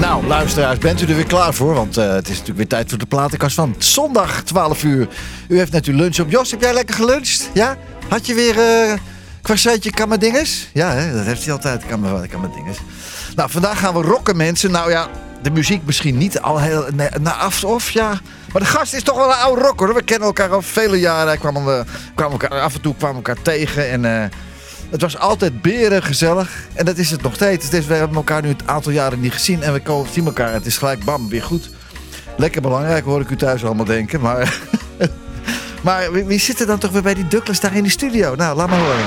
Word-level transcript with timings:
Nou, 0.00 0.26
luisteraars, 0.26 0.78
bent 0.78 1.02
u 1.02 1.06
er 1.06 1.14
weer 1.14 1.26
klaar 1.26 1.54
voor? 1.54 1.74
Want 1.74 1.96
eh, 1.96 2.12
het 2.12 2.24
is 2.24 2.30
natuurlijk 2.30 2.56
weer 2.56 2.66
tijd 2.66 2.88
voor 2.88 2.98
de 2.98 3.06
platenkast 3.06 3.54
van 3.54 3.74
zondag 3.78 4.42
12 4.42 4.84
uur. 4.84 5.08
U 5.48 5.58
heeft 5.58 5.72
net 5.72 5.86
uw 5.86 5.96
lunch 5.96 6.20
op. 6.20 6.30
Jos, 6.30 6.50
heb 6.50 6.60
jij 6.60 6.74
lekker 6.74 6.94
geluncht? 6.94 7.50
Ja? 7.54 7.76
Had 8.08 8.26
je 8.26 8.34
weer 8.34 8.56
uh, 8.56 8.98
croissantje 9.42 9.90
kammerdinges? 9.90 10.70
Ja, 10.72 10.90
hè? 10.92 11.12
dat 11.12 11.24
heeft 11.24 11.44
hij 11.44 11.52
altijd, 11.52 11.84
kammerdinges. 12.30 12.76
Nou, 13.36 13.50
vandaag 13.50 13.78
gaan 13.78 13.94
we 13.94 14.02
rocken, 14.02 14.36
mensen. 14.36 14.70
Nou 14.70 14.90
ja, 14.90 15.08
de 15.42 15.50
muziek 15.50 15.84
misschien 15.84 16.18
niet 16.18 16.40
al 16.40 16.60
heel 16.60 16.84
na 17.20 17.34
af 17.34 17.64
of 17.64 17.90
ja. 17.90 18.20
Maar 18.52 18.62
de 18.62 18.68
gast 18.68 18.94
is 18.94 19.02
toch 19.02 19.16
wel 19.16 19.30
een 19.30 19.38
oude 19.38 19.62
rocker. 19.62 19.94
We 19.94 20.02
kennen 20.02 20.26
elkaar 20.26 20.50
al 20.50 20.62
vele 20.62 21.00
jaren. 21.00 21.38
Kwamen 21.38 21.86
kwamen 22.14 22.40
elkaar, 22.40 22.60
af 22.60 22.74
en 22.74 22.80
toe 22.80 22.94
kwamen 22.96 23.22
we 23.22 23.28
elkaar 23.28 23.44
tegen. 23.44 23.90
En 23.90 24.30
het 24.90 25.00
was 25.00 25.18
altijd 25.18 25.62
beren 25.62 26.02
gezellig. 26.02 26.66
En 26.72 26.84
dat 26.84 26.96
is 26.96 27.10
het 27.10 27.22
nog 27.22 27.34
steeds. 27.34 27.70
Is, 27.70 27.86
we 27.86 27.94
hebben 27.94 28.16
elkaar 28.16 28.42
nu 28.42 28.48
een 28.48 28.58
aantal 28.64 28.92
jaren 28.92 29.20
niet 29.20 29.32
gezien. 29.32 29.62
En 29.62 29.72
we 29.72 29.80
komen, 29.80 30.12
zien 30.12 30.24
elkaar. 30.24 30.52
Het 30.52 30.66
is 30.66 30.78
gelijk 30.78 31.04
bam, 31.04 31.28
weer 31.28 31.42
goed. 31.42 31.70
Lekker 32.36 32.62
belangrijk 32.62 33.04
hoor 33.04 33.20
ik 33.20 33.30
u 33.30 33.36
thuis 33.36 33.64
allemaal 33.64 33.84
denken. 33.84 34.20
Maar, 34.20 34.58
maar 35.82 36.12
wie, 36.12 36.24
wie 36.24 36.40
zit 36.40 36.60
er 36.60 36.66
dan 36.66 36.78
toch 36.78 36.90
weer 36.90 37.02
bij 37.02 37.14
die 37.14 37.28
Douglas 37.28 37.60
daar 37.60 37.76
in 37.76 37.82
de 37.82 37.90
studio? 37.90 38.34
Nou, 38.34 38.56
laat 38.56 38.68
maar 38.68 38.78
horen. 38.78 39.06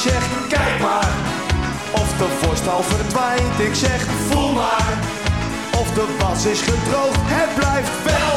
Zeg, 0.00 0.22
kijk 0.48 0.80
maar. 0.80 1.12
Of 1.90 2.08
de 2.18 2.28
vorst 2.40 2.68
al 2.68 2.82
verdwijnt. 2.82 3.58
Ik 3.68 3.74
zeg, 3.74 4.00
voel 4.28 4.52
maar. 4.52 4.92
Of 5.80 5.88
de 5.92 6.06
was 6.18 6.44
is 6.44 6.60
gedroogd. 6.60 7.20
Het 7.36 7.50
blijft 7.60 7.94
wel 8.12 8.36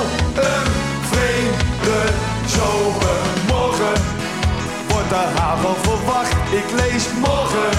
een 0.50 0.70
vreemde 1.12 2.00
zomermorgen. 2.58 3.98
Wordt 4.90 5.10
de 5.10 5.26
hagel 5.40 5.76
verwacht. 5.82 6.36
Ik 6.60 6.68
lees 6.82 7.06
morgen. 7.28 7.72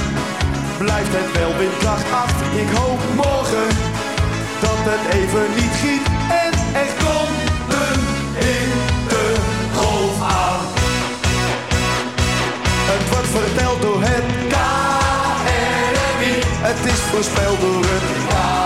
Blijft 0.79 1.13
het 1.19 1.31
wel 1.39 1.53
windkracht 1.57 2.07
8. 2.13 2.33
Ik 2.63 2.71
hoop 2.79 3.01
morgen 3.25 3.69
dat 4.65 4.81
het 4.91 5.05
even 5.19 5.47
niet 5.61 5.75
giet. 5.83 6.07
En 6.43 6.53
er 6.83 6.91
komt 7.05 7.39
een 7.83 8.01
in 8.55 8.71
de 9.11 9.25
golf 9.79 10.17
aan. 10.45 10.63
Het 12.93 13.09
wordt 13.11 13.29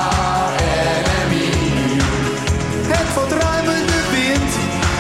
KNMI. 0.09 1.49
Het 2.95 3.15
wordt 3.15 3.33
ruimende 3.33 4.01
wind 4.11 4.53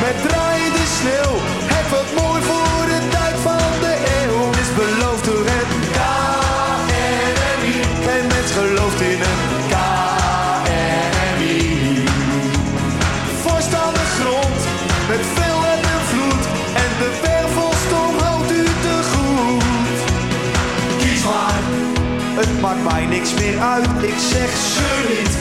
met 0.02 0.16
draaiende 0.28 0.86
sneeuw. 0.98 1.34
Het 1.74 1.88
wordt 1.90 2.12
mooi 2.22 2.42
voor 2.42 2.84
de 2.92 3.00
tijd 3.10 3.36
van 3.42 3.70
de 3.80 3.94
eeuw. 4.20 4.50
Is 4.62 4.70
beloofd 4.82 5.24
door 5.24 5.44
het 5.54 5.70
KNMI. 5.96 7.76
Geen 8.06 8.26
mens 8.26 8.50
gelooft 8.58 9.00
in 9.00 9.18
het 9.26 9.42
KNMI. 9.72 10.94
Vorst 13.42 13.74
aan 13.74 13.94
de 13.94 14.06
grond 14.18 14.60
met 15.08 15.22
niks 23.18 23.34
meer 23.34 23.60
uit. 23.60 23.88
Ik 24.02 24.18
zeg 24.32 24.50
zeur 24.74 25.02
niet, 25.08 25.34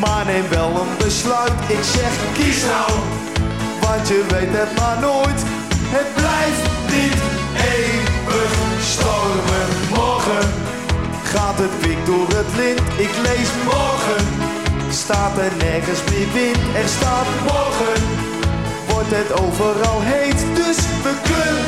maar 0.00 0.24
neem 0.26 0.48
wel 0.48 0.70
een 0.80 0.96
besluit. 0.98 1.52
Ik 1.76 1.84
zeg 1.96 2.12
kies 2.36 2.60
nou, 2.72 2.92
want 3.80 4.08
je 4.08 4.20
weet 4.32 4.52
het 4.60 4.72
maar 4.80 4.98
nooit. 5.08 5.40
Het 5.96 6.08
blijft 6.20 6.64
niet 6.94 7.20
eeuwig 7.74 8.52
stormen. 8.92 9.66
Morgen 9.98 10.46
gaat 11.32 11.58
het 11.64 11.74
wik 11.84 12.00
door 12.06 12.28
het 12.38 12.50
lint. 12.60 12.80
Ik 13.06 13.14
lees 13.26 13.50
morgen, 13.72 14.24
staat 15.02 15.34
er 15.38 15.52
nergens 15.66 16.02
meer 16.10 16.30
wind. 16.38 16.60
Er 16.82 16.88
staat 16.96 17.28
morgen 17.48 18.00
wordt 18.90 19.12
het 19.20 19.30
overal 19.42 20.00
heet. 20.12 20.40
Dus 20.60 20.78
we 21.04 21.12
kunnen 21.28 21.64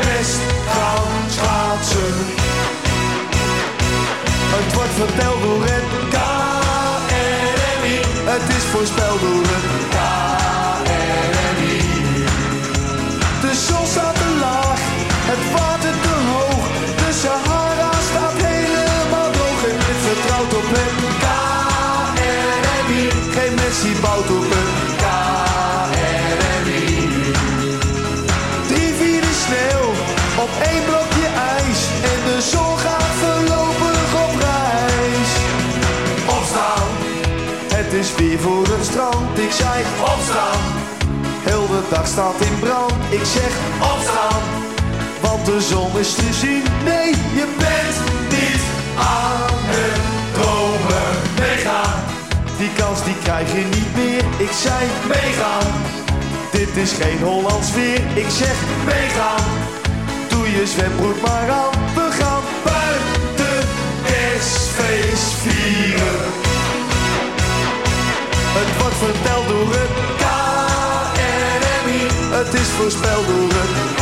best 0.00 0.40
gaan 0.74 1.12
schaatsen. 1.36 2.59
Het 4.56 4.74
wordt 4.74 4.94
verteld 5.02 5.42
door 5.42 5.62
het 5.72 5.84
KNMI. 6.14 7.98
Het 8.32 8.46
is 8.56 8.64
voorspeld 8.72 9.20
door 9.20 9.44
het 9.52 9.66
KNMI. 9.94 11.78
De 13.44 13.52
zon 13.66 13.86
staat 13.86 14.14
te 14.14 14.30
laag, 14.40 14.80
het 15.30 15.42
water 15.54 15.94
te 16.06 16.14
hoog. 16.30 16.64
De 17.02 17.10
Sahara 17.22 17.92
staat 18.08 18.38
helemaal 18.50 19.30
droog. 19.36 19.60
En 19.70 19.78
dit 19.86 20.00
vertrouwt 20.08 20.52
op 20.60 20.66
het 20.76 20.94
KNMI. 21.24 23.02
Geen 23.36 23.54
mens 23.54 23.78
die 23.82 23.96
bouwt 24.04 24.30
op 24.38 24.46
het 24.54 24.72
KNMI. 25.02 26.86
Drie 28.70 28.92
vierde 29.00 29.32
sneeuw 29.44 29.86
op 30.44 30.50
één 30.70 30.84
is 38.30 38.36
weer 38.36 38.52
voor 38.52 38.66
het 38.76 38.84
strand. 38.84 39.38
Ik 39.38 39.52
zei 39.52 39.84
opstaan, 40.14 40.60
heel 41.48 41.66
de 41.66 41.82
dag 41.90 42.06
staat 42.06 42.40
in 42.40 42.58
brand. 42.58 42.92
Ik 43.08 43.24
zeg 43.36 43.52
opstaan, 43.94 44.42
want 45.20 45.44
de 45.46 45.60
zon 45.60 45.98
is 45.98 46.14
te 46.14 46.32
zien. 46.32 46.62
Nee, 46.84 47.10
je 47.38 47.46
bent 47.58 47.96
niet 48.36 48.62
aan 48.98 49.54
het 49.74 50.00
dromen. 50.34 51.12
Meegaan, 51.38 51.98
die 52.58 52.72
kans 52.78 53.04
die 53.04 53.18
krijg 53.22 53.52
je 53.52 53.64
niet 53.76 53.94
meer. 54.00 54.24
Ik 54.46 54.52
zei 54.64 54.82
meegaan, 55.08 55.70
dit 56.52 56.76
is 56.84 56.92
geen 56.92 57.20
Hollands 57.22 57.72
weer. 57.74 58.00
Ik 58.14 58.30
zeg 58.42 58.56
meegaan, 58.84 59.46
doe 60.28 60.46
je 60.56 60.66
zwembroek 60.66 61.20
maar 61.20 61.50
aan. 61.62 61.74
We 61.94 62.06
gaan 62.18 62.44
buiten 62.64 63.68
kerstfeest 64.04 65.32
vieren. 65.42 66.49
Het 68.58 68.80
wordt 68.80 68.96
verteld 68.96 69.48
door 69.48 69.68
het 69.78 69.90
KNMI. 71.16 72.02
Het 72.36 72.54
is 72.54 72.68
voorspeld 72.68 73.26
door 73.26 73.48
het 73.52 73.99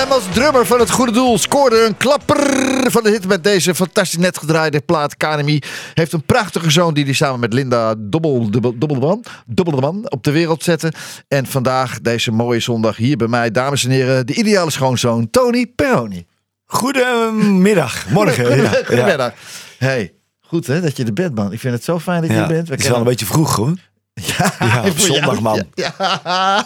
hem 0.00 0.10
als 0.12 0.24
drummer 0.32 0.66
van 0.66 0.78
het 0.80 0.90
Goede 0.90 1.12
Doel. 1.12 1.38
Scoorde 1.38 1.84
een 1.84 1.96
klapper 1.96 2.36
van 2.90 3.02
de 3.02 3.10
hit 3.10 3.26
met 3.26 3.44
deze 3.44 3.74
fantastisch 3.74 4.18
net 4.18 4.38
gedraaide 4.38 4.80
plaat. 4.80 5.16
KNMI 5.16 5.62
heeft 5.94 6.12
een 6.12 6.22
prachtige 6.22 6.70
zoon 6.70 6.94
die 6.94 7.04
hij 7.04 7.12
samen 7.12 7.40
met 7.40 7.52
Linda 7.52 7.94
Dobbel, 7.98 8.50
Dobbel, 8.50 8.78
Dobbelman, 8.78 9.24
Dobbelman 9.46 10.10
op 10.10 10.24
de 10.24 10.30
wereld 10.30 10.62
zette. 10.62 10.92
En 11.28 11.46
vandaag, 11.46 12.00
deze 12.00 12.30
mooie 12.32 12.60
zondag, 12.60 12.96
hier 12.96 13.16
bij 13.16 13.26
mij, 13.26 13.50
dames 13.50 13.84
en 13.84 13.90
heren, 13.90 14.26
de 14.26 14.34
ideale 14.34 14.70
schoonzoon 14.70 15.30
Tony 15.30 15.66
Peroni. 15.66 16.26
Goedemiddag, 16.64 18.08
morgen. 18.10 18.62
ja. 18.62 18.70
Goedemiddag. 18.86 19.32
Hey, 19.78 20.12
goed 20.40 20.66
hè, 20.66 20.80
dat 20.80 20.96
je 20.96 21.04
er 21.04 21.12
bent 21.12 21.34
man. 21.34 21.52
Ik 21.52 21.60
vind 21.60 21.74
het 21.74 21.84
zo 21.84 21.98
fijn 21.98 22.20
dat 22.20 22.30
je 22.30 22.36
Ja, 22.36 22.42
er 22.42 22.48
bent. 22.48 22.68
We 22.68 22.74
Het 22.74 22.82
is 22.82 22.88
wel 22.88 22.98
een 22.98 23.04
beetje 23.04 23.26
vroeg 23.26 23.56
hoor. 23.56 23.74
Ja, 24.26 24.82
op 24.90 24.98
zondag, 24.98 25.40
man. 25.40 25.64
Ja. 25.74 25.94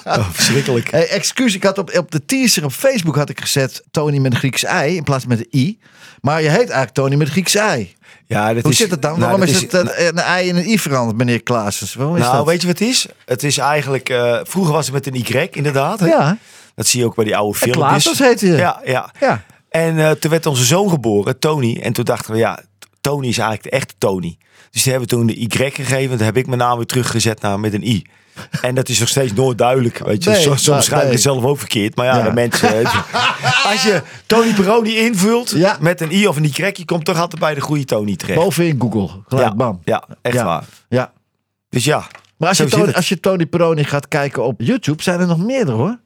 Oh, 0.04 0.28
verschrikkelijk. 0.30 0.90
Hey, 0.90 1.08
excuus, 1.08 1.54
ik 1.54 1.62
had 1.62 1.78
op, 1.78 1.96
op 1.98 2.10
de 2.10 2.24
teaser 2.24 2.64
op 2.64 2.72
Facebook 2.72 3.16
had 3.16 3.28
ik 3.28 3.40
gezet 3.40 3.82
Tony 3.90 4.18
met 4.18 4.32
een 4.32 4.38
Grieks 4.38 4.64
ei 4.64 4.96
in 4.96 5.02
plaats 5.02 5.26
met 5.26 5.38
een 5.38 5.60
i. 5.60 5.78
Maar 6.20 6.42
je 6.42 6.48
heet 6.48 6.58
eigenlijk 6.58 6.90
Tony 6.90 7.14
met 7.14 7.26
een 7.26 7.32
Grieks 7.32 7.54
ei. 7.54 7.94
Ja, 8.26 8.54
dat 8.54 8.62
Hoe 8.62 8.72
is, 8.72 8.76
zit 8.78 8.90
het 8.90 9.02
dan? 9.02 9.10
nou, 9.10 9.22
Waarom 9.22 9.40
dat 9.40 9.48
is 9.48 9.60
het 9.60 9.74
eh, 9.74 10.06
een 10.06 10.18
ei 10.18 10.48
in 10.48 10.56
een 10.56 10.68
i 10.68 10.78
veranderd, 10.78 11.16
meneer 11.18 11.42
Klaasens? 11.42 11.94
Waarom 11.94 12.16
is 12.16 12.22
Nou, 12.22 12.36
dat? 12.36 12.46
weet 12.46 12.60
je 12.60 12.66
wat 12.66 12.78
het 12.78 12.88
is? 12.88 13.06
Het 13.24 13.42
is 13.42 13.58
eigenlijk... 13.58 14.08
eh, 14.08 14.38
vroeger 14.42 14.72
was 14.72 14.84
het 14.86 14.94
met 14.94 15.06
een 15.06 15.14
Y, 15.14 15.48
inderdaad. 15.50 16.00
hè? 16.00 16.06
Ja, 16.06 16.36
Dat 16.74 16.86
zie 16.86 17.00
je 17.00 17.06
ook 17.06 17.14
bij 17.14 17.24
die 17.24 17.36
oude 17.36 17.52
en 17.52 17.58
filmpjes. 17.58 17.86
Klaasens 17.88 18.18
heette 18.18 18.46
je. 18.46 18.56
Ja, 18.56 18.80
ja. 18.84 19.10
ja. 19.20 19.42
En 19.68 19.98
eh, 19.98 20.10
toen 20.10 20.30
werd 20.30 20.46
onze 20.46 20.64
zoon 20.64 20.90
geboren, 20.90 21.38
Tony. 21.38 21.80
En 21.82 21.92
toen 21.92 22.04
dachten 22.04 22.32
we, 22.32 22.38
ja, 22.38 22.58
Tony 23.00 23.26
is 23.28 23.38
eigenlijk 23.38 23.62
de 23.70 23.76
echte 23.76 23.94
Tony. 23.98 24.36
Dus 24.74 24.82
die 24.82 24.92
hebben 24.92 25.08
toen 25.10 25.26
de 25.26 25.40
Y 25.40 25.46
gegeven. 25.50 26.16
Toen 26.16 26.26
heb 26.26 26.36
ik 26.36 26.46
mijn 26.46 26.58
naam 26.58 26.76
weer 26.76 26.86
teruggezet 26.86 27.40
naar 27.40 27.60
met 27.60 27.72
een 27.74 27.86
I. 27.86 28.06
En 28.62 28.74
dat 28.74 28.88
is 28.88 28.98
nog 29.00 29.08
steeds 29.08 29.32
nooit 29.32 29.58
duidelijk. 29.58 29.98
Weet 29.98 30.24
je. 30.24 30.30
Nee, 30.30 30.40
soms 30.40 30.64
soms 30.64 30.84
schrijf 30.84 31.00
ik 31.00 31.06
nee. 31.06 31.14
het 31.14 31.22
zelf 31.24 31.44
ook 31.44 31.58
verkeerd. 31.58 31.96
Maar 31.96 32.06
ja, 32.06 32.16
Ja. 32.16 32.22
de 32.24 32.32
mensen... 32.32 32.84
Als 33.64 33.82
je 33.82 34.02
Tony 34.26 34.52
Peroni 34.54 34.96
invult 34.96 35.50
Ja. 35.50 35.76
met 35.80 36.00
een 36.00 36.12
I 36.12 36.26
of 36.26 36.36
een 36.36 36.44
Y, 36.44 36.70
je 36.72 36.84
komt 36.84 37.04
toch 37.04 37.18
altijd 37.20 37.40
bij 37.40 37.54
de 37.54 37.60
goede 37.60 37.84
Tony 37.84 38.16
terecht. 38.16 38.38
Bovenin 38.38 38.80
Google. 38.80 39.08
Gelijk, 39.28 39.48
ja, 39.48 39.54
bam. 39.54 39.80
ja, 39.84 40.04
echt 40.22 40.42
waar. 40.42 40.64
Ja. 40.88 41.12
Dus 41.68 41.84
ja, 41.84 42.06
Maar 42.36 42.48
als 42.48 42.58
je, 42.58 42.64
Tony, 42.66 42.92
als 42.92 43.08
je 43.08 43.20
Tony 43.20 43.46
Peroni 43.46 43.84
gaat 43.84 44.08
kijken 44.08 44.44
op 44.44 44.60
YouTube, 44.60 45.02
zijn 45.02 45.20
er 45.20 45.26
nog 45.26 45.38
meerdere 45.38 45.76
hoor. 45.76 45.98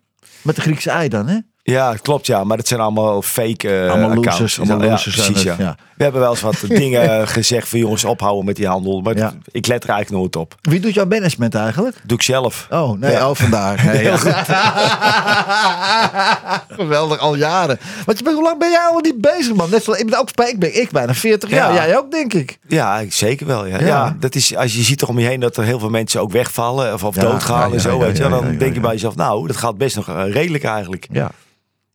Met 0.43 0.57
de 0.57 0.61
Griekse 0.63 0.91
ei 0.91 1.09
dan, 1.09 1.27
hè? 1.29 1.39
Ja, 1.71 1.95
klopt 2.03 2.27
ja. 2.27 2.45
Maar 2.45 2.57
dat 2.57 2.69
zijn 2.69 2.81
allemaal 2.81 3.23
fake 3.23 3.69
eh 3.69 3.91
Allemaal 3.91 4.09
accounts. 4.09 4.27
losers, 4.27 4.59
allemaal 4.59 4.83
ja, 4.87 4.91
losers 4.91 5.15
zijn 5.17 5.27
precies, 5.33 5.49
ja. 5.49 5.55
ja. 5.59 5.77
We 5.97 6.03
hebben 6.03 6.21
wel 6.21 6.31
eens 6.31 6.41
wat 6.41 6.57
dingen 6.85 7.29
gezegd 7.29 7.69
van 7.69 7.79
jongens 7.79 8.05
ophouden 8.05 8.45
met 8.45 8.57
die 8.57 8.67
handel. 8.67 9.01
Maar 9.01 9.17
Ja. 9.17 9.33
ik 9.51 9.67
let 9.67 9.85
er 9.85 9.91
eigenlijk 9.91 10.21
nooit 10.23 10.37
op. 10.37 10.55
Wie 10.61 10.81
doet 10.81 10.95
jouw 10.95 11.07
management 11.07 11.55
eigenlijk? 11.55 11.97
Doe 12.05 12.17
ik 12.17 12.23
zelf. 12.23 12.67
Oh, 12.71 12.99
nee, 13.01 13.11
Ja. 13.13 13.29
oh, 13.31 13.35
vandaar. 13.37 13.85
Nee, 13.85 14.03
ja. 14.03 14.17
Geweldig, 16.69 17.19
al 17.19 17.35
jaren. 17.35 17.79
Want 18.05 18.19
je 18.19 18.25
bent, 18.25 18.37
hoe 18.37 18.45
lang 18.45 18.59
ben 18.59 18.71
jij 18.71 18.87
al 18.87 18.99
niet 19.01 19.21
bezig, 19.21 19.55
man? 19.55 19.71
Net 19.71 19.85
zo, 19.85 19.93
ik 19.93 20.11
ben 20.11 20.19
ook 20.19 20.29
ik 20.31 20.59
ben 20.59 20.81
ik 20.81 20.91
bijna 20.91 21.15
40 21.15 21.51
jaar. 21.51 21.75
Ja. 21.75 21.87
Jij 21.87 21.99
ook, 21.99 22.11
denk 22.11 22.33
ik. 22.35 22.59
Ja, 22.69 23.03
zeker 23.09 23.47
wel. 23.47 23.67
Ja. 23.67 23.81
Ja. 23.81 23.87
Ja. 23.87 24.17
dat 24.21 24.35
is, 24.35 24.57
als 24.57 24.75
je 24.75 24.83
ziet 24.83 24.99
toch 24.99 25.09
om 25.09 25.19
je 25.19 25.27
heen 25.27 25.41
dat 25.41 25.57
er 25.57 25.65
heel 25.65 25.79
veel 25.79 25.91
mensen 25.91 26.21
ook 26.21 26.33
wegvallen 26.33 26.93
of, 26.95 27.05
of 27.05 27.15
Ja, 27.15 27.23
doodgaan 27.23 27.59
ja, 27.59 27.65
en 27.65 27.73
ja, 27.73 27.79
zo. 27.79 27.99
ja, 27.99 28.05
weet 28.05 28.17
je, 28.17 28.23
ja, 28.23 28.29
dan 28.29 28.45
ja, 28.45 28.51
ja, 28.53 28.59
denk 28.59 28.69
je 28.71 28.75
ja. 28.75 28.81
bij 28.81 28.93
jezelf, 28.93 29.17
nou, 29.17 29.47
dat 29.47 29.57
gaat 29.57 29.79
best 29.79 29.97
nog 29.97 30.09
eh, 30.09 30.33
redelijk 30.33 30.65
eigenlijk. 30.65 31.07
Ja. 31.13 31.31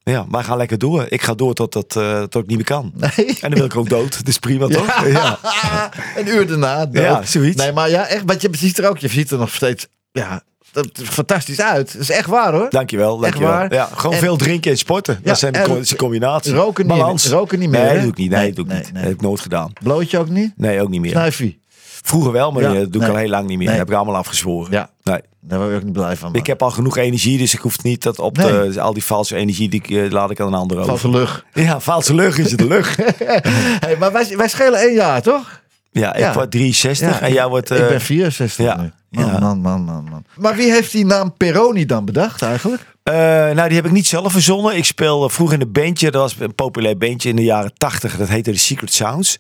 Ja, 0.04 0.26
maar 0.30 0.44
ga 0.44 0.56
lekker 0.56 0.78
door. 0.78 1.06
Ik 1.10 1.22
ga 1.22 1.34
door 1.34 1.54
tot, 1.54 1.74
dat, 1.74 1.96
eh, 1.96 2.22
tot 2.24 2.42
ik 2.44 2.48
niet 2.48 2.58
meer 2.58 2.66
kan. 2.66 2.92
Nee. 2.96 3.28
En 3.28 3.50
dan 3.50 3.54
wil 3.54 3.66
ik 3.66 3.76
ook 3.76 3.90
dood. 3.90 4.26
Dus 4.26 4.38
prima 4.40 4.68
toch? 4.68 5.06
Ja. 5.08 5.40
Een 6.18 6.28
uur 6.28 6.48
daarna. 6.48 6.86
dood. 6.86 7.04
Ja, 7.04 7.24
zoiets. 7.26 7.56
Nee, 7.58 7.72
maar 7.72 7.90
ja, 7.90 8.08
echt. 8.08 8.24
Want 8.26 8.42
je 8.42 8.50
ziet 8.52 8.78
er 8.78 8.90
ook, 8.90 8.98
je 8.98 9.08
ziet 9.08 9.32
er 9.32 9.38
nog 9.38 9.54
steeds, 9.54 9.88
ja, 10.12 10.44
dat 10.72 10.90
is 11.02 11.08
fantastisch 11.08 11.60
uit. 11.62 11.94
Dat 11.94 12.02
is 12.02 12.10
echt 12.10 12.28
waar, 12.28 12.54
hoor. 12.54 12.70
Dankjewel, 12.70 13.18
dankjewel. 13.18 13.50
waar? 13.50 13.74
Ja, 13.74 13.90
gewoon 13.96 14.14
En- 14.16 14.20
veel 14.22 14.38
drinken 14.38 14.72
en 14.72 14.78
sporten. 14.78 15.14
Ja, 15.14 15.28
dat 15.30 15.40
zijn 15.40 15.54
de, 15.54 15.60
en 15.60 15.66
co- 15.66 15.74
dat 15.74 15.84
is 15.84 15.92
een 15.92 15.98
combinatie. 15.98 16.54
roken 16.54 16.88
niet- 16.88 16.98
Balans. 16.98 17.28
roken 17.30 17.60
niet 17.60 17.70
meer, 17.70 17.80
Nee, 17.80 17.88
hè? 17.90 17.94
dat 17.94 18.04
doe 18.04 18.12
ik 18.12 18.18
niet. 18.18 18.30
Nee, 18.30 18.40
Nee, 18.40 18.48
dat 18.48 18.56
doe 18.56 18.66
ik 18.66 18.72
nee, 18.72 18.80
niet. 18.80 18.86
nee. 18.94 19.02
Dat 19.02 19.10
heb 19.12 19.20
ik 19.20 19.26
nooit 19.28 19.40
gedaan. 19.40 19.72
Blootje 19.84 20.20
ook 20.20 20.30
niet? 20.30 20.54
Nee, 20.56 20.82
ook 20.82 20.90
niet 20.90 21.02
meer. 21.02 21.12
Snuifie. 21.12 21.62
Vroeger 22.06 22.32
wel, 22.32 22.52
maar 22.52 22.62
Ja, 22.64 22.74
dat 22.74 22.92
doe 22.92 23.02
ik 23.02 23.08
nee. 23.08 23.10
al 23.10 23.16
heel 23.16 23.30
lang 23.30 23.48
niet 23.48 23.58
meer. 23.58 23.68
Nee. 23.68 23.78
Dat 23.78 23.78
heb 23.78 23.88
ik 23.90 23.96
allemaal 23.96 24.16
afgezworen. 24.16 24.72
Ja. 24.72 24.90
Nee. 25.04 25.20
Daar 25.42 25.60
word 25.60 25.72
ik 25.72 25.78
ook 25.78 25.84
niet 25.84 25.94
blij 25.94 26.16
van. 26.18 26.34
Ik 26.36 26.46
heb 26.48 26.62
al 26.62 26.72
genoeg 26.72 26.98
energie, 26.98 27.38
dus 27.38 27.54
ik 27.54 27.60
hoef 27.60 27.84
niet 27.84 28.04
dat 28.04 28.20
op 28.20 28.38
Nee. 28.38 28.70
de, 28.72 28.82
al 28.82 28.94
die 28.94 29.04
valse 29.04 29.36
energie, 29.36 29.70
die 29.70 29.82
ik, 29.84 29.90
eh, 29.90 30.12
laat 30.12 30.32
ik 30.32 30.40
aan 30.40 30.48
een 30.48 30.54
ander 30.54 30.78
over. 30.78 30.90
Valse 30.90 31.10
lucht. 31.10 31.44
Ja, 31.54 31.80
valse 31.80 32.14
lucht 32.16 32.38
is 32.38 32.50
het 32.52 32.60
de 32.60 32.68
lucht. 32.68 32.98
Hey, 33.86 33.96
maar 34.00 34.12
wij, 34.12 34.38
wij 34.38 34.48
schelen 34.48 34.80
één 34.80 34.94
jaar, 34.94 35.22
toch? 35.22 35.62
Ja, 35.92 36.14
ik 36.14 36.20
Ja. 36.20 36.34
word 36.34 36.52
63 36.52 37.22
en 37.22 37.34
jij 37.34 37.48
wordt... 37.48 37.72
ik 37.72 37.78
eh, 37.80 37.88
ben 37.88 38.02
64 38.02 38.66
ja. 38.66 38.82
nu. 38.82 38.92
Man, 39.10 39.40
man, 39.40 39.60
man, 39.62 39.82
man, 39.84 40.04
man. 40.10 40.26
Maar 40.38 40.56
wie 40.56 40.72
heeft 40.72 40.92
die 40.92 41.06
naam 41.06 41.34
Peroni 41.38 41.86
dan 41.86 42.06
bedacht 42.06 42.42
eigenlijk? 42.42 42.82
eh, 43.04 43.14
nou, 43.16 43.68
die 43.68 43.76
heb 43.78 43.86
ik 43.86 43.92
niet 43.92 44.08
zelf 44.08 44.32
verzonnen. 44.32 44.76
Ik 44.76 44.86
speel 44.86 45.24
eh, 45.24 45.30
vroeger 45.30 45.56
in 45.60 45.62
een 45.66 45.72
bandje. 45.72 46.12
Dat 46.12 46.22
was 46.22 46.36
een 46.40 46.56
populair 46.56 46.98
bandje 46.98 47.30
in 47.30 47.36
de 47.36 47.44
jaren 47.44 47.74
80. 47.78 48.18
Dat 48.18 48.28
heette 48.28 48.52
de 48.52 48.58
Secret 48.58 48.94
Sounds. 48.94 49.38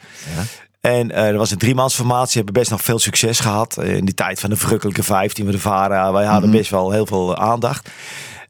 En 0.83 1.11
eh 1.11 1.27
er 1.27 1.37
was 1.37 1.51
een 1.51 1.57
driemansformatie. 1.57 2.35
Hebben 2.35 2.53
best 2.53 2.71
nog 2.71 2.81
veel 2.81 2.99
succes 2.99 3.39
gehad. 3.39 3.77
Eh, 3.77 3.95
in 3.95 4.05
die 4.05 4.13
tijd 4.13 4.39
van 4.39 4.49
de 4.49 4.55
verrukkelijke 4.55 5.03
15 5.03 5.45
met 5.45 5.53
de 5.53 5.59
Vara. 5.59 6.11
Wij 6.11 6.25
hadden 6.25 6.49
Mhm. 6.49 6.57
best 6.57 6.69
wel 6.71 6.91
heel 6.91 7.05
veel 7.05 7.35
eh, 7.35 7.43
aandacht. 7.43 7.89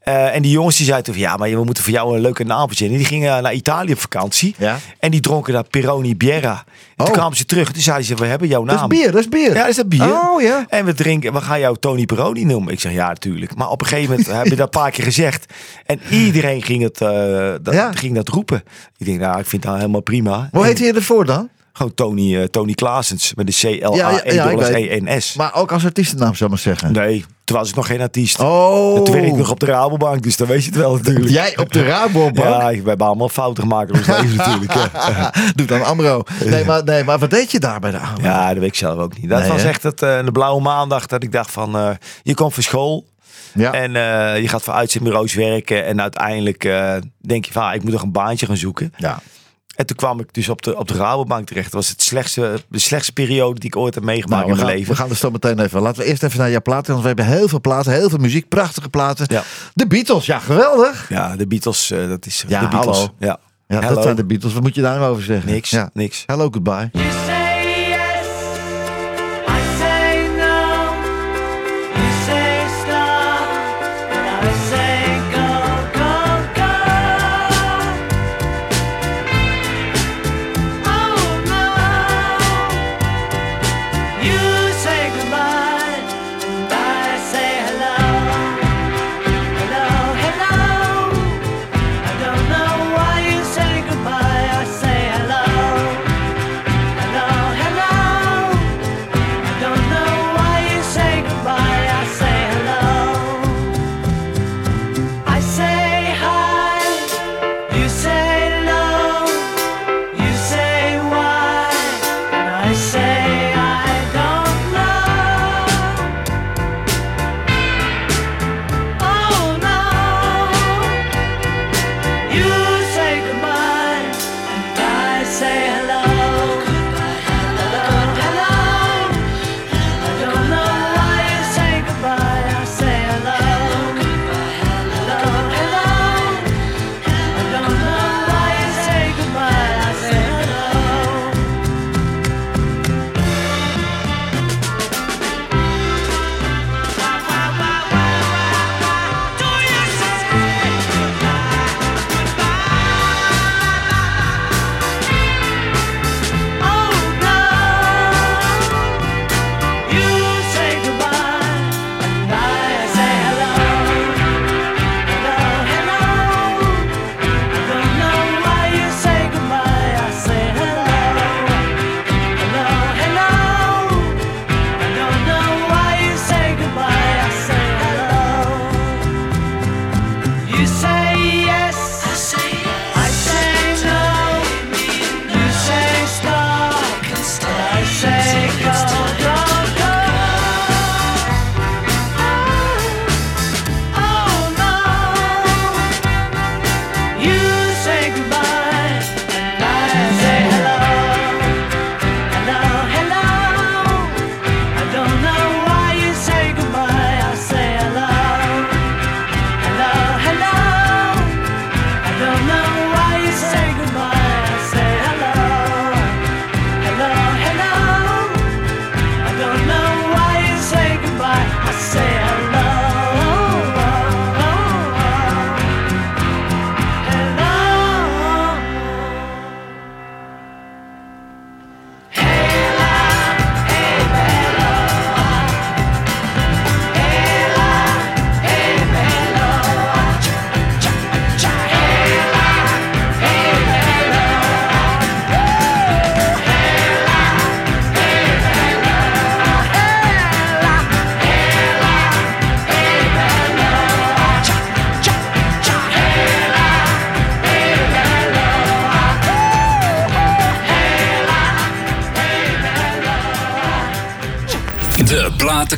En 0.03 0.41
die 0.41 0.51
jongens 0.51 0.75
die 0.77 0.85
zeiden 0.85 1.06
toen 1.06 1.13
van, 1.13 1.24
ja, 1.24 1.38
maar 1.38 1.50
we 1.50 1.63
moeten 1.63 1.83
voor 1.83 1.94
jou 1.94 2.15
een 2.15 2.21
leuke 2.21 2.44
naam 2.44 2.68
verzinnen. 2.68 2.97
Die 2.97 3.07
gingen 3.07 3.44
naar 3.44 3.53
Italië 3.53 3.91
op 3.91 4.00
vakantie. 4.00 4.56
Ja. 4.57 4.77
En 5.00 5.12
die 5.12 5.19
dronken 5.19 5.53
daar 5.53 5.63
Peroni 5.63 6.15
Biera. 6.18 6.51
En 6.57 6.65
toen 6.95 7.07
Oh. 7.07 7.13
kwamen 7.13 7.38
ze 7.38 7.45
terug. 7.45 7.71
Toen 7.71 7.81
zeiden 7.81 8.06
ze, 8.06 8.15
we 8.15 8.25
hebben 8.25 8.47
jouw 8.47 8.63
Dat 8.63 8.75
naam. 8.75 8.91
is 8.91 8.97
bier, 9.00 9.12
dat 9.12 9.19
is 9.21 9.29
bier. 9.29 9.53
Ja, 9.53 9.59
dat 9.59 9.68
is 9.69 9.75
dat 9.75 9.89
bier. 9.89 10.12
Oh, 10.13 10.41
ja. 10.41 10.65
En 10.69 10.86
we 10.86 10.94
drinken, 10.94 11.33
we 11.33 11.41
gaan 11.41 11.59
jou 11.59 11.77
Tony 11.79 12.06
Peroni 12.06 12.45
noemen. 12.45 12.74
Ik 12.74 12.79
zeg 12.79 12.91
ja, 12.94 13.07
natuurlijk. 13.07 13.56
Maar 13.56 13.69
op 13.69 13.81
een 13.81 13.88
gegeven 13.88 14.09
moment 14.09 14.31
heb 14.36 14.44
je 14.45 14.56
dat 14.56 14.59
een 14.74 14.81
paar 14.81 14.91
keer 14.91 15.03
gezegd. 15.03 15.53
En 15.86 16.00
iedereen 16.09 16.62
ging, 16.63 16.81
het, 16.83 16.97
dat, 17.63 17.74
Ja. 17.74 17.91
ging 17.91 18.15
dat 18.15 18.27
roepen. 18.29 18.63
Ik 18.97 19.06
denk, 19.06 19.19
nou, 19.19 19.39
ik 19.39 19.45
vind 19.45 19.62
dat 19.63 19.75
helemaal 19.75 20.01
prima. 20.01 20.50
Hoe 20.51 20.65
heet 20.65 20.79
hij 20.79 20.94
ervoor 20.94 21.25
dan? 21.25 21.50
Gewoon 21.75 21.93
Tony, 21.93 22.37
eh, 22.37 22.43
Tony 22.43 22.73
Klaasens 22.73 23.33
met 23.33 23.47
de 23.47 23.69
Ja, 23.69 23.95
ja, 23.95 24.09
ja, 24.33 24.49
ik 24.49 24.57
C-L-A-E-N-S. 24.57 25.35
Maar 25.35 25.55
ook 25.55 25.71
als 25.71 25.85
artiestennaam, 25.85 26.35
zou 26.35 26.43
ik 26.43 26.49
maar 26.49 26.59
zeggen. 26.75 26.91
Nee, 26.93 27.25
toen 27.43 27.57
was 27.57 27.69
ik 27.69 27.75
nog 27.75 27.87
geen 27.87 28.01
artiest. 28.01 28.39
Oh. 28.39 28.97
En 28.97 29.03
toen 29.03 29.13
werkte 29.13 29.31
ik 29.31 29.37
nog 29.37 29.51
op 29.51 29.59
de 29.59 29.65
Rabobank, 29.65 30.23
dus 30.23 30.37
dan 30.37 30.47
weet 30.47 30.63
je 30.63 30.69
het 30.69 30.79
wel 30.79 30.95
natuurlijk. 30.95 31.29
Jij 31.29 31.57
op 31.57 31.73
de 31.73 31.83
Rabobank? 31.83 32.37
Ja, 32.37 32.69
we 32.69 32.89
hebben 32.89 33.07
allemaal 33.07 33.29
fouten 33.29 33.63
gemaakt 33.63 33.89
in 33.89 33.95
ons 33.97 34.07
leven 34.07 34.35
natuurlijk. 34.45 34.73
Doe 35.55 35.67
dan 35.67 35.83
Amro. 35.83 36.23
Nee 36.45 36.65
maar, 36.65 36.83
nee, 36.83 37.03
maar 37.03 37.19
wat 37.19 37.29
deed 37.29 37.51
je 37.51 37.59
daar 37.59 37.79
bij 37.79 37.91
de 37.91 37.97
Amro? 37.97 38.23
Ja, 38.23 38.47
dat 38.49 38.57
weet 38.57 38.67
ik 38.69 38.75
zelf 38.75 38.99
ook 38.99 39.17
niet. 39.21 39.29
Dat 39.29 39.39
Nee, 39.39 39.49
was 39.51 39.61
hè? 39.61 39.67
echt 39.69 39.83
het, 39.83 40.01
eh, 40.01 40.25
de 40.25 40.31
blauwe 40.31 40.61
maandag 40.61 41.05
dat 41.05 41.23
ik 41.23 41.31
dacht 41.31 41.51
van, 41.51 41.77
eh, 41.77 41.89
je 42.23 42.33
komt 42.33 42.53
van 42.53 42.63
school. 42.63 43.05
Ja. 43.53 43.71
En 43.71 43.91
je 44.41 44.47
gaat 44.47 44.63
voor 44.63 44.73
uitzendbureaus 44.73 45.33
werken. 45.33 45.85
En 45.85 46.01
uiteindelijk 46.01 46.61
denk 47.21 47.45
je 47.45 47.51
van, 47.51 47.63
ah, 47.63 47.73
ik 47.75 47.83
moet 47.83 47.91
nog 47.91 48.01
een 48.01 48.11
baantje 48.11 48.45
gaan 48.45 48.57
zoeken. 48.57 48.93
ja. 48.97 49.19
En 49.75 49.85
toen 49.85 49.95
kwam 49.95 50.19
ik 50.19 50.33
dus 50.33 50.49
op 50.49 50.61
de, 50.61 50.77
op 50.77 50.87
de 50.87 50.93
Rabobank 50.93 51.47
terecht. 51.47 51.65
Dat 51.71 51.73
was 51.73 51.89
het 51.89 52.01
slechtste, 52.01 52.59
de 52.69 52.79
slechtste 52.79 53.13
periode 53.13 53.59
die 53.59 53.69
ik 53.69 53.75
ooit 53.75 53.95
heb 53.95 54.03
meegemaakt 54.03 54.31
Nou, 54.31 54.43
we, 54.45 54.49
in 54.49 54.55
mijn 54.55 54.67
gaan, 54.67 54.77
leven. 54.77 54.93
we 54.93 54.99
gaan 55.01 55.09
er 55.09 55.15
zo 55.15 55.31
meteen 55.31 55.59
even. 55.59 55.81
Laten 55.81 56.01
we 56.01 56.07
eerst 56.07 56.23
even 56.23 56.39
naar 56.39 56.49
jouw 56.51 56.61
platen. 56.61 56.91
Want 56.91 57.01
we 57.01 57.07
hebben 57.07 57.25
heel 57.25 57.47
veel 57.47 57.61
platen, 57.61 57.91
heel 57.91 58.09
veel 58.09 58.17
muziek, 58.19 58.47
prachtige 58.47 58.89
platen. 58.89 59.25
Ja. 59.29 59.43
De 59.73 59.87
Beatles, 59.87 60.25
ja, 60.25 60.39
geweldig. 60.39 61.09
Ja, 61.09 61.35
de 61.35 61.47
Beatles, 61.47 61.91
eh, 61.91 62.07
dat 62.07 62.25
is 62.25 62.43
Ja, 62.47 62.59
de 62.61 62.67
Beatles. 62.67 62.97
hallo. 62.97 63.13
Ja, 63.19 63.39
Ja, 63.67 63.79
Hello. 63.79 63.93
dat 63.93 64.03
zijn 64.03 64.15
de 64.15 64.25
Beatles. 64.25 64.53
Wat 64.53 64.61
moet 64.63 64.75
je 64.75 64.81
daar 64.81 64.99
nou 64.99 65.11
over 65.11 65.23
zeggen? 65.23 65.51
Niks, 65.51 65.69
Ja. 65.69 65.89
niks. 65.93 66.23
Hello, 66.25 66.49
goodbye. 66.51 66.89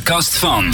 Platenkast 0.02 0.38
van. 0.38 0.68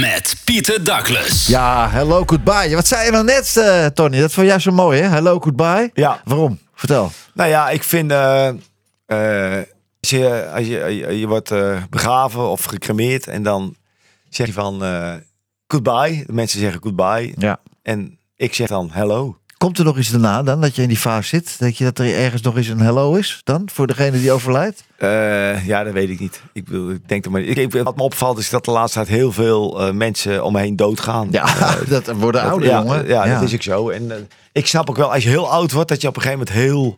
Met 0.00 0.36
Pieter 0.44 0.84
Douglas. 0.84 1.46
Ja, 1.46 1.90
hello, 1.90 2.22
goodbye. 2.26 2.74
Wat 2.74 2.86
zei 2.86 3.04
je 3.04 3.10
nou 3.10 3.24
net, 3.24 3.56
eh, 3.56 3.86
Tony? 3.86 4.20
Dat 4.20 4.32
vond 4.32 4.46
jij 4.46 4.58
zo 4.58 4.72
mooi, 4.72 5.00
hè? 5.00 5.08
Hello, 5.08 5.38
goodbye. 5.40 5.90
Ja. 5.94 6.20
Waarom? 6.24 6.58
Vertel. 6.74 7.12
Nou 7.34 7.50
ja, 7.50 7.70
ik 7.70 7.82
vind... 7.82 8.10
eh, 8.10 8.48
eh, 8.48 9.62
als 10.00 10.10
je, 10.10 10.50
als 10.54 10.66
je, 10.66 10.78
je, 10.78 11.18
je 11.18 11.26
wordt 11.26 11.50
eh, 11.50 11.82
begraven 11.90 12.50
of 12.50 12.64
gecremeerd 12.64 13.26
en 13.26 13.42
dan 13.42 13.76
zeg 14.28 14.46
je 14.46 14.52
van 14.52 14.84
eh, 14.84 15.14
goodbye. 15.66 16.24
De 16.26 16.32
mensen 16.32 16.60
zeggen 16.60 16.82
goodbye. 16.82 17.34
Ja. 17.38 17.60
En 17.82 18.18
ik 18.36 18.54
zeg 18.54 18.68
dan 18.68 18.88
hello. 18.92 19.36
Komt 19.62 19.78
er 19.78 19.84
nog 19.84 19.98
iets 19.98 20.10
daarna 20.10 20.42
dan, 20.42 20.60
dat 20.60 20.76
je 20.76 20.82
in 20.82 20.88
die 20.88 20.96
fase 20.96 21.28
zit? 21.28 21.56
Denk 21.58 21.74
je 21.74 21.84
dat 21.84 21.98
er 21.98 22.14
ergens 22.14 22.42
nog 22.42 22.56
eens 22.56 22.68
een 22.68 22.80
hello 22.80 23.14
is 23.14 23.40
dan, 23.44 23.68
voor 23.72 23.86
degene 23.86 24.20
die 24.20 24.32
overlijdt? 24.32 24.84
Eh, 24.96 25.66
ja, 25.66 25.84
dat 25.84 25.92
weet 25.92 26.08
ik 26.08 26.20
niet. 26.20 26.42
Ik, 26.52 26.64
bedoel, 26.64 26.90
ik 26.90 27.08
denk 27.08 27.24
er 27.24 27.30
maar. 27.30 27.40
Ik, 27.40 27.56
ik, 27.56 27.72
wat 27.72 27.96
me 27.96 28.02
opvalt 28.02 28.38
is 28.38 28.50
dat 28.50 28.64
de 28.64 28.70
laatste 28.70 28.98
tijd 28.98 29.10
heel 29.10 29.32
veel 29.32 29.80
eh, 29.80 29.92
mensen 29.92 30.44
om 30.44 30.52
me 30.52 30.60
heen 30.60 30.76
doodgaan. 30.76 31.28
Ja, 31.30 31.54
dat 31.88 32.06
worden 32.06 32.42
ouder, 32.42 32.68
ja, 32.68 32.78
jongen. 32.78 33.06
Ja, 33.06 33.24
dat 33.24 33.42
is 33.42 33.54
ook 33.54 33.62
zo. 33.62 33.88
En 33.88 34.10
eh, 34.10 34.16
ik 34.52 34.66
snap 34.66 34.90
ook 34.90 34.96
wel, 34.96 35.12
als 35.12 35.22
je 35.22 35.28
heel 35.28 35.50
oud 35.50 35.72
wordt, 35.72 35.88
dat 35.88 36.00
je 36.00 36.08
op 36.08 36.16
een 36.16 36.22
gegeven 36.22 36.46
moment 36.46 36.56
heel 36.64 36.96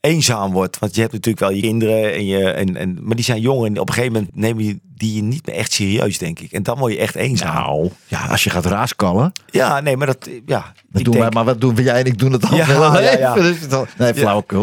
eenzaam 0.00 0.52
wordt. 0.52 0.78
Want 0.78 0.94
je 0.94 1.00
hebt 1.00 1.12
natuurlijk 1.12 1.44
wel 1.44 1.54
je 1.54 1.60
kinderen, 1.60 2.14
en 2.14 2.26
je, 2.26 2.50
en, 2.50 2.76
en, 2.76 2.98
maar 3.02 3.16
die 3.16 3.24
zijn 3.24 3.40
jong. 3.40 3.66
En 3.66 3.80
op 3.80 3.88
een 3.88 3.94
gegeven 3.94 4.12
moment 4.14 4.36
nemen 4.36 4.64
je 4.64 4.78
die 4.94 5.14
je 5.14 5.22
niet 5.22 5.46
meer 5.46 5.54
echt 5.54 5.72
serieus, 5.72 6.18
denk 6.18 6.40
ik. 6.40 6.52
En 6.52 6.62
dan 6.62 6.78
word 6.78 6.92
je 6.92 6.98
echt 6.98 7.14
eenzaam. 7.14 7.54
Nou, 7.54 7.90
ja, 8.06 8.26
als 8.26 8.44
je 8.44 8.50
gaat 8.50 8.66
raaskallen. 8.66 9.32
Ja, 9.50 9.80
nee, 9.80 9.96
maar 9.96 10.06
dat... 10.06 10.28
Ja, 10.46 10.72
Dat 10.88 11.04
doen 11.04 11.12
denk- 11.12 11.24
wij, 11.24 11.32
maar 11.32 11.44
wat 11.44 11.60
doen 11.60 11.74
jij 11.74 11.98
en 12.00 12.04
ik 12.04 12.18
doen 12.18 12.32
het 12.32 12.50
al 12.50 12.56
Ja, 12.56 12.64
veel 12.64 13.00
ja, 13.02 13.18
ja. 13.18 13.34
Nee. 13.98 14.12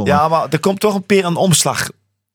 Ja, 0.05 0.27
maar 0.27 0.47
er 0.49 0.59
komt 0.59 0.79
toch 0.79 0.95
een 0.95 1.05
keer 1.05 1.25
een 1.25 1.35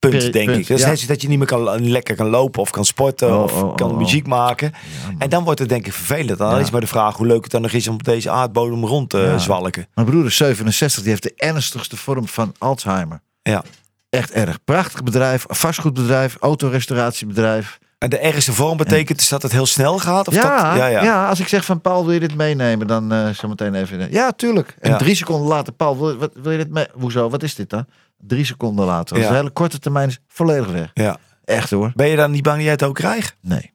Peri- 0.09 0.31
denk 0.31 0.47
punt, 0.47 0.59
ik. 0.61 0.67
Dat 0.69 0.77
is 0.79 0.85
ja. 0.85 0.91
net 0.91 0.99
zo 1.01 1.07
dat 1.07 1.23
je 1.23 1.29
niet 1.29 1.39
meer 1.39 1.47
kan, 1.47 1.89
lekker 1.91 2.15
kan 2.17 2.29
lopen 2.29 2.61
of 2.61 2.71
kan 2.71 2.85
sporten 2.85 3.35
Oh, 3.37 3.43
of 3.43 3.63
oh, 3.63 3.75
kan 3.75 3.91
oh, 3.91 3.97
muziek 3.97 4.27
maken. 4.27 4.73
en 5.19 5.29
dan 5.31 5.45
wordt 5.45 5.59
het 5.61 5.69
denk 5.69 5.87
ik 5.87 5.93
vervelend. 5.93 6.39
Dan 6.39 6.59
is 6.61 6.71
maar 6.71 6.81
de 6.81 6.87
vraag 6.87 7.17
hoe 7.17 7.27
leuk 7.27 7.43
het 7.43 7.51
dan 7.53 7.63
nog 7.63 7.73
is 7.73 7.89
om 7.89 7.95
op 7.95 8.05
deze 8.05 8.31
aardbodem 8.31 8.85
rond 8.85 9.11
te 9.11 9.35
zwalken. 9.39 9.87
Mijn 9.95 10.07
broer 10.07 10.25
is 10.27 10.37
67, 10.37 11.01
die 11.01 11.11
heeft 11.11 11.23
de 11.23 11.33
ernstigste 11.37 11.97
vorm 11.97 12.29
van 12.29 12.55
Alzheimer. 12.59 13.21
Ja. 13.43 13.65
Echt 14.11 14.31
erg. 14.31 14.59
Prachtig 14.65 15.03
bedrijf, 15.03 15.45
vastgoedbedrijf, 15.49 16.37
autorestauratiebedrijf. 16.41 17.79
En 17.99 18.11
de 18.11 18.19
ergste 18.19 18.53
vorm 18.53 18.77
betekent 18.77 19.19
dus 19.19 19.29
dat 19.29 19.43
het 19.43 19.53
heel 19.53 19.67
snel 19.67 19.99
gaat? 19.99 20.29
Of 20.29 20.35
Ja, 20.35 20.69
dat, 20.71 20.79
ja, 20.79 20.87
ja. 20.87 21.03
ja, 21.03 21.29
als 21.29 21.41
ik 21.41 21.49
zeg 21.49 21.65
van 21.65 21.81
Paul, 21.81 22.05
wil 22.05 22.13
je 22.15 22.21
dit 22.21 22.35
meenemen? 22.35 22.87
Dan 22.87 23.13
eh 23.13 23.29
zo 23.29 23.49
meteen 23.49 23.75
even. 23.75 24.11
Ja, 24.11 24.33
tuurlijk. 24.33 24.75
En 24.81 24.91
Ja. 24.91 24.97
drie 24.97 25.15
seconden 25.15 25.49
later, 25.49 25.73
Paul, 25.73 25.99
wil, 25.99 26.17
wat, 26.17 26.31
wil 26.43 26.53
je 26.53 26.59
dit 26.59 26.71
mee? 26.71 26.87
Hoezo? 26.93 27.29
Wat 27.31 27.43
is 27.43 27.55
dit 27.55 27.71
dan? 27.71 27.87
Drie 28.21 28.45
seconden 28.45 28.87
later. 28.87 29.19
Ja. 29.19 29.29
de 29.29 29.35
hele 29.35 29.51
korte 29.51 29.79
termijn 29.79 30.09
is 30.09 30.19
volledig 30.29 30.67
weg. 30.71 30.91
Ja. 30.95 31.17
Echt 31.45 31.71
hoor. 31.71 31.93
Ben 31.95 32.07
je 32.09 32.17
dan 32.17 32.31
niet 32.31 32.43
bang 32.43 32.55
dat 32.57 32.65
jij 32.65 32.73
het 32.73 32.83
ook 32.83 32.95
krijgt? 32.95 33.37
Nee. 33.41 33.73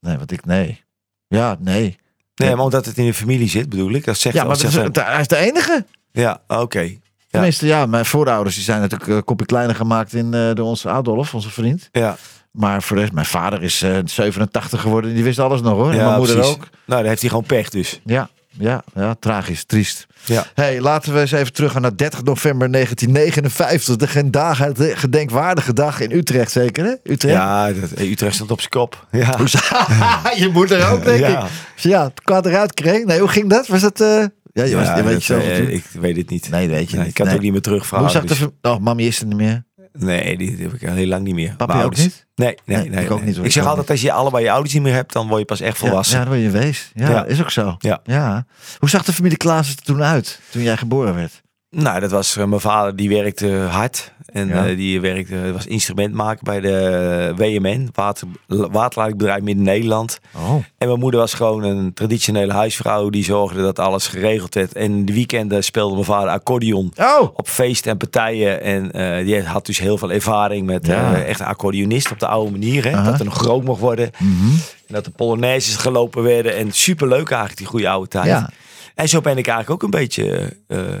Nee, 0.00 0.18
wat 0.18 0.30
ik, 0.30 0.44
nee. 0.44 0.84
Ja, 1.28 1.56
nee. 1.60 1.98
Nee, 2.34 2.54
maar 2.54 2.64
omdat 2.64 2.86
het 2.86 2.98
in 2.98 3.06
de 3.06 3.14
familie 3.14 3.48
zit, 3.48 3.68
bedoel 3.68 3.90
ik. 3.92 4.04
Dat 4.04 4.16
zegt 4.16 4.34
Ja, 4.34 4.44
maar 4.44 4.56
dat 4.56 4.64
is, 4.66 4.74
hij- 5.02 5.20
is 5.20 5.28
de 5.28 5.36
enige. 5.36 5.86
Ja, 6.12 6.42
oké. 6.48 6.98
Tenminste, 7.30 7.66
ja, 7.66 7.86
mijn 7.86 8.04
voorouders 8.04 8.54
die 8.54 8.64
zijn 8.64 8.80
natuurlijk 8.80 9.10
een 9.10 9.24
kopje 9.24 9.46
kleiner 9.46 9.76
gemaakt 9.76 10.12
in, 10.12 10.34
eh, 10.34 10.50
door 10.54 10.66
onze 10.66 10.88
Adolf, 10.88 11.34
onze 11.34 11.50
vriend. 11.50 11.88
Ja, 11.92 12.16
Maar 12.50 12.82
voor 12.82 12.96
de 12.96 13.02
rest, 13.02 13.14
mijn 13.14 13.26
vader 13.26 13.62
is 13.62 13.82
eh, 13.82 13.98
87 14.04 14.80
geworden. 14.80 15.14
Die 15.14 15.24
wist 15.24 15.38
alles 15.38 15.60
nog 15.60 15.72
hoor. 15.72 15.90
En 15.90 15.96
ja 15.96 16.04
mijn 16.04 16.18
moeder 16.18 16.36
precies. 16.36 16.54
ook. 16.54 16.68
Nou, 16.86 17.00
dan 17.00 17.08
heeft 17.08 17.20
hij 17.20 17.30
gewoon 17.30 17.44
pech 17.46 17.68
dus. 17.68 18.00
Ja, 18.04 18.30
ja, 18.58 18.84
ja, 18.94 19.14
tragisch, 19.20 19.64
triest. 19.64 20.06
Ja. 20.24 20.44
Hey, 20.54 20.80
laten 20.80 21.12
we 21.14 21.20
eens 21.20 21.32
even 21.32 21.52
teruggaan 21.52 21.82
naar 21.82 21.96
30 21.96 22.22
november 22.22 22.70
1959. 22.72 23.96
De 23.96 24.72
de 24.74 24.96
gedenkwaardige 24.96 25.72
dag 25.72 26.00
in 26.00 26.10
Utrecht, 26.12 26.50
zeker 26.50 26.84
hè? 26.84 27.12
Utrecht? 27.12 27.34
Ja, 27.34 27.72
dat, 27.72 27.98
Utrecht 27.98 28.34
stond 28.34 28.50
op 28.50 28.58
zijn 28.58 28.70
kop. 28.70 29.06
Ja. 29.10 29.36
je 30.36 30.48
moeder 30.52 30.88
ook, 30.90 31.04
denk 31.04 31.18
Ja. 31.20 31.44
ik. 31.44 31.50
Ja, 31.76 32.04
het 32.04 32.22
kwaad 32.22 32.46
eruit 32.46 32.74
kreeg. 32.74 33.04
Nee, 33.04 33.18
hoe 33.20 33.28
ging 33.28 33.50
dat? 33.50 33.66
Was 33.66 33.80
dat... 33.80 34.00
eh, 34.00 34.24
Ja, 34.52 34.64
je, 34.64 34.76
was, 34.76 34.86
Ja, 34.86 34.96
je 34.96 35.02
weet 35.02 35.12
dat, 35.12 35.24
je 35.24 35.32
zelf 35.34 35.42
eh. 35.44 35.68
Ik 35.74 35.84
weet 35.92 36.16
het 36.16 36.30
niet. 36.30 36.50
Nee, 36.50 36.68
weet 36.68 36.90
je 36.90 36.96
Nee, 36.96 36.98
niet. 37.04 37.08
ik 37.08 37.14
kan 37.14 37.24
Nee. 37.26 37.34
het 37.34 37.34
ook 37.34 37.42
niet 37.42 37.52
meer 37.52 37.62
terugvragen. 37.62 38.06
Hoe 38.06 38.14
zag 38.14 38.24
dus- 38.24 38.46
Oh, 38.62 38.78
mami 38.80 39.06
is 39.06 39.20
er 39.20 39.26
niet 39.26 39.36
meer. 39.36 39.64
Nee, 39.98 40.36
die, 40.36 40.56
die 40.56 40.64
heb 40.66 40.74
ik 40.74 40.88
al 40.88 40.94
heel 40.94 41.06
lang 41.06 41.22
niet 41.24 41.34
meer. 41.34 41.54
Mijn 41.66 41.82
ook 41.82 41.96
niet? 41.96 42.26
Nee, 42.34 42.56
nee, 42.64 42.76
Nee, 42.78 42.88
nee. 42.88 43.04
ik 43.04 43.10
ook 43.10 43.18
nee. 43.18 43.26
niet. 43.28 43.36
Ik 43.36 43.44
Ik 43.44 43.52
zeg 43.52 43.66
altijd, 43.66 43.90
als 43.90 44.00
je 44.00 44.12
allebei 44.12 44.44
je 44.44 44.50
ouders 44.50 44.74
niet 44.74 44.82
meer 44.82 44.92
hebt, 44.94 45.12
dan 45.12 45.26
word 45.28 45.38
je 45.40 45.46
pas 45.46 45.60
echt 45.60 45.80
Ja, 45.80 45.86
volwassen. 45.86 46.18
ja, 46.18 46.24
dan 46.24 46.32
ben 46.32 46.42
je 46.42 46.50
wees. 46.50 46.90
Ja, 46.94 47.10
Ja. 47.10 47.24
is 47.24 47.40
ook 47.40 47.50
zo. 47.50 47.76
Ja. 48.04 48.46
Hoe 48.78 48.88
zag 48.88 49.04
de 49.04 49.12
familie 49.12 49.36
Klaas 49.36 49.68
er 49.70 49.76
toen 49.82 50.02
uit, 50.02 50.40
toen 50.50 50.62
jij 50.62 50.76
geboren 50.76 51.14
werd? 51.14 51.42
Nou, 51.74 52.00
dat 52.00 52.10
was 52.10 52.36
eh, 52.36 52.44
mijn 52.44 52.60
vader, 52.60 52.96
die 52.96 53.08
werkte 53.08 53.48
hard. 53.52 54.12
En 54.26 54.48
Ja. 54.48 54.66
eh, 54.66 54.76
die 54.76 55.00
werkte, 55.00 55.52
was 55.52 55.66
instrumentmaker 55.66 56.42
bij 56.44 56.60
de 56.60 57.32
WMN, 57.36 57.88
water, 57.94 58.26
waterleidingbedrijf 58.46 59.42
Midden-Nederland. 59.42 60.18
Oh. 60.36 60.54
En 60.78 60.88
mijn 60.88 60.98
moeder 60.98 61.20
was 61.20 61.34
gewoon 61.34 61.62
een 61.62 61.92
traditionele 61.94 62.52
huisvrouw 62.52 63.10
die 63.10 63.24
zorgde 63.24 63.62
dat 63.62 63.78
alles 63.78 64.06
geregeld 64.06 64.54
werd. 64.54 64.72
En 64.72 65.04
de 65.04 65.12
weekenden 65.12 65.64
speelde 65.64 65.92
mijn 65.94 66.04
vader 66.06 66.28
accordeon 66.30 66.92
Oh! 67.00 67.22
op 67.36 67.48
feesten 67.48 67.90
en 67.90 67.96
partijen. 67.96 68.60
En 68.62 68.92
eh, 68.92 69.24
die 69.24 69.42
had 69.42 69.66
dus 69.66 69.78
heel 69.78 69.98
veel 69.98 70.12
ervaring 70.12 70.66
met 70.66 70.86
Ja. 70.86 71.14
eh, 71.14 71.28
echt 71.28 71.40
een 71.40 71.46
accordeonist 71.46 72.10
op 72.10 72.18
de 72.18 72.26
oude 72.26 72.50
manier. 72.50 72.84
Hè? 72.84 73.02
Dat 73.04 73.18
er 73.18 73.24
nog 73.24 73.36
groot 73.36 73.64
mocht 73.64 73.80
worden. 73.80 74.10
Mhm. 74.18 74.50
En 74.86 74.94
dat 74.94 75.04
de 75.04 75.10
polonaises 75.10 75.76
gelopen 75.76 76.22
werden. 76.22 76.56
En 76.56 76.72
superleuk 76.72 77.28
eigenlijk, 77.30 77.56
die 77.58 77.66
goede 77.66 77.88
oude 77.88 78.08
tijd. 78.08 78.26
Ja. 78.26 78.50
En 78.94 79.08
zo 79.08 79.20
ben 79.20 79.36
ik 79.38 79.46
eigenlijk 79.46 79.70
ook 79.70 79.82
een 79.92 79.98
beetje 80.00 80.56
eh, 80.68 80.78
eh, 80.94 81.00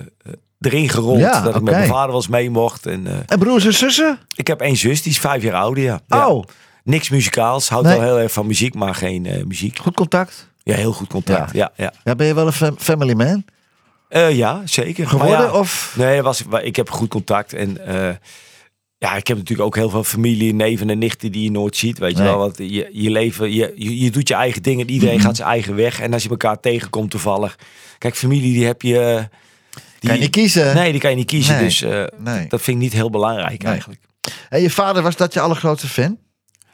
erin 0.66 0.88
gerold. 0.88 1.18
Ja, 1.18 1.40
dat 1.40 1.54
ik 1.56 1.62
met 1.62 1.74
mijn 1.74 1.86
vader 1.88 2.06
wel 2.06 2.16
eens 2.16 2.28
mee 2.28 2.50
mocht. 2.50 2.86
En, 2.86 3.06
eh, 3.06 3.12
En 3.26 3.38
broers 3.38 3.64
en 3.66 3.74
zussen? 3.74 4.18
ik 4.34 4.46
heb 4.46 4.60
één 4.60 4.76
zus, 4.76 5.02
die 5.02 5.12
is 5.12 5.18
vijf 5.18 5.42
jaar 5.42 5.54
ouder. 5.54 5.82
Ja. 5.82 6.00
Ja. 6.08 6.28
Oh, 6.28 6.44
Niks 6.84 7.08
muzikaals. 7.08 7.68
Houdt 7.68 7.86
Nee. 7.86 7.98
wel 7.98 8.06
heel 8.06 8.18
erg 8.18 8.32
van 8.32 8.46
muziek, 8.46 8.74
maar 8.74 8.94
geen 8.94 9.26
eh, 9.26 9.44
muziek. 9.44 9.78
goed 9.78 9.94
contact. 9.94 10.48
Ja, 10.62 10.74
heel 10.74 10.92
goed 10.92 11.08
contact. 11.08 11.52
Ja, 11.52 11.72
ja. 11.76 11.92
Ja, 12.04 12.14
ben 12.14 12.26
je 12.26 12.34
wel 12.34 12.46
een 12.46 12.52
fam- 12.52 12.78
family 12.78 13.12
man 13.12 13.44
Eh, 14.08 14.36
ja 14.36 14.62
zeker. 14.64 15.06
geworden? 15.08 15.54
Of? 15.54 15.94
Nee, 15.98 16.22
was, 16.22 16.42
ik 16.62 16.76
heb 16.76 16.90
goed 16.90 17.08
contact. 17.08 17.52
En 17.52 17.78
ja, 18.98 19.14
ik 19.16 19.26
heb 19.26 19.36
natuurlijk 19.36 19.66
ook 19.68 19.74
heel 19.76 19.90
veel 19.90 20.04
familie, 20.04 20.54
neven 20.54 20.90
en 20.90 20.98
nichten 20.98 21.32
die 21.32 21.42
je 21.42 21.50
nooit 21.50 21.76
ziet. 21.76 21.98
Weet 21.98 22.10
je 22.16 22.18
Nee. 22.22 22.26
wel, 22.28 22.38
want 22.38 22.58
je, 22.58 22.88
je 22.92 23.10
leven, 23.10 23.52
je, 23.52 23.72
je, 23.76 24.00
je 24.00 24.10
doet 24.10 24.28
je 24.28 24.34
eigen 24.34 24.62
dingen. 24.62 24.90
Iedereen 24.90 25.14
Mhm. 25.16 25.24
gaat 25.24 25.36
zijn 25.36 25.48
eigen 25.48 25.74
weg. 25.74 26.00
En 26.00 26.12
als 26.12 26.22
je 26.22 26.28
elkaar 26.28 26.60
tegenkomt 26.60 27.10
toevallig. 27.10 27.58
Kijk, 27.98 28.16
familie 28.16 28.52
die 28.52 28.66
heb 28.66 28.82
je... 28.82 29.28
Die, 30.04 30.12
Kan 30.12 30.22
je 30.22 30.26
niet 30.28 30.36
kiezen? 30.36 30.74
Nee, 30.74 30.92
die 30.92 31.00
kan 31.00 31.10
je 31.10 31.16
niet 31.16 31.26
kiezen. 31.26 31.54
Nee. 31.54 31.64
Dus 31.64 31.82
eh, 31.82 32.04
Nee. 32.18 32.48
dat 32.48 32.60
vind 32.62 32.76
ik 32.76 32.82
niet 32.82 32.92
heel 32.92 33.10
belangrijk 33.10 33.62
Nee. 33.62 33.72
eigenlijk. 33.72 34.00
En 34.48 34.60
je 34.62 34.70
vader 34.70 35.02
was 35.02 35.16
dat 35.16 35.32
je 35.34 35.40
allergrootste 35.40 35.88
fan? 35.88 36.18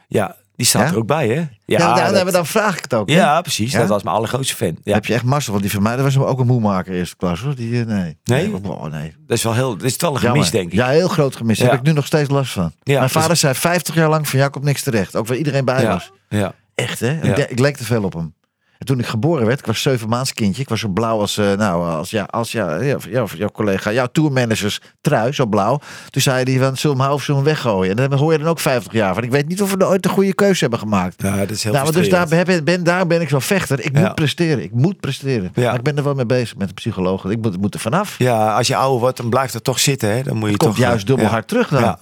Ja, 0.07 0.35
die 0.55 0.65
staat 0.65 0.81
Ja? 0.87 0.91
er 0.93 0.97
ook 0.97 1.05
bij, 1.07 1.27
hè? 1.27 1.33
Ja, 1.35 1.47
Ja, 1.65 1.95
dat- 2.03 2.13
nee, 2.13 2.23
maar 2.23 2.31
dan 2.33 2.45
vraag 2.45 2.75
ik 2.77 2.81
het 2.83 2.93
ook. 2.93 3.09
hè? 3.09 3.15
ja 3.15 3.41
precies. 3.41 3.71
Ja? 3.71 3.79
Dat 3.79 3.87
was 3.87 4.03
mijn 4.03 4.15
allergrootste 4.15 4.55
fan. 4.55 4.77
Heb 4.83 5.05
je 5.05 5.13
echt 5.13 5.23
massa, 5.23 5.51
want 5.51 5.63
die 5.63 5.71
van 5.71 5.81
mij 5.81 5.95
dat 5.95 6.03
was 6.13 6.17
ook 6.17 6.39
een 6.39 6.47
moemaker 6.47 6.93
eerste 6.93 7.15
klas 7.15 7.39
hoor. 7.41 7.55
Die, 7.55 7.79
eh, 7.79 7.85
nee. 7.85 8.17
Nee? 8.23 8.55
Oh, 8.63 8.83
nee. 8.85 9.15
Dat 9.27 9.37
is 9.37 9.43
wel 9.43 9.53
heel, 9.53 9.77
dat 9.77 9.85
is 9.85 9.95
wel 9.97 10.09
een 10.15 10.21
Jammer. 10.21 10.31
gemis, 10.31 10.51
denk 10.51 10.67
ik. 10.71 10.73
Ja, 10.73 10.87
heel 10.87 11.07
groot 11.07 11.35
gemis. 11.35 11.57
Daar 11.59 11.69
heb 11.69 11.79
ik 11.79 11.85
nu 11.85 11.93
nog 11.93 12.05
steeds 12.05 12.29
last 12.29 12.51
van. 12.51 12.63
Ja, 12.83 12.93
Mijn 12.93 13.01
dus- 13.01 13.11
vader 13.11 13.35
zei 13.35 13.53
50 13.55 13.95
jaar 13.95 14.09
lang 14.09 14.29
van 14.29 14.39
Jacob 14.39 14.63
niks 14.63 14.81
terecht. 14.83 15.15
Ook 15.15 15.27
waar 15.27 15.37
iedereen 15.37 15.65
bij 15.65 15.87
was. 15.87 16.11
ja. 16.29 16.53
Echt 16.75 16.99
hè? 16.99 17.33
Ik 17.49 17.59
leek 17.59 17.77
te 17.77 17.83
veel 17.85 18.03
op 18.03 18.13
hem. 18.13 18.33
En 18.81 18.87
toen 18.87 18.99
ik 18.99 19.05
geboren 19.05 19.45
werd, 19.45 19.59
ik 19.59 19.65
was 19.65 19.81
zeven 19.81 20.09
maands 20.09 20.33
kindje. 20.33 20.61
Ik 20.61 20.69
was 20.69 20.79
zo 20.79 20.87
blauw 20.87 21.19
als, 21.19 21.37
eh, 21.37 21.53
nou, 21.53 21.89
als, 21.89 22.09
ja, 22.09 22.23
als 22.23 22.51
ja, 22.51 22.81
ja, 22.81 22.97
ja, 23.09 23.25
jouw 23.37 23.49
collega, 23.49 23.91
jouw 23.91 24.07
tourmanagers 24.11 24.81
trui, 25.01 25.31
zo 25.31 25.45
blauw. 25.45 25.79
Toen 26.09 26.21
zei 26.21 26.43
hij 26.43 26.65
van, 26.65 26.77
zullen 26.77 26.97
we 26.97 27.03
hem 27.03 27.11
of 27.11 27.23
zullen 27.23 27.43
we 27.43 27.47
hem 27.49 27.57
weggooien? 27.57 27.97
En 27.97 28.09
dan 28.09 28.19
hoor 28.19 28.31
je 28.31 28.37
dan 28.37 28.47
ook 28.47 28.59
50 28.59 28.93
jaar 28.93 29.13
van. 29.13 29.23
Ik 29.23 29.31
weet 29.31 29.47
niet 29.47 29.61
of 29.61 29.73
we 29.73 29.87
ooit 29.87 30.03
de 30.03 30.09
goede 30.09 30.33
keuze 30.33 30.59
hebben 30.59 30.79
gemaakt. 30.79 31.21
Ja, 31.21 31.37
dat 31.37 31.49
is 31.49 31.63
heel 31.63 31.73
Nou, 31.73 31.91
dus 31.91 32.09
daar 32.09 32.27
ben, 32.27 32.63
ben, 32.63 32.83
daar 32.83 33.07
ben 33.07 33.21
ik 33.21 33.29
zo 33.29 33.39
vechter. 33.39 33.85
Ik 33.85 33.97
Ja. 33.97 34.01
moet 34.01 34.15
presteren. 34.15 34.63
Ik 34.63 34.71
moet 34.73 34.99
presteren. 34.99 35.51
Ja. 35.53 35.65
Maar 35.65 35.75
ik 35.75 35.83
ben 35.83 35.97
er 35.97 36.03
wel 36.03 36.13
mee 36.13 36.25
bezig 36.25 36.57
met 36.57 36.67
een 36.67 36.73
psycholoog. 36.73 37.25
Ik 37.25 37.41
moet, 37.41 37.61
moet 37.61 37.73
er 37.73 37.79
vanaf. 37.79 38.15
Ja, 38.17 38.55
als 38.57 38.67
je 38.67 38.75
ouder 38.75 38.99
wordt, 38.99 39.17
dan 39.17 39.29
blijft 39.29 39.53
het 39.53 39.63
toch 39.63 39.79
zitten. 39.79 40.09
Hè? 40.15 40.23
Dan 40.23 40.33
moet 40.35 40.45
je 40.45 40.53
Het 40.53 40.63
komt 40.63 40.75
toch, 40.75 40.83
juist 40.83 41.01
eh, 41.01 41.07
dubbel 41.07 41.25
hard 41.25 41.47
terug 41.47 41.67
dan. 41.67 41.97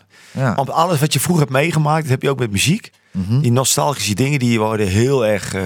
Want 0.56 0.70
alles 0.70 1.00
wat 1.00 1.14
je 1.14 1.20
vroeger 1.20 1.44
hebt 1.46 1.56
meegemaakt, 1.56 2.02
dat 2.02 2.12
heb 2.12 2.22
je 2.22 2.30
ook 2.30 2.40
met 2.40 2.52
muziek. 2.52 2.92
Mhm. 3.12 3.40
Die 3.40 3.52
nostalgische 3.52 4.14
dingen 4.14 4.40
die 4.40 4.60
worden 4.60 4.88
heel 4.88 5.26
erg 5.26 5.54
eh, 5.54 5.64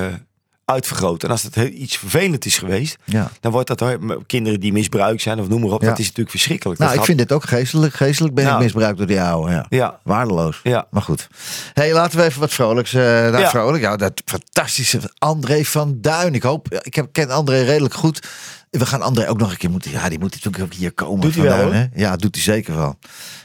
uitvergroot. 0.65 1.23
En 1.23 1.29
als 1.29 1.43
het 1.43 1.55
iets 1.55 1.97
vervelend 1.97 2.45
is 2.45 2.57
geweest, 2.57 2.97
Ja. 3.03 3.31
dan 3.39 3.51
wordt 3.51 3.67
dat 3.67 3.79
hoor, 3.79 4.23
kinderen 4.27 4.59
die 4.59 4.71
misbruikt 4.73 5.21
zijn 5.21 5.39
of 5.39 5.47
noem 5.47 5.61
maar 5.61 5.71
op. 5.71 5.81
Ja. 5.81 5.87
Dat 5.89 5.99
is 5.99 6.03
natuurlijk 6.05 6.29
verschrikkelijk. 6.29 6.79
Nou, 6.79 6.91
Dat 6.91 6.99
ik 7.01 7.05
gaat- 7.07 7.15
vind 7.17 7.29
dit 7.29 7.37
ook 7.37 7.47
geestelijk. 7.49 7.93
Geestelijk 7.93 8.33
ben 8.33 8.43
ik 8.43 8.49
Nou. 8.49 8.63
misbruikt 8.63 8.97
door 8.97 9.07
die 9.07 9.21
oude. 9.21 9.51
Ja. 9.51 9.65
Ja, 9.69 9.99
Waardeloos. 10.03 10.59
ja. 10.63 10.87
Maar 10.91 11.01
goed. 11.01 11.27
hey, 11.73 11.93
laten 11.93 12.17
we 12.19 12.23
even 12.25 12.39
wat 12.39 12.53
vrolijks. 12.53 12.93
eh 12.93 13.39
Ja. 13.39 13.49
vrolijk. 13.49 13.83
Ja, 13.83 13.95
dat 13.95 14.21
fantastische 14.25 14.99
André 15.17 15.63
van 15.63 15.97
Duin. 16.01 16.33
Ik 16.33 16.43
hoop, 16.43 16.67
ik 16.81 16.95
heb, 16.95 17.07
ken 17.11 17.29
André 17.29 17.61
redelijk 17.61 17.93
goed. 17.93 18.27
We 18.69 18.85
gaan 18.85 19.01
André 19.01 19.29
ook 19.29 19.37
nog 19.37 19.51
een 19.51 19.57
keer 19.57 19.69
moeten. 19.69 19.91
Ja, 19.91 20.09
die 20.09 20.19
moet 20.19 20.31
natuurlijk 20.31 20.63
ook 20.63 20.73
hier 20.73 20.91
komen. 20.91 21.21
Doet 21.21 21.35
hij 21.35 21.43
wel, 21.43 21.71
hè? 21.71 21.85
Ja, 21.95 22.15
doet 22.15 22.35
hij 22.35 22.43
zeker 22.43 22.75
wel. 22.75 22.97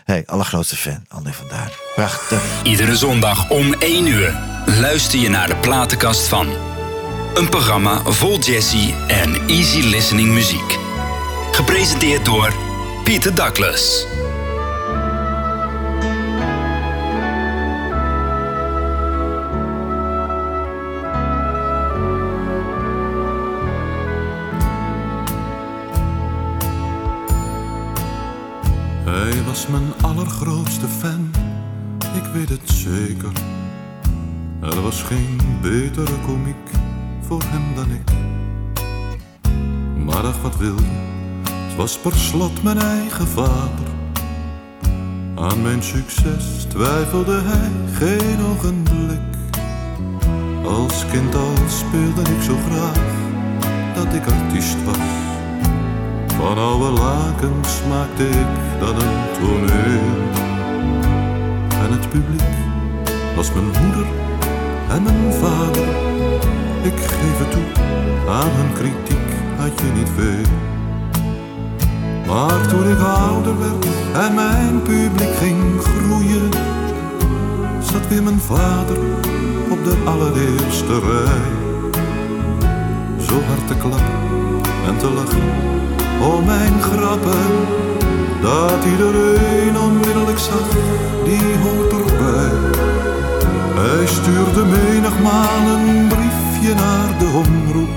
hey, 0.05 0.23
allergrootste 0.27 0.77
fan. 0.77 1.05
André 1.09 1.33
van 1.33 1.49
Duin. 1.49 1.69
Prachtig. 1.95 2.43
Iedere 2.63 2.97
zondag 2.97 3.51
om 3.51 3.75
1 3.79 4.07
uur 4.07 4.39
luister 4.81 5.19
je 5.19 5.29
naar 5.29 5.47
de 5.49 5.57
platenkast 5.57 6.29
van. 6.29 6.47
Een 7.35 7.49
programma 7.49 8.03
vol 8.05 8.39
jazzy 8.39 8.95
en 9.07 9.47
easy 9.47 9.81
listening 9.81 10.33
muziek. 10.33 10.79
Gepresenteerd 11.53 12.25
door 12.25 12.53
Pieter 13.05 13.35
Douglas. 13.35 14.07
Hij 29.05 29.45
was 29.47 29.67
mijn 29.67 29.93
allergrootste 30.01 30.87
fan, 30.99 31.31
ik 32.15 32.25
weet 32.33 32.49
het 32.49 32.71
zeker. 32.71 33.33
Er 34.63 34.83
was 34.83 35.03
geen 35.03 35.41
betere 35.63 36.15
komiek 36.27 36.57
voor 37.29 37.43
hem 37.45 37.75
dan 37.75 37.91
ik. 37.91 38.11
Maar 40.05 40.25
ach, 40.25 40.43
wat 40.43 40.57
wil? 40.57 40.77
Het 41.51 41.77
was 41.77 41.99
per 41.99 42.15
slot 42.15 42.63
mijn 42.63 42.79
eigen 42.79 43.27
vader. 43.27 43.89
Aan 45.35 45.63
mijn 45.63 45.83
succes 45.83 46.65
twijfelde 46.69 47.41
hij 47.41 47.71
geen 47.93 48.41
ogenblik. 48.51 49.21
Als 50.65 51.07
kind 51.07 51.35
al 51.35 51.53
speelde 51.69 52.21
ik 52.21 52.43
zo 52.43 52.57
graag 52.71 53.03
dat 53.95 54.15
ik 54.15 54.27
artiest 54.27 54.85
was. 54.85 55.09
Van 56.37 56.59
oude 56.59 57.01
lakens 57.01 57.81
maakte 57.89 58.29
ik 58.29 58.81
dan 58.81 58.97
een 58.97 59.33
toneel. 59.41 60.17
En 61.83 61.93
het 61.93 62.09
publiek 62.09 62.57
was 63.37 63.53
mijn 63.53 63.67
moeder 63.67 64.07
en 64.89 65.03
mijn 65.03 65.33
vader. 65.33 66.09
Het 67.21 67.51
toe, 67.51 67.85
aan 68.29 68.51
hun 68.51 68.73
kritiek 68.73 69.29
had 69.59 69.81
je 69.81 69.91
niet 69.99 70.11
veel. 70.17 70.51
Maar 72.27 72.67
toen 72.69 72.91
ik 72.91 72.99
ouder 72.99 73.59
werd 73.59 73.87
en 74.27 74.35
mijn 74.35 74.83
publiek 74.83 75.35
ging 75.37 75.81
groeien, 75.81 76.49
zat 77.81 78.09
weer 78.09 78.23
mijn 78.23 78.41
vader 78.41 78.99
op 79.71 79.85
de 79.85 79.97
allereerste 80.05 80.99
rij. 80.99 81.51
Zo 83.27 83.35
hard 83.49 83.67
te 83.67 83.75
klappen 83.75 84.19
en 84.87 84.97
te 84.99 85.11
lachen 85.11 85.49
om 86.35 86.45
mijn 86.45 86.83
grappen, 86.83 87.47
dat 88.43 88.85
iedereen 88.91 89.79
onmiddellijk 89.79 90.39
zag, 90.39 90.69
die 91.25 91.57
hoort 91.63 91.93
erbij. 91.93 92.51
Hij 93.75 94.07
stuurde 94.07 94.65
menigmaal 94.65 95.67
een 95.75 96.09
briefje 96.59 96.75
naar 96.75 97.19
de 97.19 97.27
omroep. 97.27 97.89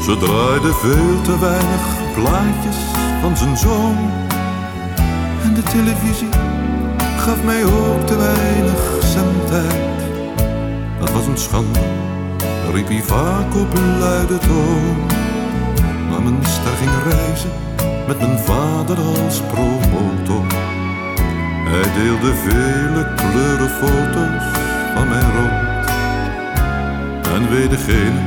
Ze 0.00 0.16
draaide 0.16 0.72
veel 0.74 1.20
te 1.22 1.38
weinig 1.38 1.84
plaatjes 2.14 2.76
van 3.22 3.36
zijn 3.36 3.56
zoon. 3.56 4.10
En 5.42 5.54
de 5.54 5.62
televisie 5.62 6.28
gaf 7.18 7.44
mij 7.44 7.64
ook 7.64 8.06
te 8.06 8.16
weinig 8.16 8.98
zendtijd. 9.00 9.98
Dat 10.98 11.12
was 11.12 11.26
een 11.26 11.38
schande, 11.38 11.80
riep 12.72 12.88
hij 12.88 13.02
vaak 13.02 13.54
op 13.54 13.78
luide 13.98 14.38
toon. 14.38 14.96
Maar 16.10 16.22
mijn 16.22 16.38
ster 16.42 16.76
ging 16.76 17.14
reizen 17.14 17.50
met 18.06 18.18
mijn 18.18 18.38
vader 18.38 18.98
als 18.98 19.40
promotor. 19.40 20.46
Hij 21.68 22.02
deelde 22.02 22.34
vele 22.34 23.14
kleuren 23.14 23.70
foto's 23.70 24.44
van 24.94 25.08
mij 25.08 25.20
rond. 25.20 25.55
En 27.36 27.50
weet 27.50 27.70
degene 27.70 28.20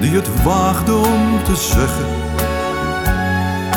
die 0.00 0.10
het 0.10 0.42
waagde 0.42 0.94
om 0.94 1.44
te 1.44 1.56
zeggen 1.56 2.06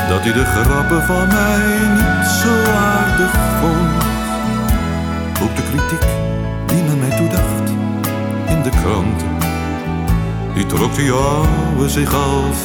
dat 0.10 0.22
hij 0.22 0.34
de 0.34 0.46
grappen 0.46 1.04
van 1.04 1.28
mij 1.28 1.78
niet 1.94 2.28
zo 2.28 2.72
aardig 2.72 3.32
vond. 3.60 4.04
Ook 5.44 5.56
de 5.56 5.62
kritiek 5.62 6.06
die 6.66 6.84
men 6.84 7.00
mij 7.00 7.18
toedacht 7.18 7.70
in 8.48 8.62
de 8.64 8.70
kranten, 8.70 9.28
die 10.54 10.66
trok 10.66 10.96
die 10.96 11.12
ouwe 11.12 11.90
zich 11.90 12.14
als 12.14 12.58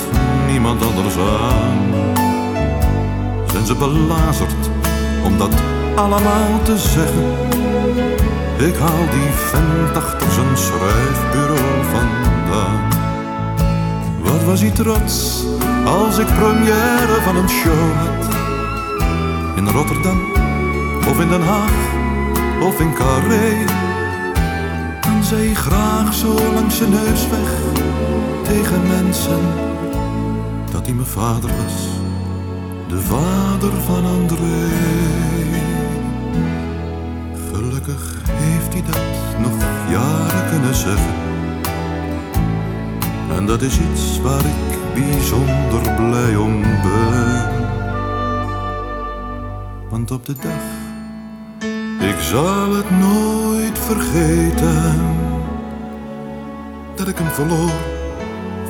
niemand 0.46 0.82
anders 0.84 1.16
aan. 1.16 1.78
Zijn 3.50 3.66
ze 3.66 3.74
belazerd 3.74 4.70
om 5.24 5.38
dat 5.38 5.54
allemaal 5.94 6.62
te 6.62 6.78
zeggen? 6.78 7.63
Ik 8.58 8.76
haal 8.76 9.10
die 9.10 9.30
vent 9.32 9.96
achter 9.96 10.30
zijn 10.30 10.56
schrijfbureau 10.56 11.84
vandaan. 11.92 12.88
Wat 14.22 14.44
was 14.44 14.60
hij 14.60 14.70
trots 14.70 15.44
als 15.84 16.18
ik 16.18 16.26
première 16.26 17.22
van 17.22 17.36
een 17.36 17.48
show 17.48 17.92
had. 17.96 18.34
In 19.56 19.68
Rotterdam 19.68 20.20
of 21.08 21.20
in 21.20 21.28
Den 21.28 21.42
Haag 21.42 21.72
of 22.62 22.80
in 22.80 22.94
Carré. 22.94 23.64
Dan 25.00 25.24
zei 25.24 25.46
hij 25.46 25.54
graag 25.54 26.14
zo 26.14 26.34
langs 26.54 26.76
zijn 26.76 26.90
neus 26.90 27.28
weg 27.28 27.52
tegen 28.42 28.86
mensen 28.88 29.40
dat 30.72 30.86
hij 30.86 30.94
mijn 30.94 31.06
vader 31.06 31.50
was. 31.64 31.88
De 32.88 33.00
vader 33.00 33.72
van 33.86 34.04
André. 34.04 35.63
Hij 38.74 38.82
dat 38.82 39.00
nog 39.38 39.52
jaren 39.90 40.48
kunnen 40.50 40.74
zeggen. 40.74 41.14
En 43.36 43.46
dat 43.46 43.62
is 43.62 43.78
iets 43.78 44.20
waar 44.20 44.44
ik 44.44 44.78
bijzonder 44.94 45.94
blij 45.96 46.36
om 46.36 46.62
ben. 46.62 47.52
Want 49.90 50.10
op 50.10 50.26
de 50.26 50.34
dag, 50.42 50.62
ik 52.10 52.20
zal 52.20 52.74
het 52.74 52.90
nooit 52.90 53.78
vergeten, 53.78 55.00
dat 56.94 57.08
ik 57.08 57.18
hem 57.18 57.30
verloor, 57.30 57.72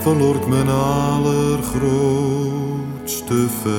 verloor 0.01 0.35
ik 0.35 0.47
mijn 0.47 0.69
allergrootste 0.69 3.47
fan. 3.63 3.75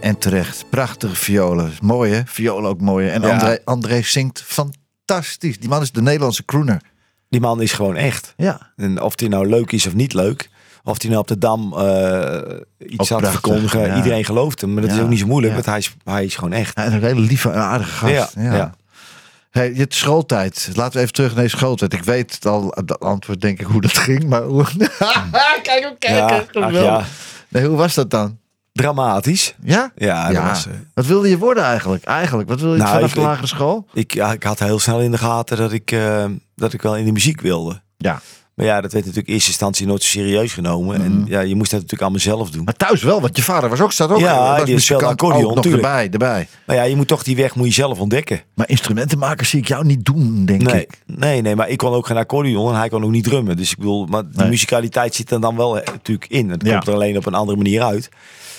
En 0.00 0.18
terecht. 0.18 0.64
Prachtige 0.70 1.14
violen. 1.16 1.72
Mooi 1.82 2.12
hè? 2.12 2.20
Violen 2.24 2.70
ook 2.70 2.80
mooi. 2.80 3.08
En 3.08 3.20
Ja. 3.22 3.28
André, 3.30 3.58
André 3.64 4.02
zingt 4.02 4.42
fantastisch. 4.42 5.58
Die 5.58 5.68
man 5.68 5.82
is 5.82 5.92
de 5.92 6.02
Nederlandse 6.02 6.44
crooner. 6.44 6.80
Die 7.28 7.40
man 7.40 7.62
is 7.62 7.72
gewoon 7.72 7.96
echt. 7.96 8.34
Ja. 8.36 8.72
En 8.76 9.02
of 9.02 9.14
die 9.14 9.28
nou 9.28 9.48
leuk 9.48 9.72
is 9.72 9.86
of 9.86 9.94
niet 9.94 10.12
leuk. 10.12 10.50
Of 10.84 10.98
die 10.98 11.10
nou 11.10 11.22
op 11.22 11.28
de 11.28 11.38
Dam 11.38 11.72
eh, 11.72 12.56
iets 12.78 13.08
had 13.08 13.28
verkondigen. 13.30 13.86
ja. 13.86 13.96
Iedereen 13.96 14.24
gelooft 14.24 14.60
hem. 14.60 14.72
Maar 14.74 14.82
dat 14.82 14.92
is 14.92 15.00
ook 15.00 15.08
niet 15.08 15.18
zo 15.18 15.26
moeilijk. 15.26 15.52
Want 15.52 15.66
hij 15.66 15.78
is, 15.78 15.94
hij 16.04 16.24
is 16.24 16.34
gewoon 16.34 16.52
echt. 16.52 16.76
Hij 16.76 16.86
een 16.86 17.02
hele 17.02 17.20
lieve 17.20 17.50
en 17.50 17.60
aardige 17.60 17.90
gast. 17.90 18.34
Ja. 18.38 18.74
Hey, 19.50 19.74
je 19.74 19.86
schooltijd. 19.88 20.68
Laten 20.74 20.92
we 20.94 21.00
even 21.00 21.12
terug 21.12 21.34
naar 21.34 21.42
je 21.42 21.48
schooltijd. 21.50 21.92
Ik 21.92 22.02
weet 22.04 22.34
het 22.34 22.46
al, 22.46 22.66
het 22.76 23.00
antwoord 23.00 23.40
denk 23.40 23.60
ik 23.60 23.66
hoe 23.66 23.80
dat 23.80 23.96
ging. 23.98 24.24
Maar 24.28 24.42
hoe... 24.42 24.64
Kijk 25.62 25.96
hem 25.98 26.14
Ja, 26.16 26.26
kijken. 26.26 26.62
ach 26.62 26.72
ja, 26.72 27.04
Nee, 27.48 27.66
hoe 27.66 27.76
was 27.76 27.94
dat 27.94 28.10
dan? 28.10 28.38
dramatisch. 28.72 29.54
Ja? 29.62 29.92
Ja, 29.96 30.32
dat 30.32 30.42
was, 30.42 30.66
eh, 30.66 30.72
Wat 30.94 31.06
wilde 31.06 31.28
je 31.28 31.38
worden 31.38 31.62
eigenlijk? 31.64 32.04
Eigenlijk, 32.04 32.48
wat 32.48 32.60
wilde 32.60 32.76
je 32.76 32.82
Nou, 32.82 32.94
vanaf 32.94 33.08
ik- 33.08 33.14
de 33.14 33.20
lagere 33.20 33.46
school? 33.46 33.86
ik, 33.92 34.14
ja, 34.14 34.32
ik 34.32 34.42
had 34.42 34.58
heel 34.58 34.78
snel 34.78 35.00
in 35.00 35.10
de 35.10 35.18
gaten 35.18 35.56
dat 35.56 35.72
ik, 35.72 35.90
eh, 35.92 36.24
dat 36.54 36.72
ik 36.72 36.82
wel 36.82 36.96
in 36.96 37.04
de 37.04 37.12
muziek 37.12 37.40
wilde. 37.40 37.80
Ja. 37.96 38.20
Maar 38.58 38.66
ja, 38.66 38.80
dat 38.80 38.92
werd 38.92 39.04
natuurlijk 39.04 39.26
in 39.28 39.34
eerste 39.34 39.48
instantie 39.50 39.86
nooit 39.86 40.02
zo 40.02 40.08
serieus 40.08 40.52
genomen. 40.52 41.02
En 41.02 41.24
ja, 41.26 41.40
je 41.40 41.54
moest 41.54 41.70
dat 41.70 41.80
natuurlijk 41.80 42.02
allemaal 42.02 42.20
zelf 42.20 42.50
doen. 42.50 42.64
Maar 42.64 42.74
thuis 42.76 43.02
wel, 43.02 43.20
want 43.20 43.36
je 43.36 43.42
vader 43.42 43.68
was 43.70 43.80
ook, 43.80 43.92
staat 43.92 44.10
ook 44.10 44.18
Ja, 44.18 44.64
die 44.64 44.78
speelde 44.78 45.06
accordeon, 45.06 45.54
nog 45.54 45.64
erbij, 45.66 46.08
erbij. 46.10 46.48
Maar 46.66 46.76
ja, 46.76 46.82
je 46.82 46.96
moet 46.96 47.08
toch 47.08 47.22
die 47.22 47.36
weg 47.36 47.54
moet 47.54 47.66
je 47.66 47.72
zelf 47.72 47.98
ontdekken. 47.98 48.40
Maar 48.54 48.68
instrumentenmaker 48.68 49.46
zie 49.46 49.58
ik 49.60 49.68
jou 49.68 49.84
niet 49.84 50.04
doen, 50.04 50.44
denk 50.44 50.62
Nee, 50.62 50.80
ik. 50.82 50.98
nee, 51.06 51.40
nee, 51.42 51.56
maar 51.56 51.68
ik 51.68 51.78
kon 51.78 51.92
ook 51.92 52.06
geen 52.06 52.16
accordeon 52.16 52.72
en 52.72 52.78
hij 52.78 52.88
kon 52.88 53.04
ook 53.04 53.10
niet 53.10 53.24
drummen. 53.24 53.56
Dus 53.56 53.70
ik 53.70 53.76
bedoel, 53.76 54.06
maar 54.06 54.22
de 54.22 54.28
Nee. 54.32 54.48
musicaliteit 54.48 55.14
zit 55.14 55.30
er 55.30 55.40
dan 55.40 55.56
wel 55.56 55.78
eh, 55.80 55.86
natuurlijk 55.92 56.30
in. 56.30 56.50
Het 56.50 56.62
Ja. 56.66 56.72
komt 56.72 56.86
er 56.88 56.94
alleen 56.94 57.16
op 57.16 57.26
een 57.26 57.34
andere 57.34 57.56
manier 57.56 57.82
uit. 57.82 58.08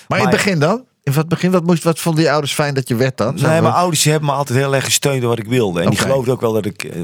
Maar 0.08 0.20
in 0.20 0.26
het 0.26 0.34
Maar- 0.36 0.44
begin 0.44 0.60
dan? 0.60 0.84
In 1.10 1.16
het 1.16 1.28
begin, 1.28 1.52
wat, 1.52 1.64
moest, 1.64 1.84
wat 1.84 2.00
vonden 2.00 2.24
je 2.24 2.32
ouders 2.32 2.54
fijn 2.54 2.74
dat 2.74 2.88
je 2.88 2.96
werd 2.96 3.18
dan? 3.18 3.36
Nee, 3.36 3.62
mijn 3.62 3.74
ouders 3.74 4.04
hebben 4.04 4.30
me 4.30 4.36
altijd 4.36 4.60
heel 4.60 4.76
erg 4.76 4.84
gesteund 4.86 5.22
door 5.22 5.30
wat 5.30 5.40
ik 5.40 5.48
wilde. 5.48 5.82
En 5.82 5.90
die 5.90 6.00
geloofden 6.00 6.34
ook 6.34 6.42
wel 6.42 6.54
dat 6.54 6.66
ik 6.66 6.84
eh, 6.84 7.02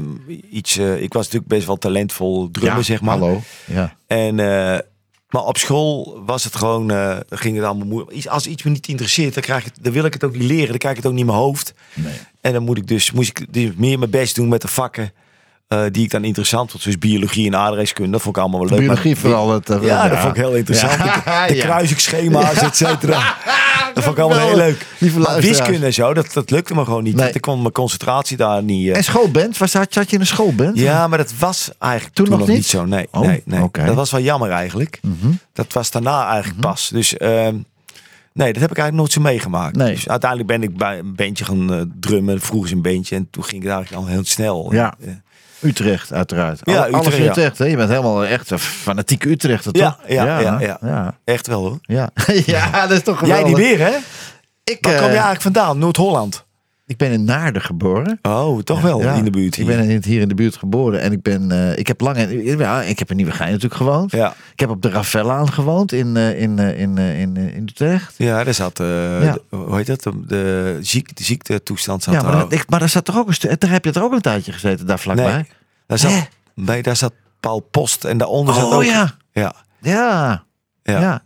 iets... 0.50 0.76
eh, 0.76 1.02
ik 1.02 1.12
was 1.12 1.24
natuurlijk 1.24 1.52
best 1.52 1.66
wel 1.66 1.76
talentvol 1.76 2.50
drummen, 2.50 2.76
Ja, 2.76 2.82
zeg 2.82 3.00
maar. 3.00 3.18
Hallo. 3.18 3.42
Ja. 3.64 3.96
En, 4.06 4.40
eh, 4.40 4.78
maar 5.28 5.44
op 5.44 5.56
school 5.56 6.22
was 6.26 6.44
het 6.44 6.56
gewoon, 6.56 6.90
eh, 6.90 7.16
ging 7.28 7.56
het 7.56 7.64
allemaal 7.64 7.86
moeilijk. 7.86 8.26
Als 8.26 8.46
iets 8.46 8.62
me 8.62 8.70
niet 8.70 8.88
interesseert, 8.88 9.34
dan, 9.34 9.42
krijg 9.42 9.66
ik, 9.66 9.72
dan 9.80 9.92
wil 9.92 10.04
ik 10.04 10.12
het 10.12 10.24
ook 10.24 10.32
niet 10.32 10.48
leren. 10.48 10.68
Dan 10.68 10.78
krijg 10.78 10.96
ik 10.96 11.02
het 11.02 11.10
ook 11.10 11.18
niet 11.18 11.26
in 11.26 11.30
mijn 11.30 11.42
hoofd. 11.42 11.74
Nee. 11.94 12.12
En 12.40 12.52
dan 12.52 12.62
moet 12.62 12.76
ik 12.78 12.86
dus, 12.86 13.12
moest 13.12 13.28
ik 13.28 13.46
dus 13.50 13.70
meer 13.76 13.98
mijn 13.98 14.10
best 14.10 14.34
doen 14.34 14.48
met 14.48 14.62
de 14.62 14.68
vakken 14.68 15.12
eh, 15.68 15.80
die 15.90 16.02
ik 16.04 16.10
dan 16.10 16.24
interessant 16.24 16.70
vond. 16.70 16.82
Zoals 16.82 16.98
biologie 16.98 17.46
en 17.46 17.56
aardrijkskunde. 17.56 18.10
Dat 18.10 18.22
vond 18.22 18.36
ik 18.36 18.42
allemaal 18.42 18.60
wel 18.60 18.68
leuk. 18.68 18.78
Biologie 18.78 19.12
Maar- 19.12 19.20
vooral. 19.20 19.52
Het, 19.52 19.70
eh, 19.70 19.82
Ja, 19.82 20.08
dat 20.08 20.18
vond 20.18 20.36
ik 20.36 20.42
heel 20.42 20.54
interessant. 20.54 20.92
Ja, 20.96 21.14
De, 21.46 21.52
de 21.52 21.54
ja. 21.58 21.64
kruisingschema's, 21.64 22.56
et 22.56 22.76
cetera. 22.76 23.34
Dat 23.94 24.04
vond 24.04 24.16
ik 24.16 24.22
allemaal 24.24 24.46
heel 24.46 24.56
leuk. 24.56 24.86
Maar 25.18 25.40
wiskunde 25.40 25.86
en 25.86 25.92
zo, 25.92 26.14
dat, 26.14 26.32
dat 26.32 26.50
lukte 26.50 26.74
me 26.74 26.84
gewoon 26.84 27.02
niet. 27.02 27.14
Nee. 27.16 27.30
Ik 27.32 27.40
kon 27.40 27.60
mijn 27.60 27.72
concentratie 27.72 28.36
daar 28.36 28.62
niet... 28.62 28.88
eh, 28.88 28.96
En 28.96 29.04
schoolband? 29.04 29.58
Was, 29.58 29.72
had, 29.72 29.92
zat 29.92 30.08
je 30.10 30.14
in 30.14 30.20
een 30.20 30.26
schoolband? 30.26 30.78
ja, 30.78 31.08
maar 31.08 31.18
dat 31.18 31.32
was 31.38 31.70
eigenlijk 31.78 32.14
Toen 32.14 32.24
toen, 32.26 32.38
nog 32.38 32.46
nog 32.46 32.56
niet? 32.56 32.66
zo. 32.66 32.84
Nee, 32.84 33.08
Oh, 33.10 33.20
nee. 33.20 33.42
Mhm. 33.44 33.68
dat 33.86 33.94
was 33.94 34.10
wel 34.10 34.20
jammer 34.20 34.50
eigenlijk. 34.50 35.00
Dat 35.52 35.72
was 35.72 35.90
daarna 35.90 36.28
eigenlijk 36.28 36.60
pas. 36.60 36.88
Dus 36.88 37.16
ehm, 37.16 37.54
nee, 38.32 38.52
dat 38.52 38.62
heb 38.62 38.70
ik 38.70 38.78
eigenlijk 38.78 38.92
nooit 38.96 39.12
zo 39.12 39.20
meegemaakt. 39.20 39.76
Nee. 39.76 39.94
Dus 39.94 40.08
uiteindelijk 40.08 40.50
ben 40.50 40.62
ik 40.62 40.76
bij 40.76 40.98
een 40.98 41.14
bandje 41.14 41.44
gaan 41.44 41.92
drummen. 42.00 42.40
Vroeger 42.40 42.72
een 42.72 42.82
bandje 42.82 43.16
en 43.16 43.28
toen 43.30 43.44
ging 43.44 43.62
het 43.62 43.72
eigenlijk 43.72 44.02
al 44.04 44.08
heel 44.10 44.24
snel. 44.24 44.72
Ja. 44.72 44.94
Utrecht, 45.60 46.12
uiteraard. 46.12 46.60
Ja, 46.64 46.82
Alles 46.84 47.06
Utrecht, 47.06 47.16
ja. 47.22 47.30
Utrecht, 47.30 47.58
hè? 47.58 47.64
Je 47.64 47.76
bent 47.76 47.88
helemaal 47.88 48.24
echt 48.24 48.50
een 48.50 48.58
fanatieke 48.58 49.28
Utrechter, 49.28 49.72
toch? 49.72 49.98
Ja, 50.06 50.24
ja, 50.24 50.78
ja, 50.80 51.14
echt 51.24 51.46
wel 51.46 51.60
hoor. 51.60 51.78
Ja, 51.82 52.10
ja 52.46 52.86
dat 52.86 52.90
is 52.90 53.02
toch 53.02 53.20
Jij 53.20 53.36
geweldig. 53.36 53.58
niet 53.58 53.66
meer 53.78 53.86
hè? 53.86 53.96
Ik, 54.64 54.78
Waar 54.80 54.92
eh, 54.92 54.98
kom 54.98 55.06
je 55.06 55.12
eigenlijk 55.12 55.42
vandaan? 55.42 55.78
Noord-Holland? 55.78 56.44
Ik 56.86 56.96
ben 56.96 57.10
in 57.12 57.24
Naarden 57.24 57.62
geboren. 57.62 58.18
Oh, 58.22 58.60
toch 58.62 58.80
wel 58.80 59.00
Ja, 59.02 59.14
in 59.14 59.24
de 59.24 59.30
buurt 59.30 59.56
Ik 59.58 59.66
hier. 59.66 59.76
ben 59.76 59.88
in- 59.88 60.02
hier 60.04 60.20
in 60.20 60.28
de 60.28 60.34
buurt 60.34 60.56
geboren 60.56 61.00
en 61.00 61.12
ik 61.12 61.22
ben, 61.22 61.50
eh, 61.50 61.78
ik 61.78 61.86
heb 61.86 62.00
lang, 62.00 62.16
in, 62.16 62.58
ja, 62.58 62.82
ik 62.82 62.98
heb 62.98 63.10
in 63.10 63.16
Nieuwegein 63.16 63.48
natuurlijk 63.48 63.74
gewoond. 63.74 64.10
Ja. 64.12 64.34
Ik 64.52 64.60
heb 64.60 64.70
op 64.70 64.82
de 64.82 64.90
Ravellaan 64.90 65.52
gewoond 65.52 65.92
in, 65.92 66.16
eh, 66.16 66.40
in, 66.40 66.58
eh, 66.58 66.80
in, 66.80 66.98
in, 66.98 67.36
in 67.36 67.62
Utrecht. 67.62 68.14
Ja, 68.18 68.44
daar 68.44 68.54
zat, 68.54 68.78
Ja. 68.78 68.84
de- 69.32 69.42
hoe 69.48 69.76
heet 69.76 69.86
dat? 69.86 70.02
De, 70.02 70.12
de, 70.26 70.78
ziek, 70.80 71.16
de 71.16 71.24
ziektetoestand 71.24 72.02
zat 72.02 72.14
Ja, 72.14 72.22
maar, 72.22 72.32
dat- 72.32 72.52
ik, 72.52 72.70
maar 72.70 72.78
daar 72.80 72.88
zat 72.88 73.04
toch 73.04 73.16
ook 73.16 73.28
een 73.28 73.34
stuk, 73.34 73.60
daar 73.60 73.70
heb 73.70 73.84
je 73.84 73.92
er 73.92 74.02
ook 74.02 74.12
een 74.12 74.20
tijdje 74.20 74.52
gezeten, 74.52 74.86
daar 74.86 74.98
vlakbij. 74.98 75.32
Nee, 75.34 75.44
daar 75.86 75.98
zat, 75.98 76.10
Hè? 76.10 76.20
nee, 76.54 76.82
daar 76.82 76.96
zat 76.96 77.12
Paul 77.40 77.60
Post 77.60 78.04
en 78.04 78.18
daaronder 78.18 78.54
zat 78.54 78.64
Oh 78.64 78.74
ook... 78.74 78.84
ja. 78.84 79.14
Ja, 79.32 79.54
Ja. 79.80 80.44
ja. 80.82 81.00
Ja. 81.00 81.22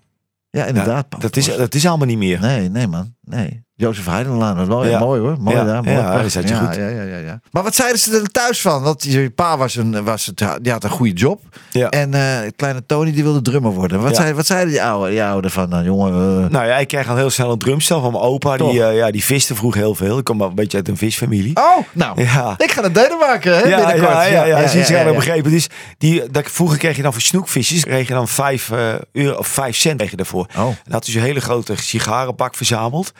Ja, 0.51 0.65
inderdaad. 0.65 1.09
Paul 1.09 1.23
dat, 1.23 1.37
is, 1.37 1.57
dat 1.57 1.75
is 1.75 1.87
allemaal 1.87 2.07
niet 2.07 2.19
meer. 2.19 2.41
Nee, 2.41 2.69
nee 2.69 2.87
man. 2.87 3.15
Nee. 3.31 3.69
Jozef 3.75 4.07
Heidenlaan, 4.07 4.57
dat 4.57 4.67
was 4.67 4.77
mooi, 4.77 4.91
Ja. 4.91 4.99
mooi 4.99 5.21
hoor. 5.21 5.37
Mooi 5.41 5.57
Ja, 5.57 5.65
daar. 5.65 5.83
Mooi, 5.83 5.97
ja, 5.97 6.13
ja, 6.23 6.23
goed. 6.23 6.77
Ja, 6.77 6.89
ja, 6.89 7.03
ja, 7.03 7.17
ja. 7.17 7.41
Maar 7.51 7.63
wat 7.63 7.75
zeiden 7.75 7.99
ze 7.99 8.17
er 8.21 8.31
thuis 8.31 8.61
van? 8.61 8.83
Want 8.83 9.03
je 9.03 9.31
pa 9.31 9.57
was 9.57 9.77
een, 9.77 10.05
was 10.05 10.27
het, 10.27 10.45
die 10.63 10.73
had 10.73 10.85
een 10.85 10.91
goede 10.91 11.13
job. 11.13 11.43
En 11.91 12.15
eh, 12.15 12.51
kleine 12.57 12.87
Tony 12.87 13.13
die 13.13 13.23
wilde 13.23 13.43
drummer 13.43 13.73
worden. 13.73 14.01
Wat, 14.01 14.11
Ja. 14.17 14.23
zei, 14.23 14.35
wat 14.35 14.47
zeiden 14.47 14.69
die 14.71 14.83
oude, 14.83 15.11
die 15.11 15.23
oude 15.25 15.51
van, 15.51 15.69
nou, 15.69 15.85
jongen... 15.85 16.45
eh, 16.45 16.51
Nou 16.51 16.67
ja, 16.67 16.77
ik 16.79 16.89
kreeg 16.89 17.09
al 17.09 17.17
heel 17.17 17.31
snel 17.31 17.51
een 17.53 17.59
drumstel 17.59 18.01
van 18.01 18.13
mijn 18.13 18.25
opa. 18.25 18.57
Toch? 18.57 18.71
Die, 18.71 18.85
eh, 18.85 18.97
ja, 18.97 19.11
die 19.11 19.25
viste 19.25 19.55
vroeg 19.55 19.75
heel 19.75 19.95
veel. 19.95 20.19
Ik 20.19 20.25
kom 20.25 20.39
wel 20.39 20.49
een 20.49 20.55
beetje 20.55 20.77
uit 20.77 20.89
een 20.89 20.97
visfamilie. 20.97 21.57
Oh, 21.57 21.77
nou, 21.93 22.23
Ja. 22.23 22.55
ik 22.59 22.71
ga 22.71 22.81
naar 22.81 22.93
Denemarken, 22.93 23.53
hè, 23.57 23.69
Ja, 23.69 23.77
binnenkort. 23.77 24.13
ja, 24.13 24.23
ja, 24.23 24.45
ja, 24.45 24.59
ja, 24.87 25.03
ja, 25.05 25.13
begrepen. 25.15 25.51
Dus 25.51 25.69
die, 25.99 26.31
dat, 26.31 26.45
vroeger 26.51 26.79
kreeg 26.79 26.97
je 26.97 27.03
dan 27.03 27.13
voor 27.13 27.23
snoekvisjes 27.23 27.85
kreeg 27.85 28.09
je 28.09 28.15
dan 28.15 28.29
5 28.29 28.71
euro 29.13 29.39
of 29.39 29.47
5 29.47 29.77
cent 29.77 29.97
kreeg 29.99 30.11
je 30.11 30.17
daarvoor. 30.17 30.47
Oh. 30.59 30.67
En 30.67 30.93
had 30.93 31.05
dus 31.05 31.15
een 31.15 31.21
hele 31.23 31.41
grote 31.41 31.75
sigarenbak 31.77 32.55
verzameld. 32.55 33.13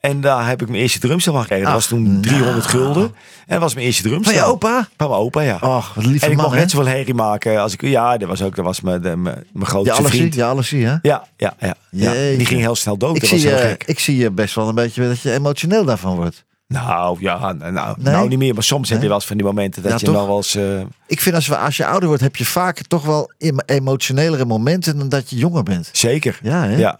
En 0.00 0.20
daar 0.20 0.46
heb 0.48 0.62
ik 0.62 0.68
mijn 0.68 0.80
eerste 0.82 0.98
drumstel 0.98 1.32
van 1.32 1.42
gekregen. 1.42 1.64
Dat 1.64 1.74
was 1.74 1.86
toen 1.86 2.18
300 2.20 2.66
gulden. 2.66 3.02
En 3.02 3.12
dat 3.46 3.58
was 3.60 3.74
mijn 3.74 3.86
eerste 3.86 4.02
drumstel. 4.02 4.34
Van 4.34 4.42
je 4.44 4.48
opa? 4.52 4.88
Van 4.96 5.08
mijn 5.08 5.20
opa, 5.20 5.40
ja. 5.40 5.58
Och, 5.60 5.94
wat 5.94 6.04
lieve 6.04 6.26
en 6.26 6.32
ik 6.32 6.38
hè? 6.40 6.48
net 6.54 6.70
zoveel 6.70 6.86
herrie 6.86 7.14
maken 7.14 7.60
als 7.60 7.72
ik... 7.72 7.82
Ja, 7.82 8.16
dat 8.16 8.28
was 8.28 8.42
ook 8.42 8.56
dat 8.56 8.64
was 8.64 8.80
mijn, 8.80 9.00
mijn, 9.00 9.22
mijn 9.22 9.66
grootste 9.66 9.92
alles 9.94 10.10
vriend. 10.10 10.40
alles 10.40 10.68
zie, 10.68 10.86
hè? 10.86 10.96
Ja, 11.02 11.24
ja, 11.36 11.54
ja. 11.58 11.74
ja. 11.90 12.12
Die 12.12 12.46
ging 12.46 12.60
heel 12.60 12.74
snel 12.74 12.96
dood. 12.96 13.14
Ik 13.16 13.20
dat 13.20 13.30
was 13.30 13.40
zie, 13.40 13.48
heel 13.48 13.58
je, 13.58 13.64
gek. 13.64 13.84
ik 13.84 13.98
zie 13.98 14.16
je 14.16 14.30
best 14.30 14.54
wel 14.54 14.68
een 14.68 14.74
beetje 14.74 15.08
dat 15.08 15.20
je 15.20 15.32
emotioneel 15.32 15.84
daarvan 15.84 16.16
wordt. 16.16 16.44
Nou, 16.66 17.16
ja, 17.20 17.52
nou, 17.52 17.72
nou, 17.72 17.96
Nee? 17.98 18.14
nou 18.14 18.28
niet 18.28 18.38
meer. 18.38 18.54
Maar 18.54 18.62
soms 18.62 18.88
heb 18.88 19.00
je 19.02 19.06
wel 19.06 19.16
eens 19.16 19.26
van 19.26 19.36
die 19.36 19.46
momenten 19.46 19.82
dat 19.82 19.90
Ja, 19.92 19.96
je 20.00 20.04
toch? 20.04 20.14
nog 20.14 20.26
wel 20.26 20.36
eens... 20.36 20.54
eh, 20.54 20.80
Ik 21.06 21.20
vind 21.20 21.34
als, 21.34 21.46
we, 21.46 21.56
als 21.56 21.76
je 21.76 21.86
ouder 21.86 22.08
wordt, 22.08 22.22
heb 22.22 22.36
je 22.36 22.44
vaak 22.44 22.80
toch 22.86 23.04
wel 23.04 23.32
em- 23.38 23.60
emotionelere 23.66 24.44
momenten 24.44 24.98
dan 24.98 25.08
dat 25.08 25.30
je 25.30 25.36
jonger 25.36 25.62
bent. 25.62 25.88
Zeker. 25.92 26.38
Ja, 26.42 26.64
hè? 26.64 26.76
Ja. 26.76 26.98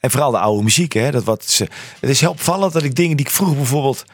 En 0.00 0.10
vooral 0.10 0.30
de 0.30 0.38
oude 0.38 0.62
muziek. 0.62 0.92
Hè? 0.92 1.10
Dat 1.10 1.24
wat 1.24 1.58
het 2.00 2.10
is 2.10 2.20
heel 2.20 2.30
opvallend 2.30 2.72
dat 2.72 2.82
ik 2.82 2.94
dingen 2.94 3.16
die 3.16 3.26
ik 3.26 3.32
vroeger 3.32 3.56
bijvoorbeeld 3.56 4.04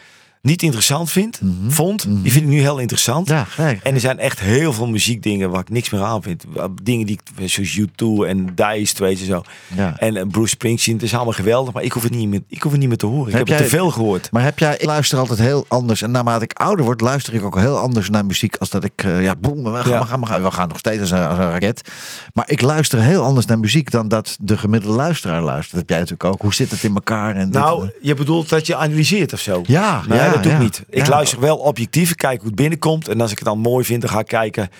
niet 0.46 0.62
interessant 0.62 1.10
vind, 1.10 1.40
vond, 1.68 2.06
die 2.22 2.32
vind 2.32 2.44
ik 2.44 2.50
nu 2.50 2.60
heel 2.60 2.78
interessant. 2.78 3.28
Mhm. 3.28 3.36
Ja. 3.62 3.74
En 3.82 3.94
er 3.94 4.00
zijn 4.00 4.18
echt 4.18 4.40
heel 4.40 4.72
veel 4.72 4.86
muziekdingen 4.86 5.50
waar 5.50 5.60
ik 5.60 5.70
niks 5.70 5.90
meer 5.90 6.02
aan 6.02 6.22
vind. 6.22 6.44
Dingen 6.82 7.06
die 7.06 7.18
ik, 7.36 7.48
zoals 7.50 7.78
U2 7.80 8.26
en 8.28 8.54
Dice, 8.54 8.94
weet 8.98 9.18
je 9.18 9.24
zo. 9.24 9.42
Ja. 9.76 9.98
En 9.98 10.16
eh, 10.16 10.26
Bruce 10.30 10.48
Springsteen, 10.48 10.94
het 10.94 11.02
is 11.02 11.14
allemaal 11.14 11.32
geweldig, 11.32 11.74
maar 11.74 11.82
ik 11.82 11.92
hoef 11.92 12.02
het 12.02 12.12
niet 12.14 12.28
meer, 12.28 12.40
ik 12.48 12.62
hoef 12.62 12.70
het 12.72 12.80
niet 12.80 12.88
meer 12.88 12.98
te 12.98 13.06
horen. 13.06 13.26
Ik 13.26 13.30
Heb 13.30 13.38
heb, 13.38 13.48
jij- 13.48 13.56
het 13.56 13.66
te 13.70 13.76
veel 13.76 13.90
gehoord. 13.90 14.30
Maar 14.30 14.42
heb 14.42 14.58
jij, 14.58 14.74
ik 14.76 14.84
luister 14.84 15.18
altijd 15.18 15.38
heel 15.38 15.64
anders. 15.68 16.02
En 16.02 16.10
naarmate 16.10 16.44
ik 16.44 16.52
ouder 16.58 16.84
word, 16.84 17.00
luister 17.00 17.34
ik 17.34 17.42
ook 17.44 17.58
heel 17.58 17.78
anders 17.78 18.10
naar 18.10 18.26
muziek. 18.26 18.56
Als 18.56 18.70
dat 18.70 18.84
ik, 18.84 18.92
eh, 19.04 19.22
ja, 19.22 19.34
boem, 19.36 19.62
we 19.64 19.70
gaan, 19.82 19.90
Ja. 19.90 20.00
we 20.00 20.06
gaan, 20.06 20.20
we 20.20 20.26
gaan, 20.26 20.42
we 20.42 20.50
gaan 20.50 20.68
nog 20.68 20.78
steeds 20.78 21.00
als 21.00 21.10
een, 21.10 21.26
als 21.26 21.38
een 21.38 21.50
raket. 21.50 21.88
Maar 22.34 22.50
ik 22.50 22.60
luister 22.60 23.00
heel 23.00 23.22
anders 23.22 23.46
naar 23.46 23.58
muziek 23.58 23.90
dan 23.90 24.08
dat 24.08 24.36
de 24.40 24.56
gemiddelde 24.58 24.96
luisteraar 24.96 25.42
luistert. 25.42 25.70
Dat 25.70 25.80
heb 25.80 25.88
jij 25.88 25.98
natuurlijk 25.98 26.24
ook. 26.34 26.42
Hoe 26.42 26.54
zit 26.54 26.70
het 26.70 26.82
in 26.84 26.94
elkaar? 26.94 27.36
En 27.36 27.50
Nou, 27.50 27.90
je 28.00 28.14
bedoelt 28.14 28.48
dat 28.48 28.66
je 28.66 28.76
analyseert 28.76 29.32
of 29.32 29.40
zo? 29.40 29.62
Ja, 29.66 30.02
nee, 30.08 30.18
ja, 30.18 30.35
dat 30.36 30.42
doe 30.42 30.52
ja. 30.52 30.58
ik 30.58 30.64
niet. 30.64 30.84
Ik 30.88 31.06
luister 31.06 31.40
wel 31.40 31.56
objectief, 31.56 32.10
ik 32.10 32.16
kijk 32.16 32.38
hoe 32.38 32.46
het 32.46 32.56
binnenkomt. 32.56 33.08
En 33.08 33.20
als 33.20 33.30
ik 33.30 33.38
het 33.38 33.46
dan 33.46 33.58
mooi 33.58 33.84
vind, 33.84 34.00
dan 34.00 34.10
ga 34.10 34.18
ik 34.18 34.26
kijken 34.26 34.70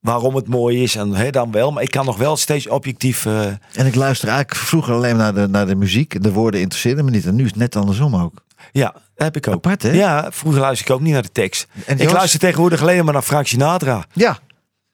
waarom 0.00 0.34
het 0.34 0.48
mooi 0.48 0.82
is. 0.82 0.96
En 0.96 1.14
hè, 1.14 1.30
dan 1.30 1.50
wel. 1.50 1.72
Maar 1.72 1.82
ik 1.82 1.90
kan 1.90 2.04
nog 2.04 2.16
wel 2.16 2.36
steeds 2.36 2.68
objectief... 2.68 3.26
eh, 3.26 3.46
en 3.72 3.86
ik 3.86 3.94
luister 3.94 4.28
eigenlijk 4.28 4.58
vroeger 4.58 4.94
alleen 4.94 5.16
naar 5.16 5.34
de, 5.34 5.48
naar 5.48 5.66
de 5.66 5.74
muziek. 5.74 6.22
De 6.22 6.32
woorden 6.32 6.60
interesseerden 6.60 7.04
me 7.04 7.10
niet. 7.10 7.26
En 7.26 7.34
nu 7.34 7.42
is 7.42 7.50
het 7.50 7.58
net 7.58 7.76
andersom 7.76 8.16
ook. 8.16 8.32
Ja, 8.72 8.92
dat 8.92 9.02
heb 9.14 9.36
ik 9.36 9.48
ook. 9.48 9.54
Apart, 9.54 9.82
hè? 9.82 9.90
Ja, 9.90 10.28
vroeger 10.30 10.60
luister 10.60 10.86
ik 10.86 10.94
ook 10.94 11.00
niet 11.00 11.12
naar 11.12 11.22
de 11.22 11.32
tekst. 11.32 11.66
En 11.86 11.98
ik 11.98 12.10
luister 12.10 12.40
tegenwoordig 12.40 12.80
alleen 12.80 13.04
maar 13.04 13.12
naar 13.12 13.22
Frank 13.22 13.46
Sinatra. 13.46 14.04
Ja. 14.12 14.38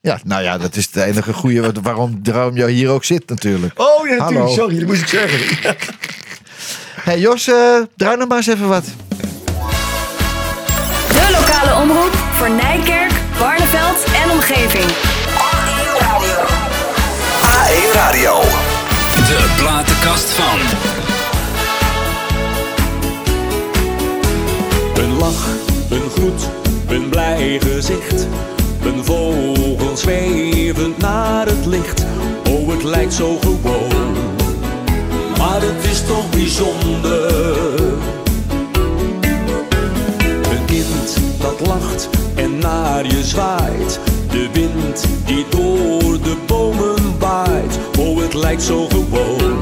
Ja, 0.00 0.18
nou 0.24 0.42
ja, 0.42 0.58
dat 0.58 0.76
is 0.76 0.86
het 0.86 0.96
enige 0.96 1.32
goede 1.32 1.72
waarom, 1.82 2.20
waarom 2.22 2.56
jij 2.56 2.70
hier 2.70 2.88
ook 2.88 3.04
zit 3.04 3.28
natuurlijk. 3.28 3.80
Oh 3.80 4.08
ja, 4.08 4.16
natuurlijk. 4.16 4.50
Sorry, 4.50 4.78
dat 4.78 4.86
moest 4.86 5.02
ik 5.02 5.08
zeggen. 5.08 5.76
hey 7.08 7.18
Jos, 7.18 7.48
eh, 7.48 7.82
draai 7.96 8.16
nog 8.16 8.28
maar 8.28 8.36
eens 8.36 8.46
even 8.46 8.68
wat. 8.68 8.84
Omroep 11.80 12.14
voor 12.32 12.50
Nijkerk, 12.50 13.12
Barneveld 13.38 14.04
en 14.22 14.30
omgeving. 14.30 14.84
AE 17.32 17.90
Radio. 17.94 18.40
De 19.26 19.54
platenkast 19.56 20.28
van. 20.30 20.58
Een 25.04 25.18
lach, 25.18 25.46
een 25.90 26.10
groet, 26.10 26.48
een 26.88 27.08
blij 27.08 27.60
gezicht. 27.60 28.26
Een 28.84 29.04
vogel 29.04 29.96
zwevend 29.96 30.98
naar 30.98 31.46
het 31.46 31.66
licht. 31.66 32.04
Oh, 32.48 32.68
het 32.72 32.82
lijkt 32.82 33.14
zo 33.14 33.38
gewoon. 33.40 34.16
Maar 35.38 35.60
het 35.60 35.84
is 35.90 36.06
toch 36.06 36.30
bijzonder. 36.30 38.19
Naar 42.60 43.06
je 43.06 43.24
zwaait. 43.24 44.00
De 44.30 44.48
wind 44.52 45.06
die 45.24 45.46
door 45.48 46.22
de 46.22 46.36
bomen 46.46 47.18
waait. 47.18 47.78
Oh, 47.98 48.22
het 48.22 48.34
lijkt 48.34 48.62
zo 48.62 48.86
gewoon. 48.88 49.58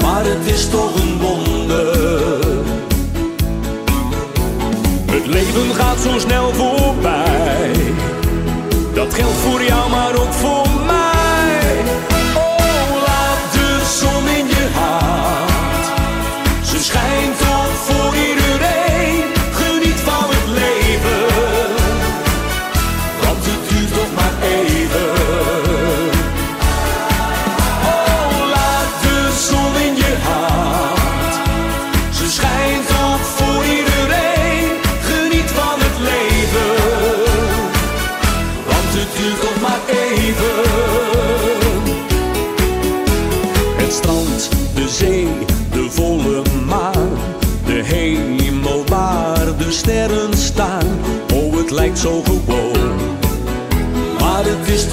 Maar 0.00 0.24
het 0.24 0.54
is 0.54 0.68
toch 0.68 0.94
een 0.94 1.18
wonder. 1.20 2.44
Het 5.10 5.26
leven 5.26 5.74
gaat 5.74 5.98
zo 6.00 6.18
snel 6.18 6.52
voorbij. 6.52 7.70
Dat 8.94 9.14
geldt 9.14 9.36
voor 9.36 9.62
jou, 9.62 9.90
maar 9.90 10.14
ook 10.14 10.32
voor 10.32 10.65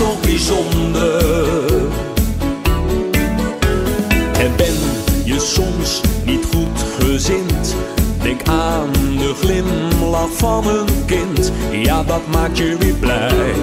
toch 0.04 0.20
bijzonder. 0.20 1.66
En 4.40 4.56
ben 4.56 4.76
je 5.24 5.40
soms 5.40 6.02
niet 6.26 6.46
goed 6.54 6.86
gezind? 7.00 7.76
Denk 8.22 8.48
aan 8.48 8.92
de 9.18 9.34
glimlach 9.42 10.34
van 10.34 10.68
een 10.68 11.06
kind. 11.06 11.52
Ja, 11.72 12.04
dat 12.04 12.22
maakt 12.32 12.58
je 12.58 12.76
weer 12.80 12.94
blij. 12.94 13.54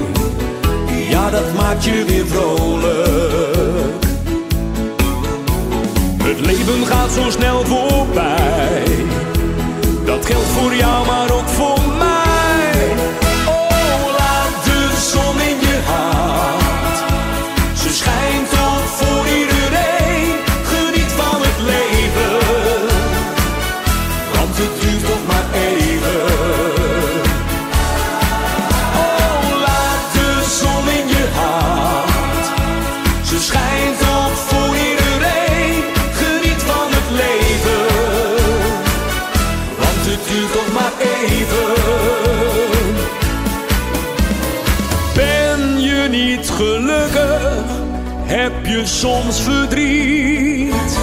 Ja, 1.08 1.30
dat 1.30 1.54
maakt 1.56 1.84
je 1.84 2.04
weer 2.06 2.26
vrolijk. 2.26 4.04
Het 6.22 6.40
leven 6.40 6.86
gaat 6.86 7.12
zo 7.12 7.30
snel 7.30 7.64
voorbij. 7.64 8.82
Dat 10.04 10.26
geldt 10.26 10.46
voor 10.46 10.74
jou, 10.74 11.06
maar 11.06 11.32
ook 11.32 11.48
voor 11.48 11.79
soms 49.00 49.40
verdriet? 49.40 50.98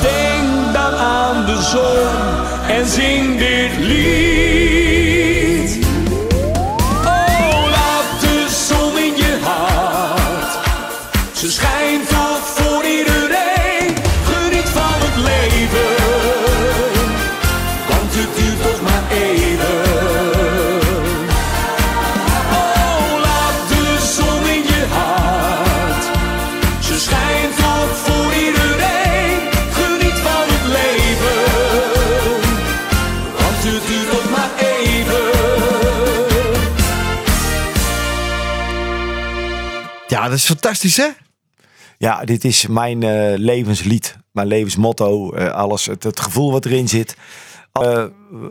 Denk 0.00 0.72
dan 0.72 0.94
aan 0.94 1.46
de 1.46 1.62
zon 1.62 2.76
en 2.76 2.86
zing 2.86 3.38
dit 3.38 3.78
lied. 3.78 4.41
Dat 40.32 40.40
is 40.40 40.46
fantastisch, 40.46 40.96
hè? 40.96 41.08
Ja, 41.98 42.24
dit 42.24 42.44
is 42.44 42.66
mijn 42.66 43.02
eh, 43.02 43.38
levenslied. 43.38 44.16
Mijn 44.32 44.46
levensmotto. 44.46 45.32
eh, 45.32 45.52
alles, 45.52 45.86
het, 45.86 46.02
het 46.02 46.20
gevoel 46.20 46.52
wat 46.52 46.64
erin 46.64 46.88
zit. 46.88 47.16
Eh, 47.72 48.04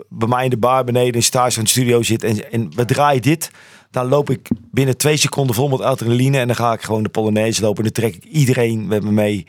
bij 0.10 0.28
mij 0.28 0.44
in 0.44 0.50
de 0.50 0.58
bar 0.58 0.84
beneden 0.84 1.14
in 1.14 1.24
stage 1.24 1.52
van 1.52 1.62
het 1.62 1.72
studio 1.72 2.02
zit. 2.02 2.24
En, 2.24 2.52
en 2.52 2.72
we 2.76 2.86
draaien 2.86 3.22
dit. 3.22 3.52
Dan 3.92 4.08
loop 4.08 4.30
ik 4.30 4.50
binnen 4.72 4.98
twee 4.98 5.18
seconden 5.18 5.56
vol 5.56 5.70
met 5.70 5.82
adrenaline. 5.82 6.40
En 6.40 6.48
dan 6.48 6.56
ga 6.56 6.74
ik 6.74 6.82
gewoon 6.82 7.04
de 7.04 7.10
Polonaise 7.10 7.62
lopen. 7.62 7.86
En 7.86 7.92
dan 7.92 8.04
trek 8.04 8.16
ik 8.16 8.24
iedereen 8.24 8.88
met 8.88 9.04
me 9.04 9.12
mee. 9.12 9.48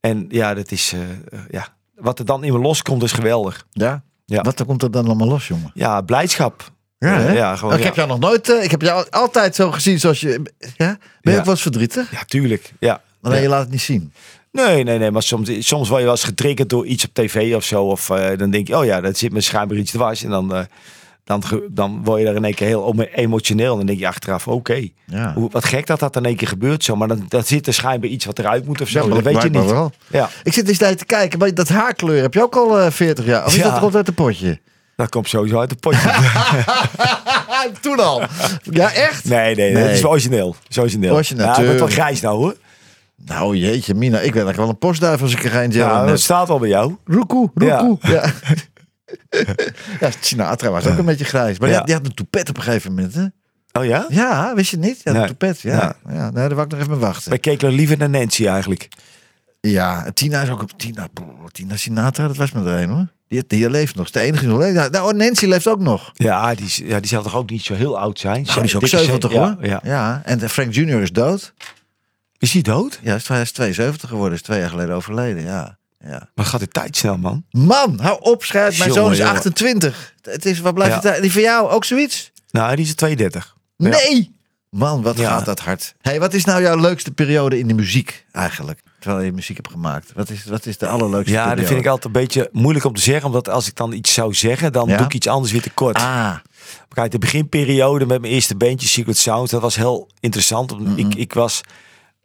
En 0.00 0.26
ja, 0.28 0.54
dat 0.54 0.70
is... 0.70 0.94
ja. 1.50 1.68
Wat 1.94 2.18
er 2.18 2.24
dan 2.24 2.44
in 2.44 2.52
me 2.52 2.58
loskomt 2.58 3.02
is 3.02 3.12
geweldig. 3.12 3.66
Ja. 3.70 4.02
Ja. 4.26 4.42
Wat 4.42 4.64
komt 4.64 4.82
er 4.82 4.90
dan 4.90 5.06
allemaal 5.06 5.28
los, 5.28 5.48
jongen? 5.48 5.70
Ja, 5.74 6.00
blijdschap. 6.00 6.72
Ja, 7.08 7.18
hè? 7.20 7.32
ja, 7.32 7.56
gewoon, 7.56 7.74
ik 7.74 7.80
ja. 7.80 7.84
heb 7.86 7.94
jou 7.96 8.08
nog 8.08 8.18
nooit... 8.18 8.48
eh, 8.50 8.62
ik 8.64 8.70
heb 8.70 8.82
jou 8.82 9.06
altijd 9.10 9.54
zo 9.54 9.70
gezien 9.70 10.00
zoals 10.00 10.20
je... 10.20 10.42
Ja? 10.76 10.86
Ben 10.86 10.96
je 11.22 11.30
Ja. 11.30 11.36
ook 11.38 11.44
wel 11.44 11.52
eens 11.54 11.62
verdrietig? 11.62 12.10
Ja, 12.12 12.24
tuurlijk. 12.26 12.72
Ja. 12.80 13.00
Alleen 13.22 13.36
Ja. 13.36 13.42
je 13.42 13.48
laat 13.48 13.60
het 13.60 13.70
niet 13.70 13.80
zien. 13.82 14.12
Nee, 14.52 14.84
nee, 14.84 14.98
nee. 14.98 15.10
Maar 15.10 15.22
soms, 15.22 15.50
soms 15.58 15.88
word 15.88 16.00
je 16.00 16.06
wel 16.06 16.14
eens 16.14 16.24
getriggerd 16.24 16.68
door 16.70 16.86
iets 16.86 17.04
op 17.04 17.10
tv 17.14 17.54
of 17.54 17.64
zo. 17.64 17.84
Of 17.84 18.10
eh, 18.10 18.38
dan 18.38 18.50
denk 18.50 18.66
je, 18.68 18.78
oh 18.78 18.84
ja, 18.84 19.00
dat 19.00 19.18
zit 19.18 19.32
me 19.32 19.40
schijnbaar 19.40 19.76
iets 19.78 19.90
dwars. 19.90 20.22
En 20.24 20.30
dan, 20.30 20.54
eh, 20.54 20.60
dan, 21.24 21.42
dan 21.70 22.00
word 22.04 22.18
je 22.18 22.24
daar 22.26 22.34
in 22.34 22.44
één 22.44 22.54
keer 22.54 22.66
heel 22.66 22.90
emo- 22.92 23.08
emotioneel. 23.14 23.70
En 23.72 23.76
dan 23.76 23.86
denk 23.86 23.98
je 23.98 24.06
achteraf, 24.06 24.48
oké, 24.48 24.88
Ja. 25.06 25.32
hoe- 25.34 25.50
wat 25.50 25.64
gek 25.64 25.86
dat 25.86 26.00
dat 26.00 26.16
in 26.16 26.24
één 26.24 26.36
keer 26.36 26.48
gebeurt 26.48 26.84
zo. 26.84 26.96
Maar 26.96 27.08
dan, 27.08 27.24
dan 27.28 27.42
zit 27.42 27.66
er 27.66 27.74
schijnbaar 27.74 28.10
iets 28.10 28.24
wat 28.24 28.38
eruit 28.38 28.66
moet 28.66 28.80
of 28.80 28.88
zo. 28.88 29.08
Ja, 29.08 29.14
dat 29.14 29.22
weet 29.22 29.42
je 29.42 29.48
niet. 29.50 29.64
wel. 29.70 29.92
Ja, 30.10 30.30
Ik 30.42 30.52
zit 30.52 30.68
eens 30.68 30.78
je 30.78 30.94
te 30.94 31.04
kijken, 31.04 31.38
maar 31.38 31.54
dat 31.54 31.68
haarkleur 31.68 32.22
heb 32.22 32.34
je 32.34 32.42
ook 32.42 32.56
al 32.56 32.78
eh 32.80 32.90
40 32.90 33.24
jaar. 33.24 33.44
Of 33.44 33.52
is 33.52 33.62
Ja. 33.62 33.70
dat 33.70 33.78
komt 33.80 33.96
uit 33.96 34.08
een 34.08 34.14
potje? 34.14 34.58
Dat 34.96 35.08
komt 35.08 35.28
sowieso 35.28 35.58
uit 35.58 35.68
de 35.70 35.76
potje. 35.76 36.10
Toen 37.80 38.00
al. 38.00 38.22
Ja, 38.62 38.92
echt? 38.92 39.24
nee, 39.24 39.54
nee, 39.54 39.72
Nee. 39.72 39.82
dat 39.82 39.92
is 39.92 40.04
origineel. 40.04 40.50
Dat 40.52 40.62
is 40.68 40.78
origineel. 40.78 41.14
Origineel, 41.14 41.44
ja, 41.46 41.56
ik 41.58 41.66
ben 41.66 41.76
wel 41.78 41.86
grijs 41.86 42.20
nou 42.20 42.36
hoor. 42.36 42.56
Nou 43.16 43.56
jeetje, 43.56 43.94
Mina. 43.94 44.16
Ik 44.16 44.22
ben 44.22 44.26
eigenlijk 44.44 44.56
wel 44.56 44.68
een 44.68 44.78
postduif 44.78 45.22
als 45.22 45.32
ik 45.32 45.44
er 45.44 45.50
geen 45.50 45.70
Ja, 45.70 45.90
in 45.92 45.98
dat 46.00 46.08
heb. 46.08 46.18
staat 46.18 46.50
al 46.50 46.58
bij 46.58 46.68
jou. 46.68 46.96
Roekoe, 47.04 47.50
roekoe. 47.54 47.98
Ja. 48.00 48.24
ja. 50.00 50.10
Sinatra 50.20 50.70
was 50.70 50.86
ook 50.86 50.98
een 50.98 51.04
beetje 51.04 51.24
grijs. 51.24 51.58
Maar 51.58 51.68
die, 51.68 51.68
Ja. 51.68 51.76
had, 51.76 51.86
die 51.86 51.94
had 51.94 52.06
een 52.06 52.14
toepet 52.14 52.48
op 52.48 52.56
een 52.56 52.62
gegeven 52.62 52.94
moment, 52.94 53.14
hè? 53.14 53.24
Oh 53.80 53.84
ja? 53.84 54.06
Ja, 54.08 54.54
wist 54.54 54.70
je 54.70 54.76
het 54.76 54.86
niet? 54.86 55.00
Ja, 55.04 55.12
Nee. 55.12 55.20
een 55.22 55.26
toepet. 55.28 55.60
Ja. 55.60 55.72
Ja. 55.72 55.94
ja. 56.14 56.22
nee, 56.30 56.32
daar 56.32 56.48
wou 56.54 56.62
ik 56.62 56.70
nog 56.70 56.80
even 56.80 56.90
mee 56.92 57.00
wachten. 57.00 57.28
Wij 57.28 57.38
keken 57.38 57.70
liever 57.70 57.96
naar 57.98 58.10
Nancy 58.10 58.46
eigenlijk. 58.46 58.88
Ja, 59.60 60.10
Tina 60.14 60.42
is 60.42 60.50
ook 60.50 60.62
op 60.62 60.78
Tina. 60.78 61.08
Tina 61.52 61.76
Sinatra, 61.76 62.26
dat 62.26 62.36
was 62.36 62.52
maar 62.52 62.66
er 62.66 62.82
een 62.82 62.88
hoor. 62.90 63.06
Die, 63.34 63.44
die 63.46 63.70
leeft 63.70 63.94
nog. 63.94 64.10
De 64.10 64.20
enige 64.20 64.40
die 64.44 64.48
nog 64.48 64.58
leeft. 64.58 64.90
Nou, 64.90 65.16
Nancy 65.16 65.46
leeft 65.46 65.66
ook 65.68 65.80
nog. 65.80 66.10
Ja, 66.14 66.54
die, 66.54 66.86
ja, 66.86 67.00
die 67.00 67.08
zal 67.08 67.22
toch 67.22 67.36
ook 67.36 67.50
niet 67.50 67.62
zo 67.62 67.74
heel 67.74 67.98
oud 67.98 68.18
zijn? 68.18 68.42
Nou, 68.42 68.54
die 68.54 68.64
is 68.64 68.74
ook 68.74 68.80
Dikke 68.80 68.98
70 68.98 69.30
ze- 69.30 69.36
ja, 69.36 69.54
hoor. 69.54 69.66
Ja. 69.66 69.80
ja. 69.84 70.22
En 70.24 70.50
Frank 70.50 70.74
Jr. 70.74 71.02
is 71.02 71.12
dood. 71.12 71.52
Is 72.38 72.52
hij 72.52 72.62
dood? 72.62 72.98
Ja, 73.02 73.18
hij 73.26 73.40
is 73.40 73.52
72 73.52 74.08
geworden. 74.08 74.34
Is 74.34 74.42
twee 74.42 74.58
jaar 74.60 74.68
geleden 74.68 74.94
overleden. 74.94 75.42
Ja. 75.42 75.76
ja. 76.04 76.28
Maar 76.34 76.44
gaat 76.46 76.60
de 76.60 76.68
tijd 76.68 76.96
snel, 76.96 77.16
man? 77.18 77.44
Man, 77.50 77.98
hou 78.00 78.18
op, 78.20 78.44
schrijf. 78.44 78.78
Mijn 78.78 78.92
zoon 78.92 79.12
is 79.12 79.18
jongen. 79.18 79.32
28. 79.32 80.14
Het 80.22 80.44
is, 80.46 80.60
wat 80.60 80.74
blijft 80.74 81.02
Ja. 81.02 81.10
het? 81.12 81.22
Die 81.22 81.32
van 81.32 81.42
jou 81.42 81.70
ook 81.70 81.84
zoiets? 81.84 82.32
Nou, 82.50 82.76
die 82.76 82.84
is 82.84 82.94
32. 82.94 83.56
Ja. 83.76 83.88
Nee! 83.88 84.32
Man, 84.70 85.02
wat 85.02 85.20
gaat 85.20 85.44
dat 85.44 85.60
hard. 85.60 85.94
hey, 86.00 86.20
wat 86.20 86.34
is 86.34 86.44
nou 86.44 86.62
jouw 86.62 86.76
leukste 86.76 87.10
periode 87.10 87.58
in 87.58 87.68
de 87.68 87.74
muziek 87.74 88.24
eigenlijk? 88.32 88.80
Terwijl 89.04 89.24
je 89.24 89.32
muziek 89.32 89.56
hebt 89.56 89.70
gemaakt. 89.70 90.12
Wat 90.14 90.30
is, 90.30 90.44
wat 90.44 90.66
is 90.66 90.78
de 90.78 90.86
allerleukste 90.88 91.32
Ja, 91.32 91.38
periode? 91.38 91.60
dat 91.60 91.70
vind 91.70 91.80
ik 91.80 91.86
altijd 91.86 92.04
een 92.14 92.20
beetje 92.20 92.48
moeilijk 92.52 92.84
om 92.84 92.94
te 92.94 93.00
zeggen. 93.00 93.26
Omdat 93.26 93.48
als 93.48 93.66
ik 93.68 93.76
dan 93.76 93.92
iets 93.92 94.12
zou 94.12 94.34
zeggen, 94.34 94.72
dan 94.72 94.88
Ja? 94.88 94.96
doe 94.96 95.06
ik 95.06 95.14
iets 95.14 95.26
anders 95.26 95.52
weer 95.52 95.62
tekort. 95.62 95.96
Ah, 95.96 96.34
Kijk, 96.88 97.10
de 97.10 97.18
beginperiode 97.18 98.06
met 98.06 98.20
mijn 98.20 98.32
eerste 98.32 98.56
bandje, 98.56 98.88
Secret 98.88 99.16
Sounds, 99.16 99.50
dat 99.50 99.60
was 99.60 99.76
heel 99.76 100.08
interessant. 100.20 100.78
Mhm. 100.80 100.98
Ik, 100.98 101.14
ik 101.14 101.32
was, 101.32 101.60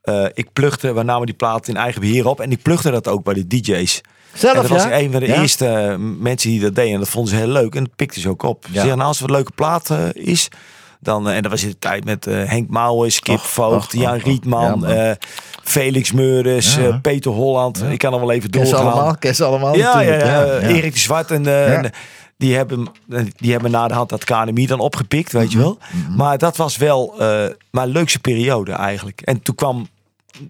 eh, 0.02 0.26
ik 0.34 0.54
plugde, 0.54 0.94
we 0.94 1.04
namen 1.04 1.26
die 1.26 1.36
plaat 1.36 1.68
in 1.68 1.78
eigen 1.78 2.02
beheer 2.02 2.28
op. 2.28 2.40
En 2.40 2.52
ik 2.52 2.62
plugde 2.62 2.92
dat 2.92 3.08
ook 3.08 3.24
bij 3.24 3.34
de 3.34 3.48
DJ's. 3.48 4.02
zelf 4.34 4.56
en 4.56 4.62
dat 4.62 4.70
was 4.72 4.84
ja? 4.84 5.00
een 5.00 5.12
van 5.12 5.20
de 5.20 5.28
Ja? 5.28 5.42
eerste 5.42 5.96
mensen 6.20 6.50
die 6.50 6.60
dat 6.60 6.76
deden. 6.76 6.94
En 6.94 7.00
dat 7.00 7.10
vonden 7.10 7.32
ze 7.34 7.38
heel 7.40 7.48
leuk. 7.48 7.76
En 7.76 7.84
dat 7.84 7.96
pikte 7.96 8.20
ze 8.20 8.30
ook 8.30 8.44
op. 8.44 8.64
Ze 8.68 8.74
zeggen, 8.74 8.96
nou, 8.98 9.08
als 9.08 9.20
het 9.20 9.30
een 9.30 9.36
leuke 9.36 9.52
plaat 9.56 9.90
eh, 9.90 9.98
is, 10.14 10.48
dan... 11.00 11.30
eh, 11.30 11.36
en 11.36 11.42
dat 11.42 11.52
was 11.52 11.64
in 11.64 11.70
de 11.70 11.80
tijd 11.80 12.06
met 12.06 12.28
eh, 12.28 12.44
Henk 12.46 12.70
Mouwens, 12.70 13.20
Kip 13.20 13.36
Och, 13.36 13.48
Voogd, 13.50 13.94
och, 13.96 14.02
Jan 14.02 14.16
och. 14.16 14.22
Rietman, 14.24 14.80
Ja, 14.88 14.88
eh, 15.10 15.16
Felix 15.64 16.12
Meurders, 16.12 16.76
Ja. 16.76 17.00
Peter 17.02 17.32
Holland. 17.32 17.84
Ik 17.90 17.98
kan 17.98 18.14
er 18.14 18.20
wel 18.20 18.32
even 18.32 18.52
doorgaan. 18.52 18.86
allemaal? 18.86 19.16
Ken 19.20 19.36
ze 19.36 19.44
allemaal? 19.44 19.76
Ja, 19.76 20.00
ja, 20.02 20.10
natuurlijk. 20.18 20.62
ja, 20.62 20.68
Erik 20.68 20.94
de 20.94 21.00
Zwart 21.00 21.32
en, 21.32 21.44
die, 22.38 22.56
hebben, 22.56 22.88
die 23.38 23.52
hebben 23.52 23.72
na 23.72 23.88
de 23.88 23.94
hand 23.94 24.10
dat 24.10 24.24
KNMI 24.24 24.66
dan 24.66 24.80
opgepikt, 24.80 25.32
weet 25.32 25.52
je 25.52 25.58
Mhm. 25.58 25.66
wel. 25.66 25.78
Maar 26.16 26.38
dat 26.38 26.58
was 26.58 26.78
wel 26.78 27.14
eh, 27.20 27.46
mijn 27.72 27.88
leukste 27.90 28.20
periode 28.20 28.72
eigenlijk. 28.72 29.22
En 29.22 29.42
toen 29.42 29.56
kwam, 29.56 29.88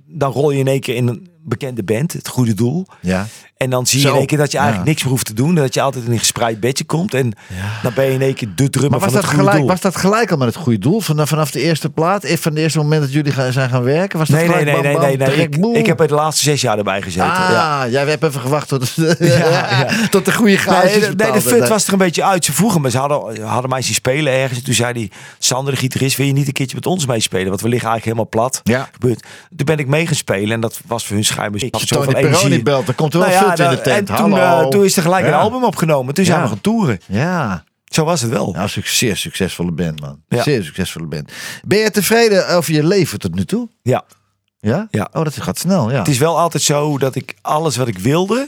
dan 0.05 0.31
rol 0.31 0.51
je 0.51 0.59
in 0.59 0.67
één 0.67 0.79
keer 0.79 0.95
in 0.95 1.07
een 1.07 1.29
bekende 1.49 1.83
band, 1.83 2.13
het 2.13 2.27
goede 2.27 2.53
doel. 2.53 2.85
Ja. 3.01 3.27
En 3.57 3.69
dan 3.69 3.88
zie 3.88 3.99
je 3.99 4.05
Zo, 4.05 4.12
in 4.12 4.17
één 4.17 4.27
keer 4.27 4.38
dat 4.38 4.51
je 4.51 4.57
eigenlijk 4.57 4.88
ja. 4.88 4.91
niks 4.91 5.03
meer 5.03 5.12
hoeft 5.13 5.25
te 5.25 5.33
doen. 5.33 5.55
Dat 5.55 5.73
je 5.73 5.81
altijd 5.81 6.05
in 6.05 6.12
een 6.12 6.19
gespreid 6.19 6.59
bedje 6.59 6.83
komt. 6.83 7.13
En 7.13 7.33
dan 7.83 7.91
ben 7.95 8.05
je 8.05 8.12
in 8.12 8.21
één 8.21 8.33
keer 8.33 8.47
de 8.55 8.69
drummer 8.69 8.91
Maar 8.91 8.99
was 8.99 9.12
van 9.12 9.21
dat, 9.21 9.21
het 9.21 9.31
goede 9.31 9.43
gelijk, 9.43 9.57
doel. 9.57 9.67
was 9.67 9.81
dat 9.81 9.95
gelijk 9.95 10.31
al 10.31 10.38
met 10.38 10.47
het 10.47 10.55
goede 10.55 10.79
doel? 10.79 10.99
Vanaf, 11.01 11.29
vanaf 11.29 11.51
de 11.51 11.62
eerste 11.62 11.89
plaat? 11.89 12.23
eh, 12.23 12.38
Van 12.38 12.51
het 12.51 12.62
eerste 12.62 12.77
moment 12.77 13.01
dat 13.01 13.13
jullie 13.13 13.31
gaan, 13.31 13.51
zijn 13.51 13.69
gaan 13.69 13.83
werken? 13.83 14.19
Was 14.19 14.27
dat 14.27 14.38
Nee, 14.38 14.47
nee, 14.47 14.57
gelijk 14.57 14.83
nee, 14.83 14.93
bam, 14.93 15.01
nee, 15.01 15.17
bam, 15.17 15.27
nee. 15.27 15.38
nee. 15.38 15.49
direct 15.49 15.75
Ik, 15.75 15.77
ik 15.77 15.85
heb 15.85 15.99
er 15.99 16.07
de 16.07 16.13
laatste 16.13 16.43
zes 16.43 16.62
jaar 16.62 16.77
erbij 16.77 17.01
gezeten. 17.01 17.31
Ah, 17.31 17.49
ja. 17.51 17.88
jij 17.88 18.05
hebt 18.05 18.23
even 18.23 18.41
gewacht 18.41 18.67
tot, 18.67 18.95
de 18.95 20.33
goede 20.39 20.57
gaatjes 20.57 20.91
Nee, 20.91 21.15
de, 21.15 21.23
nee, 21.23 21.31
de 21.31 21.41
fut 21.41 21.67
was 21.67 21.88
er 21.88 21.93
een 21.93 21.99
beetje 21.99 22.23
uit. 22.23 22.45
Ze 22.45 22.53
vroegen 22.53 22.81
me, 22.81 22.89
ze 22.89 22.97
hadden, 22.97 23.41
hadden 23.43 23.69
mij 23.69 23.81
zien 23.81 23.93
spelen 23.93 24.33
ergens. 24.33 24.59
En 24.59 24.65
toen 24.65 24.73
zei 24.73 24.93
die 24.93 25.12
Sander, 25.39 25.73
de 25.73 25.79
gitarist, 25.79 26.17
wil 26.17 26.25
je 26.25 26.33
niet 26.33 26.47
een 26.47 26.53
keertje 26.53 26.75
met 26.75 26.85
ons 26.85 27.05
meespelen? 27.05 27.47
Want 27.49 27.62
we 27.62 27.69
liggen 27.69 27.89
eigenlijk 27.89 28.19
helemaal 28.19 28.49
plat. 28.49 28.62
Ja. 28.63 28.89
Gebeurd. 28.91 29.23
Toen 29.55 29.65
ben 29.65 29.77
ik 29.77 29.88
mee 29.88 30.07
gaan 30.07 30.15
spelen 30.15 30.51
en 30.51 30.62
dat 30.62 30.79
was 30.88 31.05
voor 31.05 31.15
hun 31.15 31.25
schijnbaar. 31.39 31.63
Ik 31.63 31.73
Als 31.73 31.82
had 31.89 31.89
je 31.89 31.95
Tony 32.13 32.30
Peroni 32.30 32.63
belt, 32.63 32.86
dan 32.86 32.95
komt 32.95 33.13
er 33.13 33.19
wel 33.19 33.30
Nou 33.30 33.41
ja, 33.43 33.49
fut 33.49 33.60
in 33.60 33.69
de 33.69 33.75
dan- 33.75 33.84
tent. 33.84 34.10
En 34.10 34.15
toen, 34.15 34.38
eh, 34.38 34.67
toen 34.67 34.84
is 34.84 34.95
er 34.97 35.02
gelijk 35.04 35.25
een 35.25 35.34
album 35.34 35.63
opgenomen. 35.63 36.13
Toen 36.13 36.25
zijn 36.25 36.41
we 36.41 36.47
gaan 36.47 36.62
toeren. 36.62 36.99
Ja, 37.06 37.63
Zo 37.86 38.04
was 38.06 38.21
het 38.21 38.32
wel. 38.32 38.52
nou, 38.52 38.67
suc- 38.69 38.97
zeer 38.97 39.17
succesvolle 39.17 39.71
band, 39.71 39.99
man. 40.02 40.21
Ja. 40.28 40.43
Zeer 40.43 40.63
succesvolle 40.63 41.06
band. 41.08 41.32
Ben 41.63 41.78
je 41.80 41.91
tevreden 41.91 42.49
over 42.49 42.73
je 42.73 42.84
leven 42.84 43.19
tot 43.19 43.36
nu 43.36 43.45
toe? 43.45 43.69
Ja. 43.82 44.04
Ja? 44.60 44.88
Ja. 44.91 45.10
Oh, 45.13 45.23
dat 45.23 45.41
gaat 45.41 45.58
snel, 45.58 45.91
ja. 45.91 45.97
Het 45.97 46.08
is 46.08 46.17
wel 46.17 46.38
altijd 46.39 46.63
zo 46.63 46.97
dat 46.97 47.15
ik 47.15 47.36
alles 47.41 47.78
wat 47.78 47.88
ik 47.88 47.99
wilde, 47.99 48.47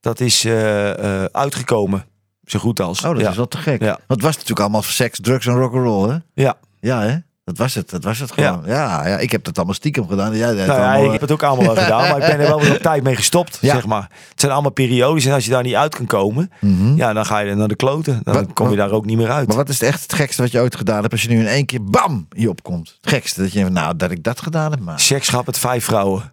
dat 0.00 0.20
is 0.20 0.44
eh, 0.44 1.22
eh, 1.22 1.24
uitgekomen. 1.32 2.04
Zo 2.44 2.58
goed 2.58 2.80
als. 2.80 3.04
Oh, 3.04 3.12
dat 3.12 3.20
ja. 3.20 3.30
is 3.30 3.36
wel 3.36 3.48
te 3.48 3.56
gek. 3.56 3.80
Ja. 3.82 3.86
Want 3.88 4.00
het 4.06 4.22
was 4.22 4.32
natuurlijk 4.32 4.60
allemaal 4.60 4.82
seks, 4.82 5.18
drugs 5.20 5.46
en 5.46 5.54
rock'n'roll, 5.54 6.08
hè? 6.10 6.16
Ja. 6.42 6.54
Ja, 6.80 7.00
hè? 7.02 7.16
Dat 7.44 7.58
was 7.58 7.74
het, 7.74 7.90
dat 7.90 8.04
was 8.04 8.18
het 8.18 8.32
gewoon. 8.32 8.62
Ja, 8.66 9.06
ja, 9.06 9.18
ik 9.18 9.32
heb 9.32 9.44
dat 9.44 9.56
allemaal 9.56 9.74
stiekem 9.74 10.08
gedaan. 10.08 10.36
Jij 10.36 10.52
Nou 10.52 10.66
ja, 10.66 10.94
ik 10.94 11.12
heb 11.12 11.20
het 11.20 11.30
ook 11.32 11.42
allemaal 11.42 11.74
wel 11.74 11.82
gedaan, 11.84 12.00
maar 12.08 12.16
ik 12.18 12.26
ben 12.26 12.40
er 12.40 12.46
wel 12.46 12.60
weer 12.60 12.74
op 12.74 12.82
tijd 12.82 13.02
mee 13.02 13.16
gestopt, 13.16 13.58
Ja. 13.60 13.74
zeg 13.74 13.86
maar. 13.86 14.10
Het 14.30 14.40
zijn 14.40 14.52
allemaal 14.52 14.70
periodes 14.70 15.24
en 15.24 15.32
als 15.32 15.44
je 15.44 15.50
daar 15.50 15.62
niet 15.62 15.74
uit 15.74 15.94
kan 15.94 16.06
komen, 16.06 16.50
ja, 16.96 17.12
dan 17.12 17.26
ga 17.26 17.38
je 17.38 17.54
naar 17.54 17.68
de 17.68 17.76
kloten. 17.76 18.20
Dan 18.22 18.34
Wat- 18.34 18.52
kom 18.52 18.70
je 18.70 18.76
daar 18.76 18.90
ook 18.90 19.04
niet 19.06 19.16
meer 19.16 19.30
uit. 19.30 19.48
Maar 19.48 19.56
wat 19.56 19.68
is 19.68 19.80
het 19.80 19.88
echt 19.88 20.02
het 20.02 20.12
gekste 20.12 20.42
wat 20.42 20.50
je 20.50 20.60
ooit 20.60 20.76
gedaan 20.76 21.00
hebt 21.00 21.12
als 21.12 21.22
je 21.22 21.28
nu 21.28 21.38
in 21.40 21.46
één 21.46 21.66
keer 21.66 21.84
bam 21.84 22.26
hier 22.36 22.48
opkomt? 22.48 22.98
Het 23.00 23.10
gekste 23.10 23.40
dat 23.42 23.52
je 23.52 23.64
nou 23.68 23.96
dat 23.96 24.10
ik 24.10 24.22
dat 24.22 24.40
gedaan 24.40 24.70
heb, 24.70 24.80
maar. 24.80 25.00
Seks 25.00 25.28
gehad 25.28 25.46
met 25.46 25.58
vijf 25.58 25.84
vrouwen. 25.84 26.32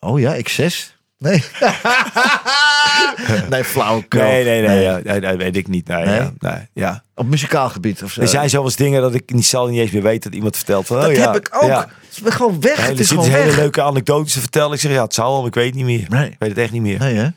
Oh 0.00 0.20
ja, 0.20 0.34
ik 0.34 0.48
zes? 0.48 0.93
Nee. 1.24 1.44
nee, 3.50 3.64
flauwekul. 3.64 4.20
Nee, 4.20 4.44
nee, 4.44 4.66
nee, 4.66 4.82
ja, 4.82 5.00
nee, 5.04 5.20
dat 5.20 5.36
weet 5.36 5.56
ik 5.56 5.68
niet. 5.68 5.88
Nee, 5.88 6.04
Nee? 6.04 6.18
Ja, 6.18 6.32
nee, 6.38 6.68
ja. 6.72 7.02
Op 7.14 7.26
muzikaal 7.26 7.68
gebied 7.68 8.02
of 8.02 8.12
zo. 8.12 8.20
Er 8.20 8.28
zijn 8.28 8.50
zelfs 8.50 8.76
dingen 8.76 9.00
dat 9.00 9.14
ik 9.14 9.32
niet 9.32 9.46
zal 9.46 9.66
niet 9.66 9.80
eens 9.80 9.90
meer 9.90 10.02
weten 10.02 10.22
dat 10.22 10.34
iemand 10.34 10.56
vertelt. 10.56 10.86
Van, 10.86 10.96
dat 10.96 11.06
oh, 11.06 11.14
ja, 11.14 11.32
heb 11.32 11.36
ik 11.36 11.48
ook. 11.52 11.68
Ja. 11.68 11.88
Het 12.08 12.26
is 12.26 12.34
gewoon 12.34 12.60
weg. 12.60 12.76
Ja, 12.76 12.82
het 12.82 12.92
er 12.92 13.00
is 13.00 13.08
zitten 13.08 13.26
gewoon 13.26 13.42
hele 13.42 13.56
leuke 13.56 13.82
anekdotes 13.82 14.32
te 14.32 14.40
vertellen. 14.40 14.72
Ik 14.72 14.80
zeg, 14.80 14.92
ja, 14.92 15.02
het 15.02 15.14
zou 15.14 15.28
wel, 15.28 15.38
maar 15.38 15.48
ik 15.48 15.54
weet 15.54 15.66
het 15.66 15.74
niet 15.74 15.84
meer. 15.84 16.06
Nee. 16.08 16.30
Ik 16.30 16.36
weet 16.38 16.48
het 16.48 16.58
echt 16.58 16.72
niet 16.72 16.82
meer. 16.82 16.98
Nee, 16.98 17.14
hè? 17.14 17.28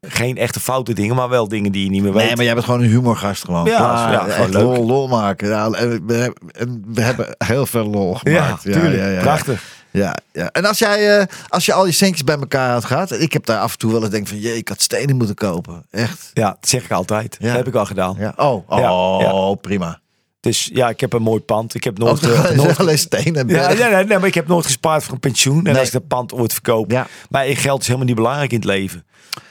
Geen 0.00 0.36
echte 0.36 0.60
foute 0.60 0.92
dingen, 0.92 1.16
maar 1.16 1.28
wel 1.28 1.48
dingen 1.48 1.72
die 1.72 1.84
je 1.84 1.90
niet 1.90 2.02
meer 2.02 2.12
weet. 2.12 2.26
Nee, 2.26 2.36
maar 2.36 2.44
jij 2.44 2.54
bent 2.54 2.64
gewoon 2.66 2.82
een 2.82 2.88
humorgast 2.88 3.44
gewoon. 3.44 3.64
Ja, 3.64 3.76
Klaar. 3.76 4.12
ja, 4.12 4.34
gewoon 4.34 4.50
leuk. 4.50 4.62
lol, 4.62 4.86
lol 4.86 5.08
maken. 5.08 5.48
Ja, 5.48 5.70
en 5.70 6.06
we, 6.06 6.14
hebben, 6.14 6.52
en 6.52 6.84
we 6.86 7.00
hebben 7.00 7.34
heel 7.38 7.66
veel 7.66 7.84
lol 7.86 8.14
gemaakt. 8.14 8.62
ja, 8.62 8.72
tuurlijk. 8.72 9.20
Prachtig. 9.20 9.62
Ja, 9.98 10.16
ja. 10.32 10.50
En 10.52 10.64
als 10.64 10.78
jij, 10.78 11.18
eh, 11.18 11.26
als 11.48 11.66
je 11.66 11.72
al 11.72 11.86
je 11.86 11.92
centjes 11.92 12.24
bij 12.24 12.36
elkaar 12.38 12.70
had 12.72 12.84
gehad. 12.84 13.12
Ik 13.20 13.32
heb 13.32 13.46
daar 13.46 13.60
af 13.60 13.72
en 13.72 13.78
toe 13.78 13.92
wel 13.92 14.00
eens 14.00 14.10
denk 14.10 14.28
van, 14.28 14.38
jee, 14.38 14.56
ik 14.56 14.68
had 14.68 14.80
stenen 14.80 15.16
moeten 15.16 15.34
kopen. 15.34 15.86
Echt. 15.90 16.30
Ja, 16.34 16.48
dat 16.60 16.68
zeg 16.68 16.84
ik 16.84 16.90
altijd. 16.90 17.36
Ja. 17.40 17.46
Dat 17.46 17.56
heb 17.56 17.66
ik 17.66 17.74
al 17.74 17.86
gedaan. 17.86 18.16
Ja. 18.18 18.32
Oh, 18.36 18.64
Ja, 18.80 18.92
oh 19.32 19.60
prima. 19.60 20.00
Dus 20.40 20.70
ja, 20.72 20.88
ik 20.88 21.00
heb 21.00 21.12
een 21.12 21.22
mooi 21.22 21.40
pand. 21.40 21.74
Ik 21.74 21.84
heb 21.84 21.98
nooit... 21.98 22.22
eh, 22.30 22.50
nooit 22.50 22.78
alleen 22.78 22.98
stenen. 22.98 23.48
ja, 23.48 23.68
nee, 23.68 23.76
nee, 23.78 24.04
nee, 24.04 24.18
maar 24.18 24.26
ik 24.28 24.34
heb 24.34 24.46
nooit 24.48 24.64
gespaard 24.64 25.04
voor 25.04 25.14
een 25.14 25.20
pensioen. 25.20 25.56
En 25.58 25.62
Nee. 25.64 25.76
als 25.78 25.86
ik 25.86 25.92
dat 25.92 26.06
pand 26.08 26.32
ooit 26.32 26.52
verkoop. 26.52 26.90
Ja. 26.90 27.06
Maar 27.30 27.44
geld 27.44 27.80
is 27.80 27.86
helemaal 27.86 28.06
niet 28.06 28.16
belangrijk 28.16 28.50
in 28.50 28.56
het 28.58 28.66
leven. 28.66 29.04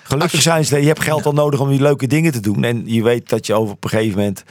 Gelukkig 0.04 0.32
je- 0.32 0.42
zijn 0.42 0.66
ze, 0.66 0.80
je 0.82 0.88
hebt 0.88 1.02
geld 1.04 1.26
al 1.26 1.34
nodig 1.34 1.60
om 1.60 1.70
die 1.70 1.82
leuke 1.82 2.08
dingen 2.08 2.32
te 2.32 2.40
doen. 2.40 2.64
En 2.64 2.82
je 2.86 3.04
weet 3.04 3.30
dat 3.30 3.46
je 3.46 3.54
over 3.54 3.74
op 3.74 3.84
een 3.84 3.90
gegeven 3.90 4.18
moment 4.18 4.44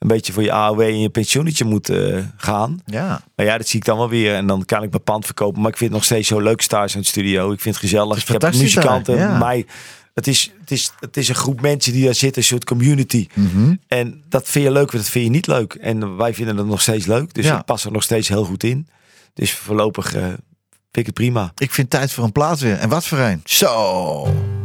een 0.00 0.08
beetje 0.08 0.32
voor 0.32 0.42
je 0.42 0.52
AOW 0.52 0.80
en 0.80 1.00
je 1.00 1.08
pensioenetje 1.10 1.64
moet 1.64 1.88
eh, 1.88 2.18
gaan. 2.36 2.80
Ja. 2.86 3.22
Maar 3.36 3.46
ja, 3.46 3.58
dat 3.58 3.68
zie 3.68 3.78
ik 3.78 3.84
dan 3.84 3.96
wel 3.98 4.08
weer. 4.08 4.34
En 4.34 4.46
dan 4.46 4.64
kan 4.64 4.82
ik 4.82 4.90
mijn 4.90 5.02
pand 5.02 5.24
verkopen. 5.24 5.60
Maar 5.60 5.70
ik 5.70 5.76
vind 5.76 5.90
het 5.90 5.98
nog 5.98 6.08
steeds 6.08 6.28
zo 6.28 6.40
leuk 6.40 6.60
stage 6.60 6.92
in 6.92 6.98
het 6.98 7.08
studio. 7.08 7.52
Ik 7.52 7.60
vind 7.60 7.74
het 7.74 7.84
gezellig. 7.84 8.14
Het 8.26 8.34
ik 8.34 8.42
heb 8.42 8.54
muzikanten. 8.54 9.16
ja. 9.16 9.38
Mij, 9.38 9.66
het, 10.14 10.26
is, 10.26 10.52
het, 10.60 10.70
is, 10.70 10.92
het 11.00 11.16
is 11.16 11.28
een 11.28 11.34
groep 11.34 11.60
mensen 11.60 11.92
die 11.92 12.04
daar 12.04 12.14
zitten. 12.14 12.42
Een 12.42 12.48
soort 12.48 12.64
community. 12.64 13.26
Mhm. 13.34 13.74
En 13.88 14.22
dat 14.28 14.48
vind 14.48 14.64
je 14.64 14.70
leuk, 14.72 14.90
dat 14.92 15.08
vind 15.08 15.24
je 15.24 15.30
niet 15.30 15.46
leuk. 15.46 15.74
En 15.74 16.16
wij 16.16 16.34
vinden 16.34 16.56
het 16.56 16.66
nog 16.66 16.80
steeds 16.80 17.06
leuk. 17.06 17.34
Dus 17.34 17.44
Ja. 17.44 17.58
ik 17.58 17.64
pas 17.64 17.84
er 17.84 17.92
nog 17.92 18.02
steeds 18.02 18.28
heel 18.28 18.44
goed 18.44 18.62
in. 18.64 18.88
Dus 19.34 19.52
voorlopig 19.52 20.14
eh, 20.14 20.22
vind 20.22 20.38
ik 20.92 21.06
het 21.06 21.14
prima. 21.14 21.52
Ik 21.56 21.70
vind 21.70 21.90
tijd 21.90 22.12
voor 22.12 22.24
een 22.24 22.32
plaat 22.32 22.60
weer. 22.60 22.78
En 22.78 22.88
wat 22.88 23.06
voor 23.06 23.18
een? 23.18 23.40
Zo. 23.44 24.59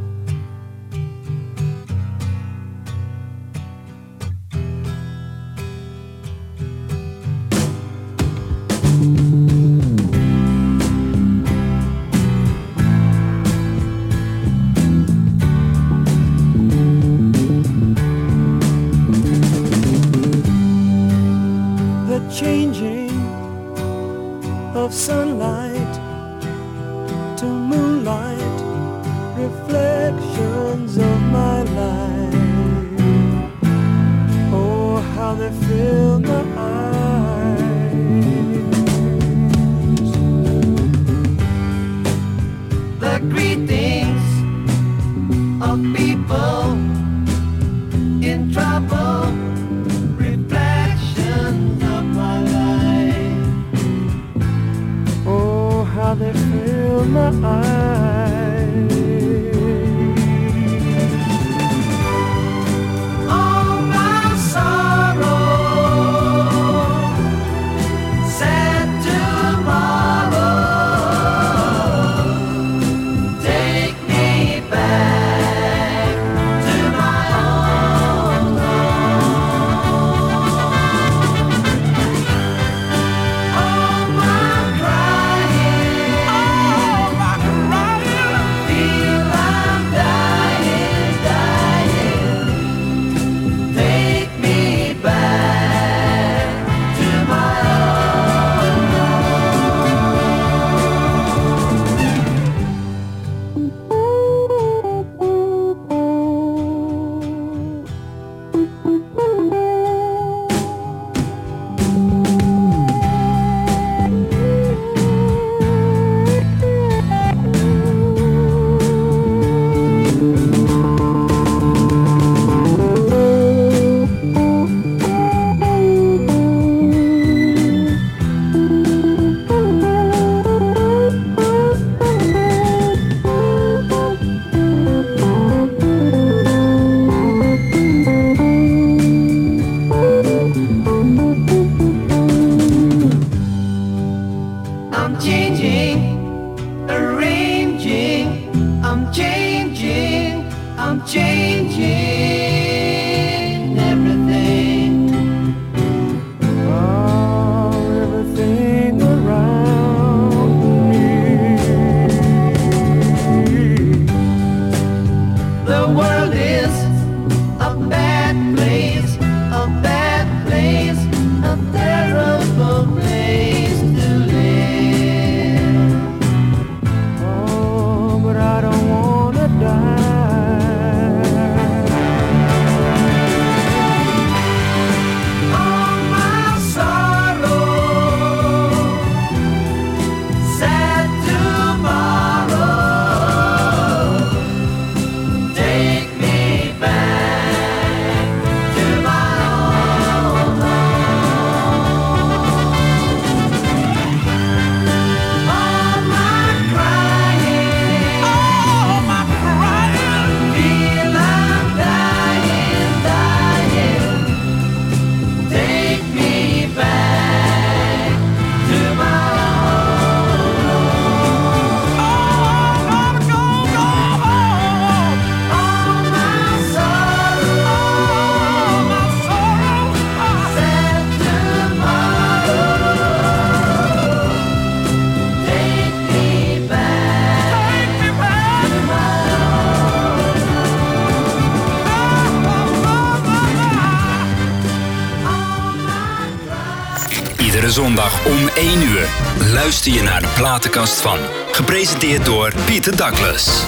1 248.56 248.82
uur 248.82 249.08
luister 249.53 249.91
je 249.93 250.01
naar 250.01 250.22
de 250.22 250.34
platenkast 250.36 251.01
van. 251.01 251.18
Gepresenteerd 251.51 252.26
door 252.26 252.53
Pieter 252.66 252.97
Douglas. 252.97 253.66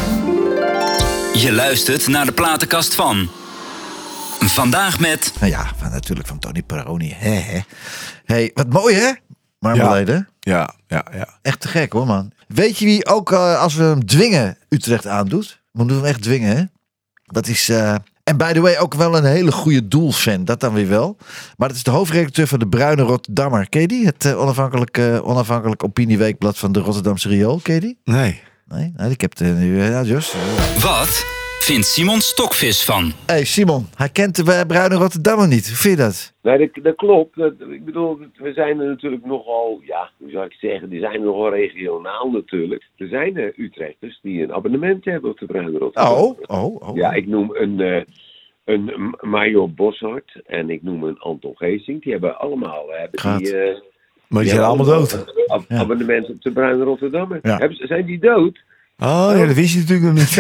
Je 1.34 1.52
luistert 1.52 2.08
naar 2.08 2.26
de 2.26 2.32
platenkast 2.32 2.96
van. 2.96 3.30
Vandaag 4.40 5.00
met 5.00 5.34
Nou 5.40 5.52
ja, 5.52 5.72
van, 5.78 5.92
natuurlijk 5.92 6.28
van 6.28 6.40
Tony 6.40 6.64
Peroni. 6.64 7.14
Hè, 7.18 7.30
hè. 7.30 7.60
hey, 8.26 8.52
wat 8.54 8.70
mooi 8.70 8.96
hè? 8.96 9.12
Marmalade. 9.60 10.28
Ja, 10.40 10.74
ja, 10.88 11.06
ja. 11.14 11.28
Echt 11.42 11.60
te 11.60 11.68
gek 11.68 11.94
hoor 11.94 12.06
man. 12.06 12.32
Weet 12.48 12.78
je 12.78 12.86
wie 12.86 13.06
ook 13.06 13.32
eh, 13.32 13.60
als 13.62 13.76
we 13.76 13.84
hem 13.84 14.06
dwingen 14.06 14.58
Utrecht 14.70 15.08
aandoet? 15.08 15.62
We 15.72 15.80
moeten 15.80 15.96
hem 15.96 16.06
echt 16.06 16.22
dwingen 16.22 16.58
hè? 16.58 16.64
Dat 17.24 17.48
is... 17.48 17.70
eh, 17.70 17.96
en 18.28 18.38
by 18.38 18.54
the 18.54 18.62
way, 18.62 18.78
ook 18.78 18.94
wel 18.94 19.18
een 19.18 19.26
hele 19.26 19.52
goede 19.52 19.88
doelfan. 19.88 20.46
Dat 20.46 20.60
dan 20.60 20.74
weer 20.74 20.88
wel. 20.88 21.18
Maar 21.58 21.68
dat 21.68 21.78
is 21.78 21.84
de 21.84 21.92
hoofdredacteur 21.92 22.48
van 22.48 22.60
de 22.60 22.68
Bruine 22.68 23.02
Rotterdammer. 23.02 23.70
Ken 23.70 23.82
je 23.82 23.88
die? 23.88 24.06
Het 24.06 24.26
eh, 24.26 24.40
onafhankelijk, 24.40 24.98
eh, 24.98 25.28
onafhankelijk 25.28 25.84
opinieweekblad 25.84 26.58
van 26.58 26.72
de 26.72 26.80
Rotterdamse 26.80 27.30
Riool. 27.30 27.60
Ken 27.64 27.76
je 27.76 27.82
die? 27.82 27.98
Nee. 28.04 28.42
Nee? 28.68 28.94
nee 28.98 29.10
ik 29.10 29.22
heb 29.22 29.38
het 29.38 29.58
nu... 29.58 29.84
ja, 29.84 30.02
Jos. 30.02 30.36
Wat 30.80 31.26
vindt 31.68 31.86
Simon 31.86 32.20
Stokvis 32.22 32.86
van? 32.86 33.12
hey, 33.26 33.44
Simon. 33.46 33.86
Hij 33.96 34.10
kent 34.10 34.36
de 34.36 34.64
Bruine 34.68 34.96
Rotterdammer 34.96 35.48
niet. 35.48 35.68
Hoe 35.68 35.76
vind 35.78 35.98
je 35.98 36.04
dat? 36.04 36.34
Nee, 36.42 36.58
dat, 36.58 36.84
dat 36.84 36.96
klopt. 36.96 37.36
Dat, 37.38 37.54
ik 37.72 37.86
bedoel, 37.86 38.18
we 38.34 38.54
zijn 38.54 38.80
er 38.80 38.88
natuurlijk 38.88 39.26
nogal, 39.26 39.82
ja, 39.86 40.10
hoe 40.18 40.30
zou 40.32 40.46
ik 40.46 40.54
zeggen, 40.54 40.90
die 40.90 41.00
zijn 41.00 41.24
nogal 41.24 41.50
regionaal 41.50 42.30
natuurlijk. 42.32 42.90
Er 42.98 43.08
zijn 43.08 43.38
eh, 43.38 43.58
Utrechters 43.58 44.20
die 44.22 44.44
een 44.44 44.54
abonnement 44.54 45.06
hebben 45.06 45.30
op 45.32 45.40
de 45.40 45.46
Bruine 45.46 45.78
Rotterdam. 45.78 46.14
Oh, 46.14 46.40
oh, 46.48 46.90
oh. 46.90 46.96
Ja, 46.96 47.12
ik 47.14 47.28
noem 47.28 47.50
een, 47.56 47.80
eh 47.80 48.02
een 48.66 49.16
Major 49.22 49.70
Boshart 49.72 50.42
en 50.46 50.70
ik 50.70 50.84
noem 50.84 51.04
een 51.04 51.20
Anton 51.20 51.54
Geesing. 51.56 52.02
Die 52.04 52.12
hebben 52.12 52.40
allemaal, 52.40 52.92
eh, 52.94 53.00
hebben 53.00 53.20
Gaat. 53.20 53.40
die... 53.40 53.58
eh, 53.58 53.64
Maar 53.66 53.80
die 54.30 54.40
die 54.40 54.50
zijn 54.50 54.64
allemaal 54.64 54.86
dood. 54.86 55.26
ab- 55.48 55.66
Ja. 55.68 55.78
Abonnement 55.78 56.30
op 56.30 56.42
de 56.42 56.52
Bruine 56.52 56.84
Rotterdammer. 56.84 57.40
Ja. 57.42 57.58
Hebben 57.58 57.78
ze- 57.78 57.88
zijn 57.88 58.06
die 58.06 58.20
dood? 58.20 58.60
Oh, 59.04 59.32
ja, 59.36 59.46
dat 59.46 59.56
wist 59.56 59.74
je 59.74 59.80
natuurlijk 59.80 60.06
nog 60.08 60.14
niet. 60.14 60.38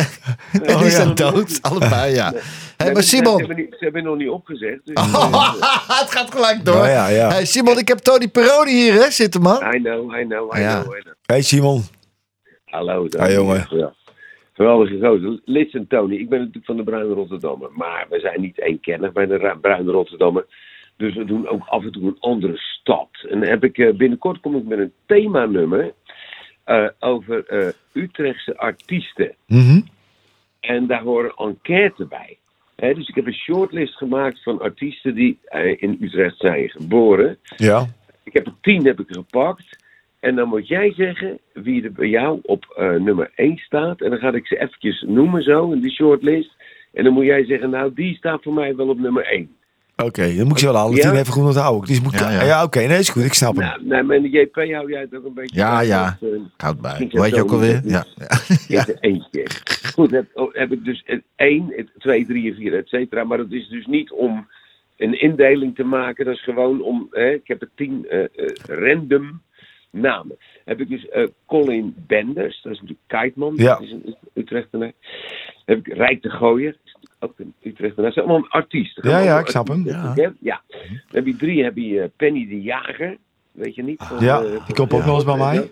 En 0.51 0.61
Oh, 0.73 0.77
die 0.81 0.89
ja. 0.89 0.89
zijn 0.89 1.15
dood. 1.15 1.59
Allebei, 1.61 2.13
ja. 2.13 2.31
Hey, 2.31 2.41
Nee, 2.77 2.93
maar 2.93 3.01
Ze 3.03 3.07
Simon. 3.15 3.37
hebben, 3.39 3.55
niet, 3.55 3.69
ze 3.79 3.83
hebben 3.83 4.03
nog 4.03 4.17
niet 4.17 4.29
opgezegd. 4.29 4.79
Dus, 4.83 4.95
het 6.01 6.11
gaat 6.11 6.31
gelijk 6.31 6.65
door. 6.65 6.75
Oh, 6.75 6.85
ja, 6.85 7.07
ja. 7.07 7.27
Hey, 7.29 7.45
Simon, 7.45 7.77
ik 7.77 7.87
heb 7.87 7.97
Tony 7.97 8.27
Peroni 8.27 8.71
hier, 8.71 8.93
hè? 8.93 9.11
Zitten, 9.11 9.41
man. 9.41 9.75
I 9.75 9.77
know, 9.81 10.15
I 10.19 10.23
know, 10.25 10.55
I 10.55 10.59
Ja. 10.59 10.81
know, 10.81 10.95
I 10.97 10.99
know. 11.01 11.13
Hey 11.25 11.41
Simon. 11.41 11.81
Hallo. 12.65 13.07
Hi, 13.19 13.33
jongen. 13.33 13.67
Ja. 13.69 13.93
Geweldige 14.53 14.97
gozer. 14.99 15.39
Listen 15.45 15.87
Tony, 15.87 16.15
ik 16.15 16.29
ben 16.29 16.39
natuurlijk 16.39 16.65
van 16.65 16.77
de 16.77 16.83
Bruine 16.83 17.13
Rotterdammer. 17.13 17.69
Maar 17.73 18.05
we 18.09 18.19
zijn 18.19 18.41
niet 18.41 18.61
eenkennig 18.61 19.11
bij 19.11 19.25
de 19.25 19.57
Bruine 19.61 19.91
Rotterdammer. 19.91 20.45
Dus 20.97 21.15
we 21.15 21.25
doen 21.25 21.47
ook 21.47 21.63
af 21.65 21.83
en 21.83 21.91
toe 21.91 22.03
een 22.03 22.17
andere 22.19 22.57
stad. 22.57 23.09
En 23.29 23.39
dan 23.39 23.49
heb 23.49 23.63
ik, 23.63 23.77
eh, 23.77 23.93
binnenkort 23.95 24.39
kom 24.39 24.55
ik 24.55 24.63
met 24.65 24.79
een 24.79 24.93
themanummer 25.05 25.93
eh 26.67 26.87
over 26.99 27.45
eh, 27.45 27.67
Utrechtse 27.93 28.57
artiesten. 28.57 29.35
Mhm. 29.45 29.81
En 30.59 30.87
daar 30.87 31.01
horen 31.01 31.33
enquête 31.35 32.05
bij. 32.05 32.37
Dus 32.93 33.07
ik 33.07 33.15
heb 33.15 33.25
een 33.25 33.33
shortlist 33.33 33.95
gemaakt 33.95 34.43
van 34.43 34.61
artiesten 34.61 35.15
die 35.15 35.39
eh, 35.43 35.81
in 35.81 35.97
Utrecht 36.01 36.37
zijn 36.37 36.69
geboren. 36.69 37.37
Ja. 37.55 37.85
Ik 38.23 38.33
heb 38.33 38.45
er 38.45 38.53
tien 38.61 38.85
heb 38.85 38.99
ik 38.99 39.07
gepakt. 39.09 39.85
En 40.19 40.35
dan 40.35 40.47
moet 40.47 40.67
jij 40.67 40.93
zeggen 40.93 41.39
wie 41.53 41.83
er 41.83 41.91
bij 41.91 42.07
jou 42.07 42.39
op 42.43 42.65
nummer 42.99 43.31
1 43.35 43.57
staat. 43.57 44.01
En 44.01 44.09
dan 44.09 44.19
ga 44.19 44.33
ik 44.33 44.47
ze 44.47 44.59
eventjes 44.59 45.01
noemen 45.01 45.43
zo 45.43 45.71
in 45.71 45.79
die 45.79 45.91
shortlist. 45.91 46.55
En 46.93 47.03
dan 47.03 47.13
moet 47.13 47.25
jij 47.25 47.45
zeggen, 47.45 47.69
nou 47.69 47.93
die 47.93 48.15
staat 48.15 48.43
voor 48.43 48.53
mij 48.53 48.75
wel 48.75 48.89
op 48.89 48.99
nummer 48.99 49.25
1. 49.25 49.56
Oké, 50.03 50.35
dan 50.35 50.43
moet 50.43 50.51
ik 50.51 50.57
ze 50.57 50.65
wel 50.65 50.75
alle 50.75 50.95
Ja? 50.95 51.01
tien 51.09 51.19
even 51.19 51.33
goed 51.33 51.43
onthouden. 51.45 51.87
Dus 51.87 52.01
moet. 52.01 52.19
Ja, 52.19 52.31
Ja, 52.31 52.43
ja. 52.43 52.63
oké, 52.63 52.79
nee, 52.79 52.99
is 52.99 53.09
goed. 53.09 53.23
Ik 53.23 53.33
snap 53.33 53.55
hem. 53.55 53.63
Nou, 53.65 53.83
nee, 53.85 54.03
maar 54.03 54.15
in 54.15 54.21
de 54.21 54.29
JP 54.29 54.55
hou 54.55 54.91
jij 54.91 55.01
het 55.01 55.15
ook 55.15 55.25
een 55.25 55.33
beetje 55.33 55.55
Ja, 55.59 55.81
ja. 55.81 56.17
eh, 56.21 56.27
Koud 56.57 56.81
bij. 56.81 57.07
Weet 57.11 57.35
je 57.35 57.41
ook 57.41 57.51
alweer? 57.51 57.81
Ja. 57.85 58.05
Ja. 58.67 58.85
Eentje. 58.99 59.47
Goed, 59.93 60.11
heb, 60.11 60.25
oh, 60.33 60.53
heb 60.53 60.71
ik 60.71 60.85
dus 60.85 61.03
1, 61.35 61.89
2, 61.97 62.25
3, 62.25 62.55
4, 62.55 62.73
et 62.77 62.87
cetera. 62.87 63.23
Maar 63.23 63.37
dat 63.37 63.51
is 63.51 63.67
dus 63.67 63.85
niet 63.85 64.11
om 64.11 64.47
een 64.97 65.21
indeling 65.21 65.75
te 65.75 65.83
maken. 65.83 66.25
Dat 66.25 66.33
is 66.33 66.43
gewoon 66.43 66.81
om, 66.81 67.07
hè, 67.11 67.29
ik 67.33 67.47
heb 67.47 67.61
er 67.61 67.69
tien 67.75 68.05
eh, 68.09 68.23
eh, 68.23 68.29
random 68.65 69.41
namen. 69.91 70.37
Heb 70.65 70.79
ik 70.79 70.89
dus 70.89 71.07
Colin 71.45 71.93
Benders, 72.07 72.61
dat 72.61 72.71
is 72.73 72.79
natuurlijk 72.79 73.07
Kijtman, 73.07 73.53
Ja. 73.55 73.73
dat 73.73 73.81
is 73.81 73.91
een 73.91 74.15
Utrechtenaar. 74.33 74.91
Heb 75.65 75.77
ik 75.87 75.93
Rijk 75.93 76.21
de 76.21 76.29
Gooier, 76.29 76.75
ook 77.19 77.33
een 77.39 77.53
Utrechtenaar. 77.61 78.05
Dat 78.05 78.13
zijn 78.13 78.25
allemaal 78.25 78.49
artiesten. 78.49 79.09
Ja, 79.09 79.19
ja, 79.19 79.39
ik 79.39 79.47
snap 79.47 79.67
hem. 79.67 79.83
hè? 79.85 80.21
ja. 80.39 80.61
Dan 80.67 80.97
heb 81.09 81.25
je 81.25 81.35
drie, 81.35 81.63
heb 81.63 81.75
je 81.77 82.01
eh, 82.01 82.09
Penny 82.15 82.47
de 82.47 82.61
Jager, 82.61 83.17
weet 83.51 83.75
je 83.75 83.83
niet? 83.83 84.03
van, 84.03 84.23
Ja, 84.23 84.41
eh, 84.41 84.65
die 84.65 84.75
komt 84.75 84.93
ook 84.93 85.05
nog 85.05 85.15
eens 85.15 85.23
bij 85.25 85.37
mij. 85.37 85.55
Ja. 85.55 85.63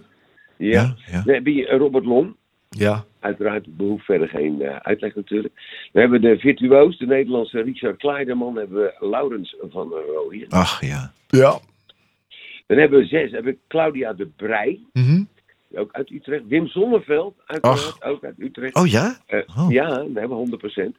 Ja, 0.57 0.95
ja. 1.11 1.21
Dan 1.25 1.33
heb 1.33 1.45
je 1.45 1.65
Robert 1.77 2.05
Long. 2.05 2.35
Ja. 2.69 3.03
Uiteraard 3.19 3.77
behoeft 3.77 4.05
verder 4.05 4.27
geen 4.27 4.61
eh, 4.61 4.75
uitleg 4.75 5.15
natuurlijk. 5.15 5.53
We 5.91 5.99
hebben 5.99 6.21
de 6.21 6.37
virtuoos, 6.37 6.97
de 6.97 7.05
Nederlandse 7.05 7.61
Richard 7.61 7.97
Kleiderman. 7.97 8.55
hebben 8.57 8.77
we 8.81 9.05
Laurens 9.07 9.55
van 9.69 9.89
Rooijen. 10.13 10.49
Ach, 10.49 10.81
ja. 10.85 11.11
Ja. 11.27 11.59
Dan 12.67 12.77
hebben 12.77 12.99
we 12.99 13.05
zes, 13.05 13.31
hebben 13.31 13.53
we 13.53 13.59
Claudia 13.67 14.13
de 14.13 14.27
Brij. 14.35 14.79
Mhm. 14.93 15.23
Ook 15.75 15.91
uit 15.91 16.09
Utrecht. 16.11 16.43
Wim 16.47 16.67
Zonneveld, 16.67 17.35
uiteraard, 17.45 18.03
ook 18.03 18.23
uit 18.23 18.35
Utrecht. 18.37 18.75
Oh, 18.75 18.87
ja? 18.87 19.17
Eh, 19.25 19.39
Oh. 19.57 19.71
Ja, 19.71 20.05
we 20.13 20.19
hebben 20.19 20.37
100%. 20.37 20.97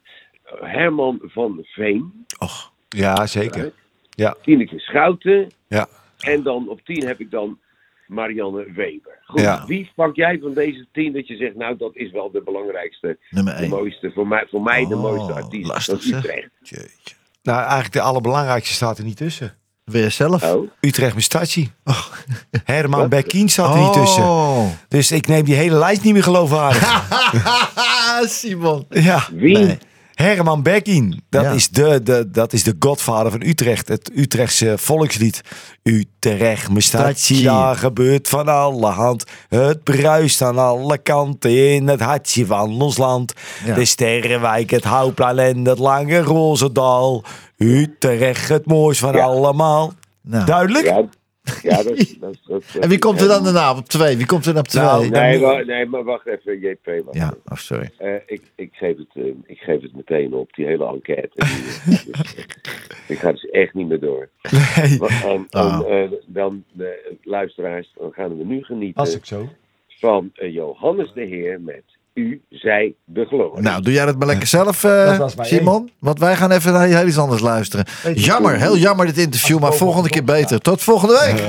Herman 0.59 1.19
van 1.23 1.59
Veen. 1.61 2.25
Och. 2.39 2.71
Ja, 2.89 3.25
zeker. 3.27 3.71
Ja. 4.09 4.35
Tineke 4.41 4.79
Schouten. 4.79 5.51
Ja. 5.67 5.87
En 6.19 6.43
dan 6.43 6.69
op 6.69 6.81
10 6.81 7.07
heb 7.07 7.19
ik 7.19 7.31
dan 7.31 7.59
Marianne 8.07 8.71
Weber. 8.75 9.19
Goed, 9.25 9.39
Ja. 9.41 9.63
wie 9.65 9.91
pak 9.95 10.15
jij 10.15 10.39
van 10.41 10.53
deze 10.53 10.87
10 10.91 11.13
dat 11.13 11.27
je 11.27 11.35
zegt, 11.35 11.55
nou 11.55 11.77
dat 11.77 11.91
is 11.95 12.11
wel 12.11 12.31
de 12.31 12.41
belangrijkste, 12.43 13.17
Nummer 13.29 13.55
de 13.55 13.61
1. 13.61 13.69
mooiste, 13.69 14.11
voor 14.13 14.27
mij, 14.27 14.45
voor 14.49 14.61
mij 14.61 14.85
de 14.85 14.95
Oh, 14.95 15.01
mooiste 15.01 15.33
artiest 15.33 15.67
lastig, 15.67 16.03
van. 16.03 16.17
Utrecht. 16.17 16.49
Nou, 17.43 17.59
eigenlijk 17.59 17.93
de 17.93 18.01
allerbelangrijkste 18.01 18.73
staat 18.73 18.97
er 18.97 19.03
niet 19.03 19.17
tussen. 19.17 19.53
Weer 19.83 20.11
zelf? 20.11 20.53
Oh, 20.53 20.69
Utrecht 20.79 21.15
Mestachi. 21.15 21.71
Herman 22.63 23.09
Bekkin 23.09 23.49
staat 23.49 23.73
er 23.75 23.81
niet 23.81 23.93
tussen. 23.93 24.23
Oh. 24.23 24.65
Dus 24.87 25.11
ik 25.11 25.27
neem 25.27 25.43
die 25.45 25.55
hele 25.55 25.75
lijst 25.77 26.03
niet 26.03 26.13
meer 26.13 26.23
geloofwaardig. 26.23 27.07
Simon. 28.39 28.85
ja. 28.89 29.27
wie? 29.33 29.57
Nee. 29.57 29.77
Herman 30.17 30.63
Bekkin, 30.63 31.23
dat, 31.29 31.43
Ja. 31.43 31.51
is 31.51 31.69
de, 31.69 32.03
de, 32.03 32.29
dat 32.31 32.53
is 32.53 32.63
de 32.63 32.75
godvader 32.79 33.31
van 33.31 33.41
Utrecht. 33.45 33.87
Het 33.87 34.11
Utrechtse 34.15 34.73
volkslied. 34.77 35.41
Utrecht, 35.83 36.69
mijn 36.69 36.81
stadje, 36.81 37.13
Stadje. 37.35 37.43
daar 37.43 37.75
gebeurt 37.75 38.27
van 38.27 38.47
alle 38.47 38.87
hand. 38.87 39.23
Het 39.49 39.83
bruist 39.83 40.41
aan 40.41 40.57
alle 40.57 40.97
kanten 40.97 41.73
in 41.73 41.87
het 41.87 41.99
hartje 41.99 42.45
van 42.45 42.81
ons 42.81 42.97
land. 42.97 43.33
Ja. 43.65 43.73
De 43.75 43.85
Sterrenwijk, 43.85 44.69
het 44.69 44.83
Houtplein 44.83 45.55
en 45.57 45.65
het 45.65 45.79
lange 45.79 46.19
roze 46.19 46.71
dal. 46.71 47.23
Utrecht, 47.57 48.49
het 48.49 48.65
mooist 48.65 48.99
van 48.99 49.13
Ja. 49.13 49.23
allemaal. 49.23 49.93
Nou. 50.21 50.45
Duidelijk? 50.45 50.93
Ja, 51.61 51.83
dat, 51.83 51.97
dat, 52.19 52.37
dat, 52.47 52.63
En 52.79 52.89
wie 52.89 52.99
komt 52.99 53.21
er 53.21 53.27
dan 53.27 53.43
daarna 53.43 53.77
op 53.77 53.85
twee? 53.85 54.17
Wie 54.17 54.25
komt 54.25 54.45
er 54.45 54.53
dan 54.53 54.61
op 54.61 54.67
twee? 54.67 54.83
Nou, 54.83 55.09
Nee, 55.09 55.39
maar, 55.39 55.65
nee, 55.65 55.85
maar 55.85 56.03
wacht 56.03 56.25
even, 56.25 56.59
JP. 56.59 56.85
Wacht 57.05 57.17
Ja, 57.17 57.33
oh, 57.45 57.57
sorry. 57.57 57.89
Eh, 57.97 58.13
ik, 58.25 58.41
ik, 58.55 58.69
geef 58.73 58.97
het, 58.97 59.07
eh, 59.13 59.23
ik 59.45 59.57
geef 59.59 59.81
het 59.81 59.95
meteen 59.95 60.33
op, 60.33 60.53
die 60.53 60.65
hele 60.65 60.85
enquête. 60.87 61.29
Die, 61.33 62.13
eh, 62.13 62.21
ik 63.07 63.17
ga 63.23 63.31
dus 63.31 63.45
echt 63.49 63.73
niet 63.73 63.87
meer 63.87 63.99
door. 63.99 64.29
Nee. 64.51 64.99
En, 64.99 65.47
en, 65.49 65.61
Oh. 65.61 65.81
eh, 66.03 66.11
dan, 66.25 66.63
de 66.71 67.15
luisteraars, 67.23 67.93
dan 67.99 68.11
gaan 68.13 68.37
we 68.37 68.43
nu 68.43 68.63
genieten 68.63 68.99
Als 69.01 69.15
ik 69.15 69.25
zo. 69.25 69.49
van 69.87 70.31
Johannes 70.33 71.13
de 71.13 71.23
Heer 71.25 71.61
met 71.61 71.83
U, 72.17 72.41
zij 72.49 72.93
de 73.05 73.25
glorie. 73.25 73.61
Nou, 73.61 73.81
doe 73.81 73.93
jij 73.93 74.05
dat 74.05 74.17
maar 74.17 74.27
lekker 74.27 74.47
zelf, 74.47 74.83
eh, 74.83 75.27
Simon. 75.39 75.91
Want 75.99 76.19
wij 76.19 76.35
gaan 76.35 76.51
even 76.51 76.73
naar 76.73 76.87
heel 76.87 77.07
iets 77.07 77.17
anders 77.17 77.41
luisteren. 77.41 77.85
Jammer, 78.13 78.59
heel 78.59 78.77
jammer 78.77 79.05
dit 79.05 79.17
interview, 79.17 79.59
maar 79.59 79.73
volgende 79.73 80.09
keer 80.09 80.23
beter. 80.23 80.59
Tot 80.59 80.81
volgende 80.81 81.25
week. 81.25 81.43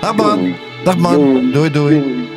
Dag 0.00 0.16
man. 0.16 0.54
Dag 0.84 0.96
man. 0.96 1.50
Doei 1.52 1.70
doei. 1.70 2.28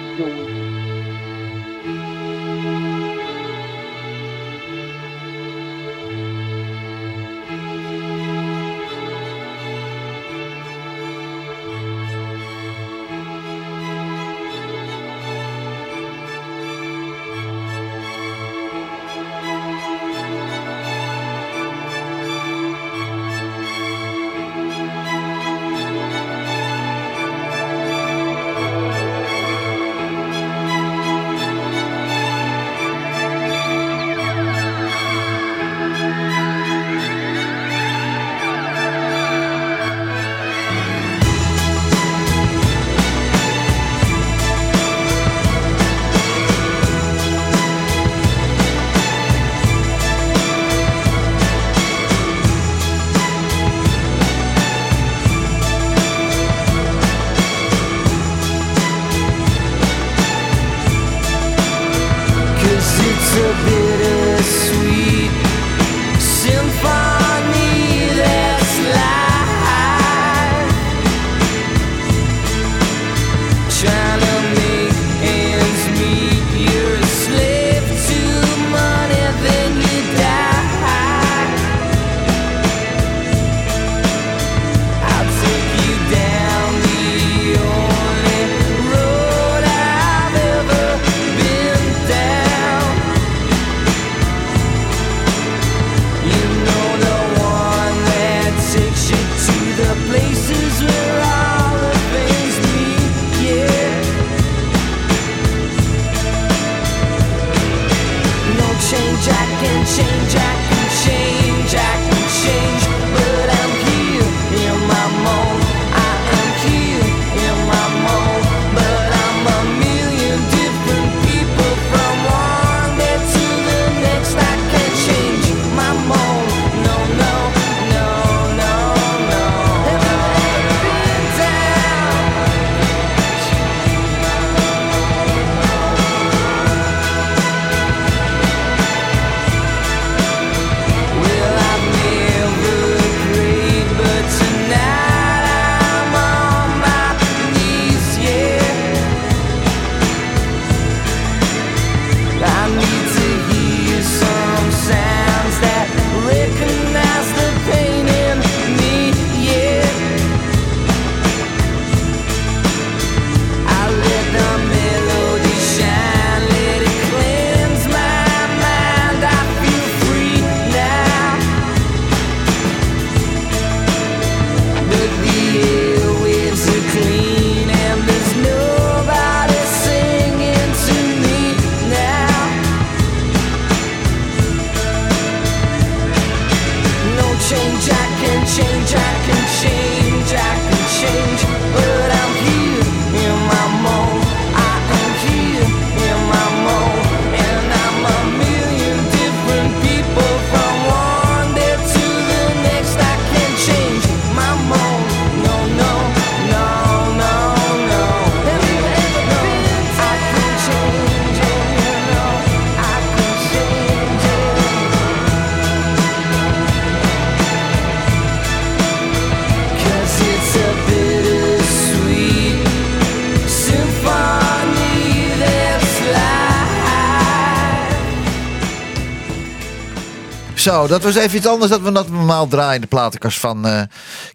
Zo, 230.64 230.88
dat 230.88 231.04
was 231.04 231.16
even 231.16 231.38
iets 231.38 231.48
anders 231.48 231.72
dan 231.72 231.84
we 231.84 231.92
dat 231.92 232.10
normaal 232.10 232.48
draaien 232.48 232.76
in 232.76 232.82
de 232.82 232.88
platenkast 232.88 233.40
van... 233.40 233.66
eh, 233.68 233.82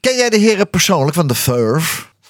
ken 0.00 0.16
jij 0.16 0.30
de 0.30 0.38
heren 0.38 0.70
persoonlijk 0.70 1.14
van 1.14 1.26
de? 1.26 1.80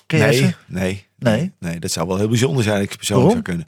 Ken 0.07 0.19
jij 0.19 0.29
Nee, 0.29 0.55
nee, 0.67 1.07
Nee? 1.19 1.53
nee, 1.59 1.79
dat 1.81 1.91
zou 1.91 2.07
wel 2.07 2.17
heel 2.17 2.29
bijzonder 2.29 2.63
zijn. 2.65 2.83
Ik 2.83 2.97
persoonlijk 2.97 3.29
Waarom? 3.29 3.45
zou 3.47 3.57
kunnen. 3.57 3.67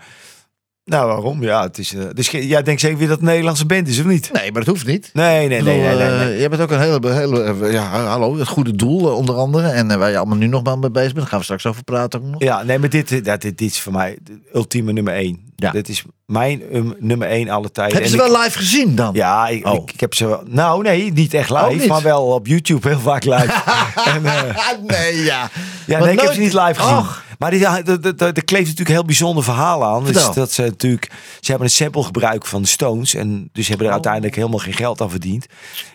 Nou, 0.85 1.07
waarom? 1.07 1.43
Ja, 1.43 1.63
het 1.63 1.79
is. 1.79 1.95
dus 2.15 2.31
jij 2.31 2.63
denkt 2.63 2.81
zeker 2.81 2.99
weer 2.99 3.09
dat 3.09 3.17
het 3.17 3.27
Nederlandse 3.27 3.67
band 3.67 3.89
is, 3.89 3.99
of 3.99 4.05
niet? 4.07 4.31
Nee, 4.33 4.53
maar 4.53 4.65
dat 4.65 4.75
hoeft 4.75 4.87
niet. 4.87 5.11
Nee, 5.13 5.49
nee, 5.49 5.63
nee, 5.63 5.81
nee, 5.81 5.97
nee, 5.97 6.09
nee. 6.09 6.33
eh, 6.35 6.41
Je 6.41 6.49
bent 6.49 6.63
ook 6.63 6.71
een 6.71 6.81
hele, 6.81 7.13
hele 7.13 7.73
ja, 7.73 8.05
hallo, 8.07 8.37
het 8.39 8.49
goede 8.49 8.77
doel 8.77 9.15
onder 9.17 9.35
andere. 9.35 9.69
En 9.69 9.99
waar 9.99 10.11
je 10.11 10.17
allemaal 10.17 10.37
nu 10.37 10.47
nog 10.47 10.63
maar 10.63 10.79
mee 10.79 10.91
bezig 10.91 11.07
bent. 11.13 11.19
Daar 11.21 11.27
gaan 11.29 11.39
we 11.39 11.45
straks 11.45 11.67
over 11.67 11.85
praten 11.85 12.21
ook 12.21 12.27
nog. 12.27 12.43
Ja, 12.43 12.63
nee, 12.63 12.79
maar 12.79 12.89
dit, 12.89 13.25
dat, 13.25 13.41
dit, 13.41 13.59
dit 13.59 13.71
is 13.71 13.81
voor 13.81 13.93
mij 13.93 14.19
ultieme 14.55 14.93
nummer 14.93 15.15
één. 15.15 15.50
Ja. 15.61 15.71
Dit 15.71 15.89
is 15.89 16.05
mijn 16.27 16.63
um, 16.77 16.95
nummer 16.99 17.29
één 17.29 17.49
alle 17.49 17.71
tijden. 17.71 17.95
Heb 17.95 18.03
je 18.05 18.11
ze 18.11 18.17
En 18.19 18.25
ik- 18.27 18.31
wel 18.33 18.43
live 18.43 18.59
gezien 18.59 18.95
dan? 18.95 19.15
Ja, 19.15 19.49
ik, 19.49 19.67
Oh. 19.67 19.75
ik, 19.75 19.93
ik 19.93 20.01
heb 20.01 20.15
ze 20.15 20.27
wel. 20.27 20.43
Nou, 20.47 20.83
nee, 20.83 21.13
niet 21.13 21.35
echt 21.35 21.51
live, 21.51 21.63
Oh, 21.65 21.71
niet? 21.71 21.87
maar 21.87 22.03
wel 22.03 22.25
op 22.27 22.47
YouTube 22.47 22.89
heel 22.89 23.01
vaak 23.01 23.25
live. 23.25 23.53
en, 24.15 24.27
eh, 24.27 24.43
nee, 24.87 25.17
ja. 25.25 25.51
ja, 25.87 25.99
nee, 25.99 26.13
ik 26.13 26.17
heb 26.19 26.25
nooit- 26.25 26.35
ze 26.35 26.41
niet 26.41 26.53
live 26.53 26.75
gezien. 26.81 26.97
Och. 26.97 27.23
Maar 27.39 27.51
die- 27.51 27.67
er- 27.67 27.85
er 28.19 28.45
kleeft 28.45 28.65
natuurlijk 28.67 28.89
een 28.89 28.95
heel 28.95 29.05
bijzonder 29.05 29.45
verhaal 29.45 29.85
aan. 29.85 30.05
Dus 30.05 30.13
Vertel. 30.13 30.35
dat 30.35 30.53
ze 30.53 30.63
natuurlijk, 30.63 31.11
ze 31.41 31.51
hebben 31.51 31.69
een 31.69 31.75
sample 31.75 32.03
gebruikt 32.03 32.49
van 32.49 32.63
de 32.63 32.69
Stones. 32.69 33.15
En 33.15 33.49
dus 33.53 33.69
hebben 33.69 33.87
Oh. 33.87 33.93
er 33.93 33.99
uiteindelijk 33.99 34.35
helemaal 34.35 34.59
geen 34.59 34.75
geld 34.75 35.01
aan 35.01 35.11
verdiend. 35.11 35.47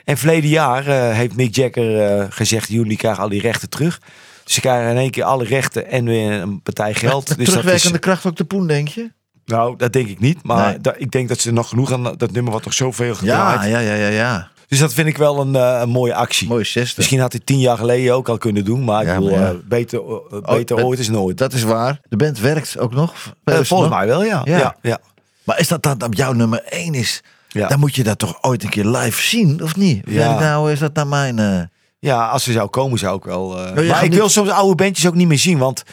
En 0.03 0.18
verleden 0.18 0.49
jaar 0.49 0.88
eh, 0.88 1.16
heeft 1.18 1.36
Mick 1.36 1.55
Jagger 1.55 2.01
eh, 2.20 2.26
gezegd, 2.30 2.70
jullie 2.70 2.97
krijgen 2.97 3.24
al 3.24 3.30
die 3.30 3.41
rechten 3.41 3.70
terug. 3.70 3.99
Dus 4.43 4.53
ze 4.53 4.61
krijgen 4.61 4.89
in 4.91 4.97
één 4.97 5.11
keer 5.11 5.24
alle 5.24 5.43
rechten 5.43 5.89
en 5.91 6.05
weer 6.05 6.32
een 6.32 6.61
partij 6.61 6.93
geld. 6.93 7.28
Met 7.30 7.38
dus 7.38 7.45
dat 7.45 7.47
terugwerkende 7.55 7.93
is, 7.93 7.99
kracht 8.03 8.26
ook 8.26 8.36
de 8.36 8.45
poen, 8.45 8.68
denk 8.68 8.88
je? 8.88 9.11
Nou, 9.46 9.76
dat 9.78 9.93
denk 9.93 10.08
ik 10.08 10.20
niet. 10.20 10.43
Maar 10.43 10.68
Nee. 10.70 10.82
da- 10.82 10.96
ik 10.98 11.12
denk 11.12 11.28
dat 11.30 11.39
ze 11.39 11.52
nog 11.52 11.70
genoeg 11.70 11.91
aan 11.91 12.04
dat 12.18 12.32
nummer 12.32 12.54
wat 12.54 12.64
toch 12.64 12.74
zoveel 12.74 13.16
gedraaid. 13.16 13.62
Ja, 13.62 13.66
ja, 13.68 13.80
ja, 13.80 13.93
ja, 13.93 14.08
ja. 14.08 14.48
Dus 14.68 14.80
dat 14.80 14.93
vind 14.93 15.08
ik 15.08 15.18
wel 15.18 15.39
een, 15.39 15.56
eh, 15.56 15.80
een 15.82 15.89
mooie 15.89 16.16
actie. 16.16 16.48
Mooie 16.48 16.64
zesde. 16.64 16.93
Misschien 16.98 17.20
had 17.20 17.32
hij 17.32 17.41
tien 17.46 17.60
jaar 17.60 17.78
geleden 17.78 18.14
ook 18.16 18.30
al 18.30 18.38
kunnen 18.38 18.66
doen. 18.66 18.84
Maar 18.84 19.02
ik 19.02 19.08
Ja, 19.08 19.14
bedoel, 19.16 19.30
maar 19.32 19.39
ja. 19.41 19.50
eh, 19.50 19.56
beter, 19.66 20.00
eh, 20.00 20.41
beter 20.56 20.76
met- 20.76 20.86
ooit 20.86 21.00
is 21.00 21.10
nooit. 21.10 21.38
Dat 21.38 21.54
is 21.54 21.64
waar. 21.64 22.00
De 22.10 22.16
band 22.18 22.39
werkt 22.39 22.78
ook 22.78 22.93
nog. 22.93 23.14
Volgens 23.46 23.70
nog? 23.70 23.89
mij 23.89 24.08
wel, 24.08 24.24
ja. 24.24 24.41
Ja. 24.43 24.76
ja. 24.82 25.00
Maar 25.43 25.60
is 25.60 25.68
dat 25.68 25.84
dan 25.84 26.04
op 26.04 26.14
jouw 26.14 26.32
nummer 26.34 26.62
1 26.70 26.93
is? 26.93 27.22
Dan 27.52 27.80
moet 27.80 27.96
je 27.96 28.04
dat 28.04 28.20
toch 28.20 28.38
ooit 28.43 28.64
een 28.64 28.70
keer 28.70 28.86
live 28.86 29.22
zien, 29.22 29.64
of 29.64 29.76
niet? 29.76 30.04
Ja. 30.08 30.39
nou, 30.39 30.72
is 30.72 30.80
dat 30.80 30.93
naar 30.93 31.08
mijn... 31.08 31.39
eh, 31.39 31.60
Ja, 32.00 32.28
als 32.28 32.43
ze 32.43 32.52
zou 32.52 32.70
komen, 32.70 33.00
zou 33.00 33.18
ik 33.18 33.24
wel. 33.24 33.60
je 33.82 33.88
maar 33.89 34.04
ik 34.04 34.14
wil 34.14 34.30
soms 34.30 34.50
oude 34.50 34.76
bandjes 34.76 35.08
ook 35.08 35.16
niet 35.16 35.28
meer 35.28 35.38
zien, 35.39 35.58
want 35.58 35.84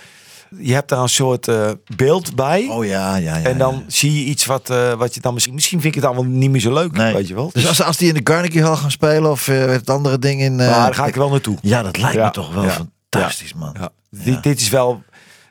je 0.59 0.75
hebt 0.75 0.89
daar 0.89 0.99
een 1.03 1.09
soort 1.09 1.49
eh, 1.49 1.71
beeld 1.97 2.35
bij. 2.35 2.67
Oh 2.71 2.85
ja, 2.85 3.17
ja, 3.17 3.37
ja. 3.37 3.45
en 3.45 3.59
dan 3.59 3.75
ja. 3.75 3.83
zie 3.87 4.13
je 4.19 4.25
iets 4.25 4.47
wat, 4.47 4.71
eh, 4.71 4.93
wat 4.93 5.15
je 5.15 5.21
dan 5.21 5.33
misschien. 5.35 5.55
Misschien 5.55 5.81
vind 5.81 5.95
ik 5.97 6.01
het 6.03 6.11
allemaal 6.11 6.33
niet 6.33 6.51
meer 6.51 6.61
zo 6.61 6.73
leuk. 6.73 6.93
Nee. 6.93 7.13
Weet 7.15 7.29
je 7.29 7.35
wel. 7.35 7.51
Dus 7.53 7.67
als, 7.69 7.83
als 7.83 7.97
die 7.97 8.09
in 8.09 8.15
de 8.15 8.23
Carnegie 8.23 8.63
Hall 8.63 8.77
gaan 8.77 8.91
spelen 8.91 9.31
of 9.31 9.49
eh, 9.49 9.65
het 9.67 9.91
andere 9.91 10.19
ding 10.19 10.41
in... 10.41 10.61
eh, 10.61 10.67
maar 10.71 10.81
daar 10.81 10.95
ga 10.95 11.07
ik 11.07 11.15
wel 11.15 11.31
naartoe. 11.31 11.57
Ja, 11.63 11.83
dat 11.83 11.99
lijkt 11.99 12.17
Ja, 12.17 12.25
me 12.25 12.31
toch 12.31 12.55
wel 12.55 12.65
ja, 12.65 12.77
fantastisch, 13.11 13.55
man. 13.55 13.77
Ja. 13.81 13.91
Dit, 14.11 14.43
dit 14.43 14.61
is 14.61 14.69
wel. 14.69 15.03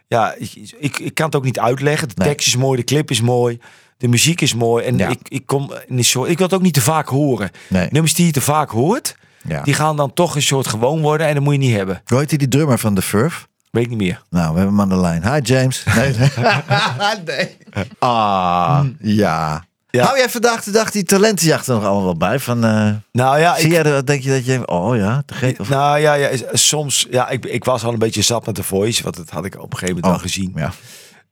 Ja, 0.08 0.36
ik, 0.38 0.74
ik, 0.80 1.00
ik 1.00 1.14
kan 1.14 1.26
het 1.26 1.36
ook 1.36 1.44
niet 1.44 1.60
uitleggen. 1.60 2.08
De 2.08 2.14
Nee. 2.18 2.28
tekst 2.28 2.48
is 2.48 2.56
mooi, 2.56 2.78
de 2.78 2.84
clip 2.86 3.12
is 3.12 3.22
mooi. 3.22 3.60
De 3.98 4.08
muziek 4.08 4.42
is 4.42 4.54
mooi. 4.56 4.86
En 4.86 4.98
Ja. 4.98 5.08
ik, 5.10 5.20
ik, 5.24 5.46
kom 5.46 5.72
in 5.88 5.98
een 5.98 6.04
soort, 6.04 6.30
ik 6.30 6.38
wil 6.38 6.46
het 6.48 6.56
ook 6.56 6.62
niet 6.62 6.74
te 6.74 6.82
vaak 6.82 7.08
horen. 7.08 7.50
Nee. 7.70 7.88
Nummers 7.92 8.14
die 8.14 8.26
je 8.26 8.32
te 8.32 8.42
vaak 8.42 8.70
hoort, 8.70 9.16
Ja. 9.48 9.62
die 9.64 9.74
gaan 9.74 9.96
dan 9.96 10.14
toch 10.14 10.36
een 10.36 10.42
soort 10.42 10.68
gewoon 10.68 11.02
worden. 11.02 11.28
En 11.28 11.34
dat 11.34 11.44
moet 11.44 11.54
je 11.54 11.60
niet 11.60 11.76
hebben. 11.76 12.02
Hoe 12.06 12.18
heet 12.20 12.30
die, 12.30 12.38
die 12.38 12.48
drummer 12.48 12.80
van 12.80 12.96
The 12.96 13.02
Furf? 13.02 13.48
Weet 13.72 13.84
ik 13.84 13.90
niet 13.90 13.98
meer. 13.98 14.22
Nou, 14.30 14.54
we 14.54 14.60
hebben 14.60 14.78
hem 14.78 14.82
aan 14.82 14.90
de 14.90 15.02
lijn. 15.02 15.34
Hi 15.34 15.40
James. 15.44 15.84
Nee. 15.96 16.14
nee. 17.26 17.58
Ah, 18.00 18.84
ja. 19.00 19.64
Ja. 19.90 20.04
Hou 20.04 20.18
jij 20.18 20.30
vandaag 20.30 20.64
de 20.64 20.72
dag 20.72 20.92
die 20.92 21.04
talentenjacht 21.04 21.68
er 21.68 21.74
nog 21.74 21.84
allemaal 21.84 22.04
wel 22.04 22.18
bij? 22.18 22.40
Van, 22.40 22.66
eh, 22.66 22.90
Nou 23.12 23.40
ja, 23.40 23.56
zie 23.56 23.66
ik, 23.66 23.72
jij 23.72 23.84
dat, 23.84 24.08
denk 24.08 24.22
je 24.24 24.30
dat 24.30 24.46
je... 24.46 24.68
Oh 24.68 24.96
ja, 24.96 25.24
te 25.26 25.34
gek. 25.34 25.60
Of, 25.60 25.70
nou 25.70 26.00
ja, 26.00 26.14
ja, 26.14 26.30
soms. 26.54 27.08
Ja, 27.10 27.30
ik, 27.30 27.46
ik 27.46 27.64
was 27.64 27.84
al 27.84 27.94
een 27.94 28.00
beetje 28.00 28.22
zat 28.22 28.46
met 28.46 28.56
de 28.56 28.64
voice. 28.64 29.04
Want 29.04 29.16
dat 29.16 29.30
had 29.30 29.46
ik 29.46 29.56
op 29.56 29.72
een 29.72 29.78
gegeven 29.78 29.96
moment 29.96 30.06
Oh, 30.06 30.12
wel 30.12 30.20
gezien. 30.30 30.52
ja. 30.56 30.72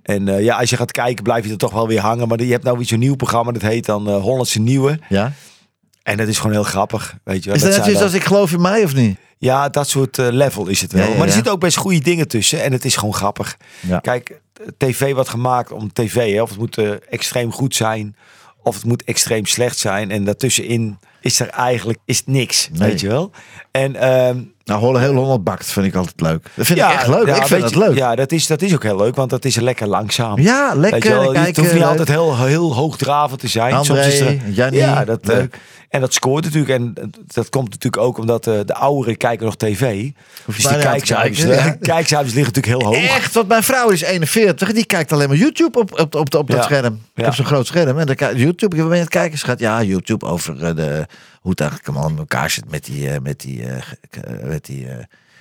En 0.02 0.28
eh, 0.28 0.44
ja, 0.44 0.58
als 0.60 0.70
je 0.70 0.78
gaat 0.78 0.92
kijken, 0.92 1.24
blijf 1.24 1.46
je 1.46 1.52
er 1.52 1.58
toch 1.58 1.74
wel 1.74 1.88
weer 1.88 2.00
hangen. 2.02 2.28
Maar 2.28 2.42
je 2.44 2.52
hebt 2.52 2.64
nou 2.64 2.78
weer 2.78 2.86
zo'n 2.88 3.00
nieuw 3.00 3.16
programma. 3.16 3.52
Dat 3.52 3.62
heet 3.62 3.86
dan 3.86 4.08
eh, 4.08 4.22
Hollandse 4.22 4.60
Nieuwe. 4.60 5.00
ja? 5.10 5.32
En 6.04 6.18
dat 6.18 6.28
is 6.28 6.38
gewoon 6.38 6.52
heel 6.52 6.64
grappig. 6.64 7.16
Weet 7.24 7.44
je 7.44 7.50
wel. 7.50 7.56
Is 7.56 7.62
dat 7.76 7.86
net 7.86 7.94
dan- 7.94 8.04
als 8.04 8.14
ik 8.14 8.24
geloof 8.24 8.52
in 8.52 8.62
mij 8.62 8.84
of 8.84 8.96
niet? 8.96 9.18
Ja, 9.38 9.70
dat 9.70 9.90
soort 9.90 10.18
eh, 10.18 10.28
level 10.30 10.68
is 10.68 10.82
het 10.82 10.92
wel. 10.92 11.02
Ja, 11.02 11.08
ja, 11.08 11.14
maar 11.14 11.22
er 11.22 11.28
ja. 11.28 11.34
zitten 11.34 11.52
ook 11.52 11.60
best 11.60 11.78
goede 11.78 12.00
dingen 12.00 12.28
tussen. 12.28 12.64
En 12.64 12.72
het 12.72 12.86
is 12.86 12.96
gewoon 12.96 13.14
grappig. 13.14 13.58
Ja. 13.80 14.00
Kijk, 14.00 14.42
tv 14.78 15.14
wordt 15.14 15.30
gemaakt 15.30 15.72
om 15.72 15.94
tv. 15.94 16.34
Hè. 16.34 16.42
Of 16.42 16.50
het 16.50 16.60
moet 16.60 16.78
eh, 16.78 16.90
extreem 17.10 17.52
goed 17.52 17.76
zijn. 17.76 18.16
Of 18.64 18.76
het 18.76 18.86
moet 18.86 19.04
extreem 19.04 19.46
slecht 19.46 19.78
zijn. 19.78 20.12
En 20.12 20.24
daartussenin 20.24 20.98
is 21.22 21.40
er 21.40 21.48
eigenlijk 21.50 22.00
is 22.06 22.24
niks. 22.26 22.70
Nee. 22.72 22.90
Weet 22.90 23.00
je 23.00 23.08
wel? 23.08 23.32
En 23.72 23.96
ehm, 23.96 24.38
Nou, 24.64 24.80
Holle 24.82 25.00
heel 25.00 25.14
Holland 25.14 25.44
bakt 25.44 25.66
vind 25.66 25.86
ik 25.86 25.96
altijd 25.96 26.22
leuk. 26.22 26.48
Dat 26.56 26.66
vind 26.66 26.80
ja, 26.80 26.92
ik 26.92 27.00
echt 27.00 27.08
leuk. 27.08 27.26
ja, 27.28 27.36
ik 27.36 27.38
vind 27.38 27.50
weet 27.50 27.62
dat 27.62 27.72
je, 27.72 27.78
leuk. 27.80 27.98
Ja, 27.98 28.10
Ja, 28.10 28.16
dat 28.16 28.32
is, 28.32 28.48
dat 28.48 28.62
is 28.62 28.74
ook 28.74 28.84
heel 28.84 28.98
leuk. 28.98 29.16
Want 29.16 29.30
dat 29.30 29.46
is 29.46 29.56
lekker 29.56 29.88
langzaam. 29.88 30.36
Weet 30.36 30.46
lekker. 30.76 31.04
je 31.04 31.10
wel, 31.20 31.34
het 31.34 31.58
hoeft 31.58 31.74
niet 31.74 31.84
altijd 31.84 32.08
heel, 32.08 32.38
heel 32.38 32.74
hoogdravend 32.76 33.40
te 33.40 33.48
zijn. 33.48 33.74
André, 33.74 33.94
Soms 34.04 34.14
is 34.14 34.20
er, 34.20 34.74
ja, 34.74 35.06
dat, 35.06 35.30
eh, 35.30 35.36
leuk. 35.36 35.58
En 35.90 36.02
dat 36.02 36.14
scoort 36.14 36.44
natuurlijk. 36.44 36.72
En 36.72 37.12
dat 37.28 37.50
komt 37.50 37.70
natuurlijk 37.70 38.04
ook 38.04 38.18
omdat 38.18 38.48
eh, 38.48 38.60
de 38.66 38.74
ouderen 38.74 39.18
kijken 39.18 39.46
nog 39.46 39.56
tv. 39.56 40.10
Hoef 40.46 40.56
Dus 40.56 40.66
die 40.68 40.78
kijkcijfers, 40.78 41.42
ja. 41.42 41.72
kijkcijfers 41.96 42.34
liggen 42.34 42.54
natuurlijk 42.54 42.84
heel 42.84 42.94
hoog. 42.94 43.16
Echt, 43.16 43.34
want 43.34 43.48
mijn 43.48 43.64
vrouw 43.64 43.90
is 43.90 44.02
41. 44.02 44.72
Die 44.72 44.86
kijkt 44.86 45.12
alleen 45.12 45.28
maar 45.28 45.38
YouTube 45.38 45.80
op, 45.80 46.00
op, 46.00 46.16
op, 46.16 46.36
op 46.36 46.50
dat 46.50 46.58
Ja. 46.58 46.62
scherm. 46.62 47.02
Ja. 47.14 47.24
heb 47.24 47.34
zo'n 47.34 47.46
groot 47.46 47.68
scherm. 47.68 48.00
En 48.00 48.06
dan 48.06 48.16
kijkt 48.16 48.40
YouTube. 48.40 48.76
Ik 48.76 48.82
ben 48.82 48.92
aan 48.92 48.98
het 49.00 49.10
kijken. 49.10 49.38
Schat, 49.38 49.60
ja, 49.60 49.84
YouTube 49.84 50.26
over 50.26 50.64
eh, 50.64 50.76
de, 50.76 51.06
hoe 51.42 51.52
het 51.52 51.60
eigenlijk 51.60 51.90
allemaal 51.90 52.10
in 52.10 52.18
elkaar 52.18 52.50
zit 52.50 52.72
met 52.72 52.86
die, 52.86 53.10
eh, 53.10 53.20
met 53.22 53.40
die, 53.40 53.64
met 54.44 54.66
die 54.66 54.88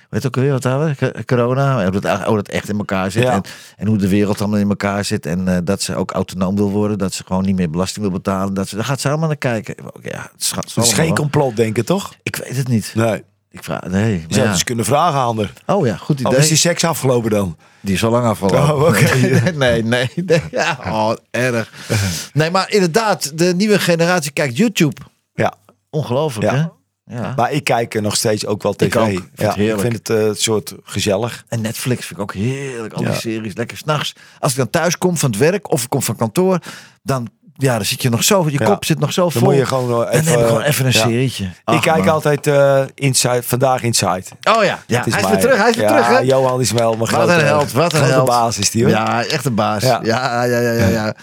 weet 0.09 0.25
ook 0.25 0.35
weer 0.35 0.51
wat 0.51 0.63
hadden 0.63 0.95
we? 0.99 1.25
Corona. 1.25 1.83
En 1.83 1.93
hoe 1.93 2.23
hoe 2.25 2.37
het 2.37 2.49
echt 2.49 2.69
in 2.69 2.77
elkaar 2.77 3.11
zit. 3.11 3.23
Ja. 3.23 3.31
En, 3.31 3.41
en 3.77 3.87
hoe 3.87 3.97
de 3.97 4.09
wereld 4.09 4.39
allemaal 4.39 4.59
in 4.59 4.69
elkaar 4.69 5.05
zit. 5.05 5.25
En 5.25 5.47
eh, 5.47 5.57
dat 5.63 5.81
ze 5.81 5.95
ook 5.95 6.11
autonoom 6.11 6.55
wil 6.55 6.69
worden. 6.69 6.97
Dat 6.97 7.13
ze 7.13 7.23
gewoon 7.25 7.45
niet 7.45 7.55
meer 7.55 7.69
belasting 7.69 8.05
wil 8.05 8.13
betalen. 8.13 8.53
Dat 8.53 8.67
ze, 8.67 8.75
daar 8.75 8.85
gaat 8.85 9.01
ze 9.01 9.07
allemaal 9.09 9.27
naar 9.27 9.37
kijken. 9.37 9.75
Ja, 10.01 10.29
het 10.31 10.41
is, 10.41 10.51
het 10.55 10.75
Het 10.75 10.85
is 10.85 10.93
geen 10.93 11.15
complot 11.15 11.55
denken, 11.55 11.85
toch? 11.85 12.13
Ik 12.23 12.35
weet 12.35 12.57
het 12.57 12.67
niet. 12.67 12.91
Nee. 12.95 13.23
Ik 13.51 13.63
vraag, 13.63 13.87
nee. 13.87 14.13
Je 14.27 14.33
zou 14.33 14.45
ja. 14.45 14.51
eens 14.51 14.63
kunnen 14.63 14.85
vragen 14.85 15.19
aan 15.19 15.37
haar. 15.37 15.53
Oh 15.65 15.85
ja, 15.85 15.95
goed 15.95 16.19
idee. 16.19 16.31
Of 16.31 16.37
is 16.37 16.47
die 16.47 16.57
seks 16.57 16.83
afgelopen 16.83 17.29
dan? 17.29 17.57
Die 17.81 17.93
is 17.93 18.03
al 18.03 18.11
lang 18.11 18.25
afgelopen. 18.25 18.75
Oh, 18.75 18.87
oké. 18.87 19.15
Nee, 19.17 19.53
nee, 19.53 19.83
nee. 19.83 20.09
nee. 20.15 20.41
Ja, 20.51 20.79
oh, 20.85 21.11
erg. 21.31 21.71
Nee, 22.33 22.51
maar 22.51 22.71
inderdaad, 22.71 23.37
de 23.37 23.53
nieuwe 23.55 23.79
generatie 23.79 24.31
kijkt 24.31 24.57
YouTube. 24.57 25.01
Ja. 25.33 25.53
Ongelooflijk, 25.89 26.51
Ja. 26.51 26.55
hè? 26.55 26.65
Ja. 27.11 27.33
Maar 27.35 27.51
ik 27.51 27.63
kijk 27.63 27.95
eh, 27.95 28.01
nog 28.01 28.15
steeds 28.15 28.45
ook 28.45 28.63
wel 28.63 28.73
tv. 28.73 28.85
Ik 28.87 28.95
ook. 28.95 29.07
Ik 29.07 29.17
vind 29.17 29.29
het 29.35 29.55
ja, 29.55 29.73
ik 29.73 29.79
vind 29.79 29.93
het 29.93 30.09
eh, 30.09 30.25
een 30.25 30.35
soort 30.35 30.75
gezellig. 30.83 31.45
En 31.47 31.61
Netflix 31.61 31.99
vind 32.05 32.19
ik 32.19 32.21
ook 32.21 32.33
heerlijk. 32.33 32.93
Al 32.93 32.99
die 33.03 33.11
Ja. 33.11 33.15
series, 33.19 33.55
lekker 33.55 33.77
s'nachts. 33.77 34.15
Als 34.39 34.51
ik 34.51 34.57
dan 34.57 34.69
thuis 34.69 34.97
kom 34.97 35.17
van 35.17 35.29
het 35.29 35.39
werk 35.39 35.71
of 35.71 35.83
ik 35.83 35.89
kom 35.89 36.01
van 36.01 36.15
kantoor, 36.15 36.59
dan, 37.03 37.27
ja, 37.61 37.75
dan 37.75 37.85
zit 37.85 38.01
je 38.01 38.09
nog 38.09 38.23
zo, 38.23 38.45
je 38.49 38.59
Ja. 38.59 38.65
kop 38.65 38.85
zit 38.85 38.99
nog 38.99 39.13
zo 39.13 39.21
Dan 39.21 39.31
vol. 39.31 39.41
moet 39.41 39.55
je 39.55 39.65
gewoon 39.65 40.05
eh, 40.07 40.15
en 40.17 40.23
dan 40.25 40.33
heb 40.33 40.33
ik 40.33 40.35
even, 40.35 40.47
gewoon 40.47 40.61
even 40.61 40.85
een 40.85 40.91
ja. 40.91 40.99
serietje. 40.99 41.43
Ik 41.65 41.81
kijk 41.81 41.97
man. 41.97 42.09
altijd 42.09 42.47
eh 42.47 42.81
Inside, 42.95 43.43
vandaag 43.43 43.83
Inside. 43.83 44.23
Oh 44.57 44.63
ja, 44.63 44.79
ja. 44.87 45.03
Hij 45.09 45.21
is 45.21 45.27
weer 45.29 45.39
terug, 45.39 45.57
hij 45.57 45.69
is 45.69 45.75
weer 45.75 45.87
terug, 45.87 46.07
hè? 46.07 46.17
Johan 46.19 46.61
is 46.61 46.71
wel 46.71 46.87
mijn 46.89 46.99
Wat 46.99 47.09
grote, 47.09 47.31
een 47.33 47.39
held, 47.45 47.71
wat 47.71 47.93
een 47.93 48.03
held. 48.03 48.27
baas 48.27 48.57
is 48.57 48.69
die 48.71 48.81
hoor. 48.83 48.91
Ja, 48.91 49.23
echt 49.25 49.45
een 49.45 49.55
baas. 49.55 49.83
Ja, 49.83 49.99
Ja. 50.03 50.43
ja, 50.43 50.59
ja, 50.59 50.71
ja. 50.71 50.87
ja, 50.87 51.13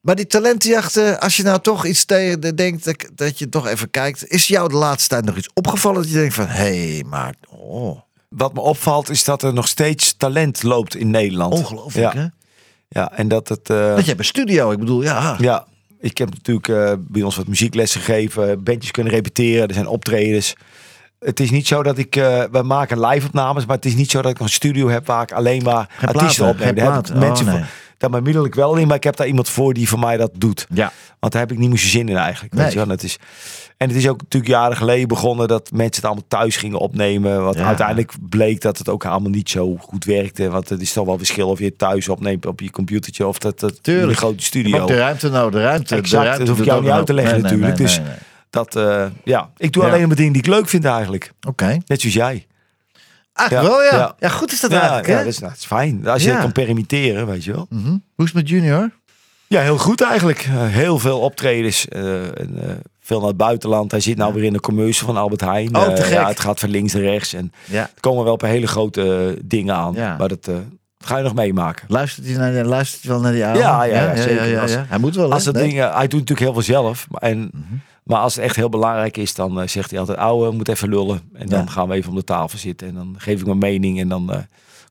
Maar 0.00 0.14
die 0.16 0.26
talentenjachten, 0.26 1.20
als 1.20 1.36
je 1.36 1.42
nou 1.42 1.60
toch 1.60 1.86
iets 1.86 2.04
tegen 2.04 2.40
de- 2.40 2.54
denkt, 2.54 2.84
dat, 2.84 3.08
dat 3.14 3.38
je 3.38 3.48
toch 3.48 3.66
even 3.66 3.90
kijkt. 3.90 4.28
Is 4.28 4.46
jou 4.46 4.68
de 4.68 4.74
laatste 4.74 5.08
tijd 5.08 5.24
nog 5.24 5.36
iets 5.36 5.48
opgevallen 5.54 6.02
dat 6.02 6.10
je 6.10 6.16
denkt 6.18 6.34
van, 6.34 6.46
hé, 6.46 6.92
hey, 6.92 7.04
maar, 7.08 7.34
oh, 7.48 8.00
Wat 8.28 8.54
me 8.54 8.60
opvalt 8.60 9.10
is 9.10 9.24
dat 9.24 9.42
er 9.42 9.52
nog 9.52 9.68
steeds 9.68 10.14
talent 10.16 10.62
loopt 10.62 10.94
in 10.94 11.10
Nederland. 11.10 11.52
ongelooflijk 11.52 12.12
ja. 12.14 12.20
hè? 12.20 12.26
Ja, 12.88 13.12
en 13.12 13.28
dat 13.28 13.48
het... 13.48 13.70
eh, 13.70 13.76
Dat 13.94 14.00
je 14.00 14.06
hebt 14.06 14.18
een 14.18 14.24
studio, 14.24 14.70
ik 14.70 14.78
bedoel, 14.78 15.02
ja. 15.02 15.36
Ja, 15.38 15.64
ik 16.02 16.18
heb 16.18 16.30
natuurlijk 16.30 16.68
eh, 16.68 16.92
bij 16.98 17.22
ons 17.22 17.36
wat 17.36 17.46
muzieklessen 17.46 18.00
gegeven, 18.00 18.62
bandjes 18.62 18.90
kunnen 18.90 19.12
repeteren, 19.12 19.68
er 19.68 19.74
zijn 19.74 19.86
optredens. 19.86 20.54
Het 21.18 21.40
is 21.40 21.50
niet 21.50 21.66
zo 21.66 21.82
dat 21.82 21.98
ik, 21.98 22.16
eh 22.16 22.42
we 22.52 22.62
maken 22.62 23.00
live 23.06 23.26
opnames, 23.26 23.66
maar 23.66 23.76
het 23.76 23.84
is 23.84 23.94
niet 23.94 24.10
zo 24.10 24.22
dat 24.22 24.30
ik 24.30 24.38
een 24.38 24.48
studio 24.48 24.88
heb 24.88 25.06
waar 25.06 25.22
ik 25.22 25.32
alleen 25.32 25.62
maar 25.62 25.88
Geen 25.88 26.08
artiesten 26.08 26.44
platen, 26.44 26.48
opneem. 26.48 26.66
geen 26.66 26.74
Daar 26.74 26.94
heb 26.94 27.06
ik 27.06 27.12
platen. 27.12 27.14
Oh, 27.14 27.28
mensen 27.28 27.46
nee. 27.46 27.54
voor, 27.54 27.66
daar 28.02 28.10
bemiddel 28.20 28.44
ik 28.44 28.54
wel 28.54 28.76
in, 28.76 28.86
maar 28.86 28.96
ik 28.96 29.04
heb 29.04 29.16
daar 29.16 29.26
iemand 29.26 29.48
voor 29.48 29.74
die 29.74 29.88
voor 29.88 29.98
mij 29.98 30.16
dat 30.16 30.30
doet. 30.34 30.66
Ja. 30.74 30.92
Want 31.20 31.32
daar 31.32 31.42
heb 31.42 31.52
ik 31.52 31.58
niet 31.58 31.68
meer 31.68 31.78
zin 31.78 32.08
in 32.08 32.16
eigenlijk. 32.16 32.54
Nee. 32.54 32.62
Weet 32.64 32.72
je 32.72 32.78
wel. 32.78 32.88
Het 32.88 33.02
is, 33.02 33.18
en 33.76 33.88
het 33.88 33.96
is 33.96 34.08
ook 34.08 34.20
natuurlijk 34.22 34.52
jaren 34.52 34.76
geleden 34.76 35.08
begonnen 35.08 35.48
dat 35.48 35.70
mensen 35.72 35.94
het 35.94 36.04
allemaal 36.04 36.24
thuis 36.28 36.56
gingen 36.56 36.78
opnemen. 36.78 37.44
Wat 37.44 37.54
Ja. 37.54 37.64
uiteindelijk 37.64 38.12
bleek 38.28 38.60
dat 38.60 38.78
het 38.78 38.88
ook 38.88 39.04
allemaal 39.04 39.30
niet 39.30 39.50
zo 39.50 39.76
goed 39.80 40.04
werkte. 40.04 40.50
Want 40.50 40.68
het 40.68 40.80
is 40.80 40.92
toch 40.92 41.06
wel 41.06 41.18
verschil 41.18 41.48
of 41.48 41.58
je 41.58 41.64
het 41.64 41.78
thuis 41.78 42.08
opneemt 42.08 42.46
op 42.46 42.60
je 42.60 42.70
computertje 42.70 43.26
of 43.26 43.38
dat, 43.38 43.60
dat 43.60 43.70
in 43.72 43.78
Tuurlijk. 43.82 44.10
een 44.10 44.16
grote 44.16 44.44
studio. 44.44 44.86
de 44.86 44.96
ruimte 44.96 45.28
nou, 45.28 45.50
de 45.50 45.62
ruimte. 45.62 45.94
Exact, 45.96 46.10
de 46.10 46.16
ruimte 46.16 46.38
dat 46.38 46.48
hoef 46.48 46.58
ik 46.58 46.64
jou 46.64 46.82
niet 46.82 46.90
uit 46.90 47.06
te 47.06 47.14
leggen 47.14 47.32
Nee, 47.34 47.42
natuurlijk. 47.42 47.78
nee, 47.78 47.86
dus 47.86 48.00
dat, 48.50 48.76
eh, 48.76 49.04
ja, 49.24 49.50
ik 49.56 49.72
doe 49.72 49.82
Ja. 49.84 49.88
alleen 49.90 50.06
maar 50.06 50.16
dingen 50.16 50.32
die 50.32 50.42
ik 50.42 50.48
leuk 50.48 50.68
vind 50.68 50.84
eigenlijk. 50.84 51.32
Oké. 51.48 51.78
Net 51.86 52.00
zoals 52.00 52.14
jij. 52.16 52.46
Ach, 53.32 53.50
Ja, 53.50 53.62
wel 53.62 53.82
ja. 53.82 53.94
ja. 53.96 54.14
ja. 54.18 54.28
goed 54.28 54.52
is 54.52 54.60
dat 54.60 54.72
eigenlijk, 54.72 55.06
ja 55.06 55.16
dat, 55.16 55.26
is, 55.26 55.36
dat 55.38 55.52
is 55.56 55.64
fijn. 55.64 56.06
Als 56.06 56.22
je 56.24 56.36
kan 56.38 56.52
permitteren, 56.52 57.26
weet 57.26 57.44
je 57.44 57.52
wel. 57.52 57.66
Mhm. 57.70 57.88
Hoe 57.88 58.00
is 58.16 58.24
het 58.24 58.34
met 58.34 58.48
Junior? 58.48 58.90
Ja, 59.46 59.60
heel 59.60 59.78
goed 59.78 60.00
eigenlijk. 60.00 60.38
Eh, 60.50 60.66
heel 60.66 60.98
veel 60.98 61.18
optredens. 61.20 61.88
eh, 61.88 62.24
en, 62.24 62.50
eh, 62.62 62.70
veel 63.00 63.18
naar 63.18 63.28
het 63.28 63.36
buitenland. 63.36 63.90
Hij 63.90 64.00
zit 64.00 64.16
nou 64.16 64.34
weer 64.34 64.44
in 64.44 64.52
de 64.52 64.60
commercial 64.60 65.06
van 65.06 65.16
Albert 65.16 65.40
Heijn. 65.40 65.76
Oh, 65.76 65.96
ja, 66.10 66.28
het 66.28 66.40
gaat 66.40 66.60
van 66.60 66.68
links 66.70 66.92
naar 66.92 67.02
rechts. 67.02 67.32
En 67.32 67.52
er 67.72 67.90
komen 68.00 68.22
wel 68.24 68.32
een 68.32 68.38
paar 68.38 68.50
hele 68.50 68.66
grote 68.66 69.38
dingen 69.44 69.74
aan. 69.74 69.94
Maar 69.94 70.28
dat, 70.28 70.50
ga 70.98 71.16
je 71.16 71.22
nog 71.22 71.34
meemaken. 71.34 71.84
Luistert 71.88 72.26
hij, 72.26 72.36
naar, 72.50 72.64
luistert 72.64 73.02
hij 73.02 73.12
wel 73.12 73.20
naar 73.20 73.32
die 73.32 73.44
oude? 73.44 73.58
Ja, 73.58 73.82
ja, 73.84 74.02
ja, 74.02 74.16
zeker. 74.22 74.46
ja, 74.48 74.60
Als- 74.62 74.72
ja. 74.72 74.84
Hij 74.88 74.98
moet 74.98 75.14
wel? 75.14 75.32
Als 75.32 75.44
dat 75.44 75.54
Nee? 75.54 75.62
ding, 75.68 75.80
eh, 75.80 75.94
hij 75.96 76.08
doet 76.08 76.20
natuurlijk 76.20 76.40
heel 76.40 76.52
veel 76.52 76.62
zelf. 76.74 77.06
En, 77.18 77.50
maar 78.04 78.18
als 78.18 78.34
het 78.34 78.44
echt 78.44 78.56
heel 78.56 78.68
belangrijk 78.68 79.16
is, 79.16 79.34
dan 79.34 79.60
eh, 79.60 79.68
zegt 79.68 79.90
hij 79.90 79.98
altijd: 80.00 80.18
Ouwe, 80.18 80.50
moet 80.52 80.68
even 80.68 80.88
lullen. 80.88 81.20
En 81.32 81.46
dan 81.48 81.60
Ja. 81.64 81.66
gaan 81.66 81.88
we 81.88 81.94
even 81.94 82.10
om 82.10 82.16
de 82.16 82.24
tafel 82.24 82.58
zitten. 82.58 82.88
En 82.88 82.94
dan 82.94 83.14
geef 83.18 83.40
ik 83.40 83.46
mijn 83.46 83.58
mening. 83.58 84.00
En 84.00 84.08
dan 84.08 84.32
eh, 84.32 84.38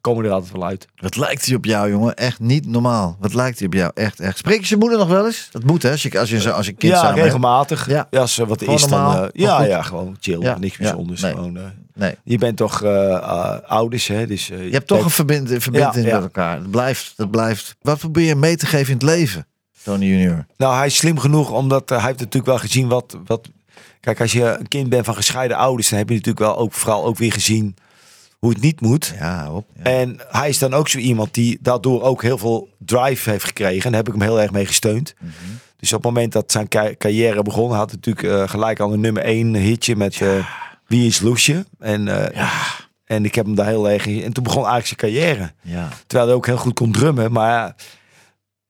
komen 0.02 0.22
we 0.22 0.28
er 0.28 0.34
altijd 0.34 0.52
wel 0.52 0.66
uit. 0.66 0.88
Wat 0.96 1.16
lijkt 1.16 1.46
hij 1.46 1.56
op 1.56 1.66
jou, 1.66 1.90
jongen? 1.90 2.16
Echt 2.16 2.40
niet 2.40 2.68
normaal. 2.68 3.18
Wat 3.20 3.34
lijkt 3.34 3.58
hij 3.58 3.68
op 3.68 3.74
jou? 3.74 3.92
Echt, 3.94 4.20
echt. 4.20 4.38
Spreek 4.38 4.62
je 4.62 4.68
je 4.70 4.78
moeder 4.78 4.98
nog 4.98 5.08
wel 5.08 5.26
eens? 5.26 5.48
Dat 5.52 5.64
moet, 5.64 5.84
hè? 5.84 5.92
Als 5.92 6.02
je, 6.04 6.20
als 6.20 6.30
je, 6.30 6.52
als 6.52 6.66
je 6.66 6.72
een 6.72 6.78
kind 6.78 6.94
ja, 6.94 7.00
samen 7.02 7.24
regelmatig. 7.24 7.88
Ja. 7.90 8.08
Ja. 8.10 8.20
als 8.20 8.38
er 8.38 8.46
wat 8.46 8.60
Gewoon 8.60 8.76
is, 8.76 8.82
normaal, 8.86 9.16
dan. 9.16 9.24
eh, 9.24 9.30
ja, 9.42 9.58
goed. 9.58 9.68
ja, 9.68 9.82
gewoon 9.82 10.16
chill. 10.20 10.40
Ja, 10.42 10.58
Niks 10.58 10.78
bijzonders. 10.78 11.22
nee. 11.22 11.32
Gewoon, 11.34 11.60
Nee. 11.94 12.16
je 12.24 12.38
bent 12.38 12.58
toch 12.58 12.84
ouders, 13.66 14.08
hè? 14.08 14.28
Dus, 14.28 14.50
eh, 14.50 14.66
Je 14.66 14.72
hebt 14.72 14.88
toch 14.88 15.04
een 15.04 15.10
verbind, 15.10 15.50
verbinding 15.58 16.06
ja. 16.06 16.14
met 16.14 16.24
elkaar. 16.24 16.60
Dat 16.62 16.72
blijft, 16.72 17.14
dat 17.16 17.32
blijft. 17.32 17.76
Wat 17.82 17.98
probeer 18.00 18.26
je 18.28 18.36
mee 18.36 18.56
te 18.56 18.66
geven 18.66 18.88
in 18.88 18.94
het 18.94 19.04
leven, 19.04 19.46
Tony 19.84 20.06
Junior? 20.06 20.46
Nou, 20.58 20.76
hij 20.76 20.86
is 20.86 20.96
slim 20.96 21.20
genoeg, 21.20 21.52
omdat 21.52 21.92
eh, 21.92 21.98
hij 21.98 22.06
heeft 22.08 22.20
natuurlijk 22.20 22.46
wel 22.46 22.58
gezien 22.58 22.88
wat, 22.88 23.18
wat... 23.26 23.50
Kijk, 24.00 24.22
als 24.22 24.32
je 24.32 24.44
een 24.60 24.68
kind 24.68 24.90
bent 24.90 25.06
van 25.06 25.16
gescheiden 25.16 25.58
ouders, 25.58 25.90
dan 25.90 25.98
heb 25.98 26.08
je 26.10 26.16
natuurlijk 26.16 26.46
wel 26.46 26.58
ook 26.58 26.74
vooral 26.74 27.06
ook 27.06 27.18
weer 27.18 27.32
gezien 27.32 27.76
hoe 28.40 28.50
het 28.50 28.62
niet 28.62 28.82
moet. 28.82 29.14
Ja, 29.20 29.52
op. 29.52 29.66
Ja. 29.78 29.84
En 29.84 30.20
hij 30.30 30.50
is 30.50 30.58
dan 30.60 30.74
ook 30.74 30.88
zo 30.88 30.98
iemand 30.98 31.34
die 31.34 31.58
daardoor 31.62 32.02
ook 32.02 32.22
heel 32.22 32.38
veel 32.38 32.70
drive 32.78 33.30
heeft 33.30 33.44
gekregen. 33.44 33.84
En 33.86 33.92
daar 33.92 34.04
heb 34.04 34.08
ik 34.14 34.20
hem 34.20 34.30
heel 34.30 34.42
erg 34.42 34.52
mee 34.52 34.66
gesteund. 34.66 35.14
Mhm. 35.20 35.32
Dus 35.78 35.94
op 35.94 36.04
het 36.04 36.14
moment 36.14 36.32
dat 36.32 36.52
zijn 36.52 36.68
ca- 36.68 36.96
carrière 36.98 37.44
begon, 37.44 37.72
had 37.74 37.90
hij 37.92 38.00
natuurlijk 38.04 38.42
eh, 38.42 38.50
gelijk 38.50 38.80
al 38.80 38.94
een 38.94 39.00
nummer 39.00 39.24
één 39.24 39.56
hitje 39.56 39.96
met 39.96 40.22
eh, 40.22 40.30
Wie 40.88 41.08
is 41.08 41.20
Loesje? 41.20 41.66
En, 41.80 42.08
eh, 42.08 42.48
en 43.06 43.26
ik 43.26 43.36
heb 43.36 43.46
hem 43.46 43.56
daar 43.56 43.68
heel 43.68 43.90
erg 43.90 44.06
in. 44.06 44.24
En 44.24 44.34
toen 44.34 44.44
begon 44.44 44.68
eigenlijk 44.68 44.88
zijn 45.02 45.14
carrière. 45.14 45.52
Ja. 45.62 45.90
Terwijl 46.08 46.28
hij 46.30 46.38
ook 46.38 46.46
heel 46.46 46.58
goed 46.58 46.74
kon 46.74 46.92
drummen. 46.92 47.32
Maar 47.32 47.50
ja, 47.52 47.76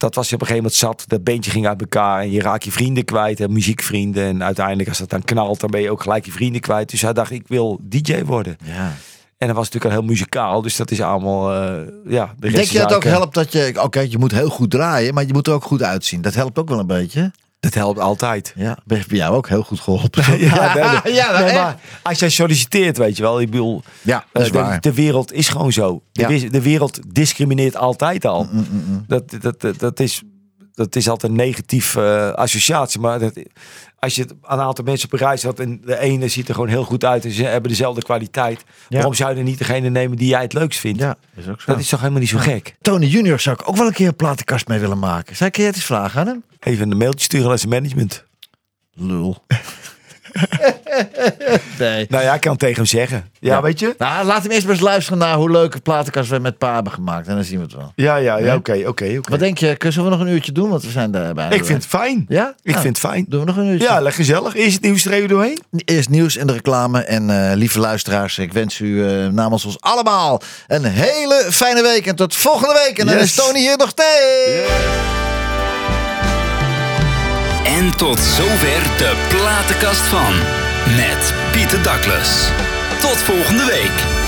dat 0.02 0.16
was 0.16 0.30
hij 0.30 0.36
op 0.36 0.42
een 0.42 0.48
gegeven 0.48 0.72
moment 0.72 0.74
zat. 0.74 1.04
Dat 1.08 1.24
bandje 1.24 1.52
ging 1.52 1.68
uit 1.68 1.82
elkaar. 1.82 2.22
En 2.22 2.32
je 2.32 2.42
raakt 2.42 2.64
je 2.64 2.72
vrienden 2.72 3.06
kwijt. 3.06 3.40
En 3.40 3.54
muziekvrienden. 3.54 4.24
En 4.24 4.44
uiteindelijk 4.44 4.90
als 4.90 4.98
dat 4.98 5.10
dan 5.10 5.24
knalt, 5.24 5.60
dan 5.60 5.72
ben 5.72 5.82
je 5.82 5.92
ook 5.92 6.02
gelijk 6.02 6.26
je 6.26 6.32
vrienden 6.32 6.62
kwijt. 6.62 6.90
Dus 6.90 7.02
hij 7.02 7.14
dacht, 7.14 7.32
ik 7.32 7.48
wil 7.48 7.80
DJ 7.82 8.24
worden. 8.24 8.58
ja. 8.64 8.94
En 9.38 9.48
dat 9.48 9.56
was 9.56 9.66
natuurlijk 9.66 9.94
al 9.96 10.00
heel 10.00 10.10
muzikaal. 10.10 10.62
Dus 10.62 10.76
dat 10.76 10.92
is 10.92 11.02
allemaal, 11.02 11.54
eh, 11.54 11.88
ja. 12.08 12.34
De 12.40 12.48
rest 12.48 12.56
Denk 12.56 12.68
je 12.68 12.78
dat 12.78 12.94
ook 12.94 13.04
helpt 13.04 13.34
dat 13.34 13.52
je... 13.52 13.74
Oké, 13.82 14.00
je 14.00 14.18
moet 14.18 14.32
heel 14.32 14.50
goed 14.50 14.70
draaien, 14.70 15.14
maar 15.14 15.26
je 15.26 15.34
moet 15.34 15.48
er 15.48 15.54
ook 15.54 15.64
goed 15.64 15.84
uitzien. 15.84 16.22
Dat 16.22 16.34
helpt 16.34 16.60
ook 16.60 16.70
wel 16.70 16.80
een 16.80 16.88
beetje. 16.88 17.32
Dat 17.62 17.74
helpt 17.74 18.00
altijd. 18.00 18.54
Ja, 18.56 18.78
ben 18.86 19.04
bij 19.08 19.18
jou 19.18 19.36
ook 19.36 19.48
heel 19.50 19.64
goed 19.64 19.80
geholpen. 19.80 20.24
Ja, 20.40 20.74
nee, 20.74 20.84
nee. 21.04 21.14
ja, 21.14 21.40
Nee, 21.40 21.44
echt. 21.50 21.54
maar 21.56 21.78
als 22.02 22.20
jij 22.20 22.30
solliciteert, 22.30 22.98
weet 22.98 23.18
je 23.18 23.24
wel. 23.24 23.42
Ik 23.42 23.50
bedoel, 23.50 23.82
Ja, 24.02 24.26
dat 24.32 24.42
is 24.42 24.48
eh, 24.48 24.54
de, 24.54 24.60
waar. 24.60 24.82
de 24.82 24.94
wereld 24.94 25.34
is 25.34 25.50
gewoon 25.50 25.72
zo. 25.72 26.02
De, 26.12 26.22
Ja. 26.22 26.28
Mm, 26.28 26.34
wis- 26.34 26.52
de 26.52 26.62
wereld 26.62 27.00
discrimineert 27.08 27.76
altijd 27.76 28.26
al. 28.26 28.48
Dat, 29.08 29.36
dat, 29.42 29.62
dat, 29.62 29.80
dat, 29.80 30.00
is, 30.00 30.22
dat 30.84 30.96
is 30.96 31.10
altijd 31.10 31.32
een 31.32 31.38
negatief 31.38 31.96
eh, 31.96 32.32
associatie. 32.32 33.00
Maar 33.00 33.20
dat, 33.20 33.34
als 34.00 34.16
je 34.16 34.22
het 34.22 34.34
aan 34.42 34.60
een 34.60 34.66
aantal 34.66 34.84
mensen 34.84 35.06
op 35.06 35.14
een 35.14 35.26
reis 35.28 35.44
had 35.44 35.60
en 35.60 35.82
de 35.86 36.00
ene 36.00 36.28
ziet 36.28 36.48
er 36.48 36.54
gewoon 36.54 36.70
heel 36.70 36.84
goed 36.84 37.06
uit 37.06 37.26
en 37.26 37.32
ze 37.32 37.44
hebben 37.44 37.70
dezelfde 37.70 38.02
kwaliteit. 38.02 38.64
Waarom 38.90 39.14
zou 39.14 39.32
je 39.32 39.38
er 39.38 39.44
niet 39.44 39.58
degene 39.58 39.90
nemen 39.90 40.18
die 40.18 40.28
jij 40.28 40.42
het 40.42 40.54
leukst 40.54 40.80
vindt? 40.80 41.00
Ja, 41.00 41.18
is 41.36 41.48
ook 41.48 41.62
zo. 41.62 41.72
Dat 41.72 41.82
is 41.82 41.90
toch 41.90 42.00
helemaal 42.00 42.20
niet 42.22 42.30
zo 42.30 42.38
gek? 42.38 42.76
Tony 42.82 43.06
Junior 43.06 43.40
zou 43.40 43.58
ik 43.60 43.70
ook 43.70 43.76
wel 43.76 43.88
een 43.88 43.94
keer 43.94 44.08
een 44.08 44.16
platenkast 44.16 44.68
mee 44.68 44.80
willen 44.80 45.00
maken. 45.00 45.36
Zou 45.36 45.50
ik 45.50 45.56
je 45.56 45.64
het 45.64 45.76
eens 45.76 45.86
vragen 45.86 46.20
aan 46.20 46.28
hem? 46.28 46.44
Even 46.60 46.92
een 46.92 46.98
mailtje 46.98 47.26
sturen 47.26 47.48
naar 47.48 47.60
zijn 47.60 47.70
management. 47.70 48.26
Lul. 48.94 49.38
nee. 51.80 52.06
Nou 52.10 52.24
ja, 52.24 52.34
ik 52.34 52.42
kan 52.42 52.52
het 52.52 52.60
tegen 52.60 52.76
hem 52.76 52.86
zeggen. 52.86 53.30
Ja, 53.40 53.62
weet 53.62 53.80
je? 53.80 53.96
Nou, 53.98 54.26
laat 54.26 54.44
hem 54.44 54.52
eerst 54.52 54.66
maar 54.66 54.74
eens 54.76 54.84
luisteren 54.84 55.20
naar 55.20 55.36
hoe 55.36 55.52
leuke 55.52 55.80
platenkast 55.80 56.30
we 56.30 56.40
met 56.40 56.58
pa 56.58 56.74
hebben 56.74 56.92
gemaakt. 56.94 57.28
En 57.28 57.36
dan 57.36 57.44
zien 57.44 57.58
we 57.58 57.64
het 57.64 57.74
wel. 57.74 57.92
Ja, 57.96 58.16
ja, 58.16 58.38
ja, 58.38 58.56
oké, 58.56 58.72
oké, 58.72 58.88
oké. 58.88 59.20
Wat 59.30 59.40
denk 59.40 59.58
je? 59.58 59.76
Zullen 59.80 60.04
we 60.04 60.10
nog 60.18 60.20
een 60.20 60.34
uurtje 60.34 60.52
doen? 60.52 60.70
Want 60.70 60.84
we 60.84 60.90
zijn 60.90 61.12
daar 61.12 61.34
bijna 61.34 61.56
Ik 61.56 61.66
vind 61.66 61.84
het 61.84 61.92
fijn. 61.92 62.26
Ja? 62.28 62.54
Ik 62.64 62.72
Nou, 62.72 62.82
vind 62.82 62.98
het 62.98 63.12
fijn. 63.12 63.26
Doen 63.28 63.40
we 63.40 63.46
nog 63.46 63.58
een 63.58 63.68
uurtje? 63.68 63.88
Ja, 63.88 63.94
lekker 63.96 64.14
gezellig. 64.14 64.56
Eerst 64.56 64.74
het 64.74 64.82
nieuws 64.84 65.06
er 65.06 65.12
even 65.12 65.30
doorheen. 65.30 65.60
Eerst 65.86 66.10
nieuws 66.10 66.38
en 66.38 66.48
de 66.48 66.54
reclame. 66.54 67.04
En 67.04 67.30
eh, 67.50 67.56
lieve 67.56 67.80
luisteraars, 67.80 68.38
ik 68.38 68.54
wens 68.54 68.80
u 68.80 69.06
eh, 69.08 69.28
namens 69.28 69.66
ons 69.66 69.80
allemaal 69.80 70.42
een 70.68 70.84
hele 70.86 71.46
fijne 71.50 71.82
week. 71.82 72.06
En 72.06 72.16
tot 72.16 72.36
volgende 72.36 72.82
week. 72.86 72.98
En 73.00 73.06
dan 73.06 73.18
is 73.18 73.36
Tony 73.36 73.60
hier 73.60 73.78
nog 73.78 73.90
steeds. 73.90 74.70
En 77.64 77.98
tot 77.98 78.20
zover 78.20 78.98
de 78.98 79.28
platenkast 79.30 80.02
van. 80.02 80.34
Met 80.96 81.34
Pieter 81.52 81.84
Douglas. 81.84 82.50
Tot 83.00 83.18
volgende 83.18 83.66
week. 83.66 84.21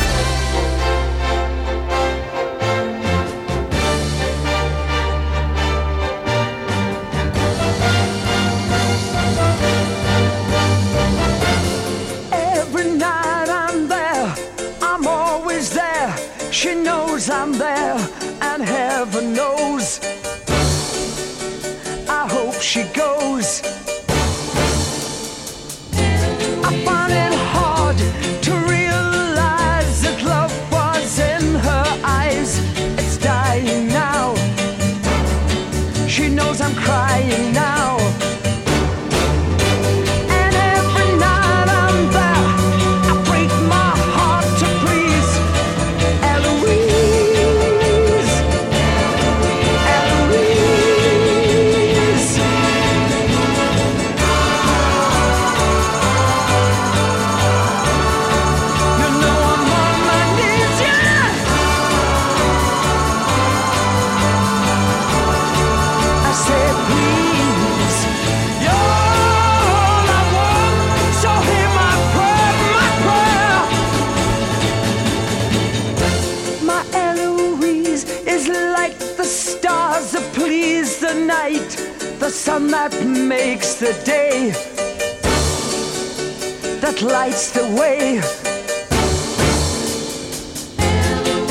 Sun 82.53 82.67
that 82.67 82.93
makes 83.35 83.69
the 83.83 83.93
day, 84.05 84.51
that 86.81 87.01
lights 87.01 87.45
the 87.57 87.65
way. 87.79 88.01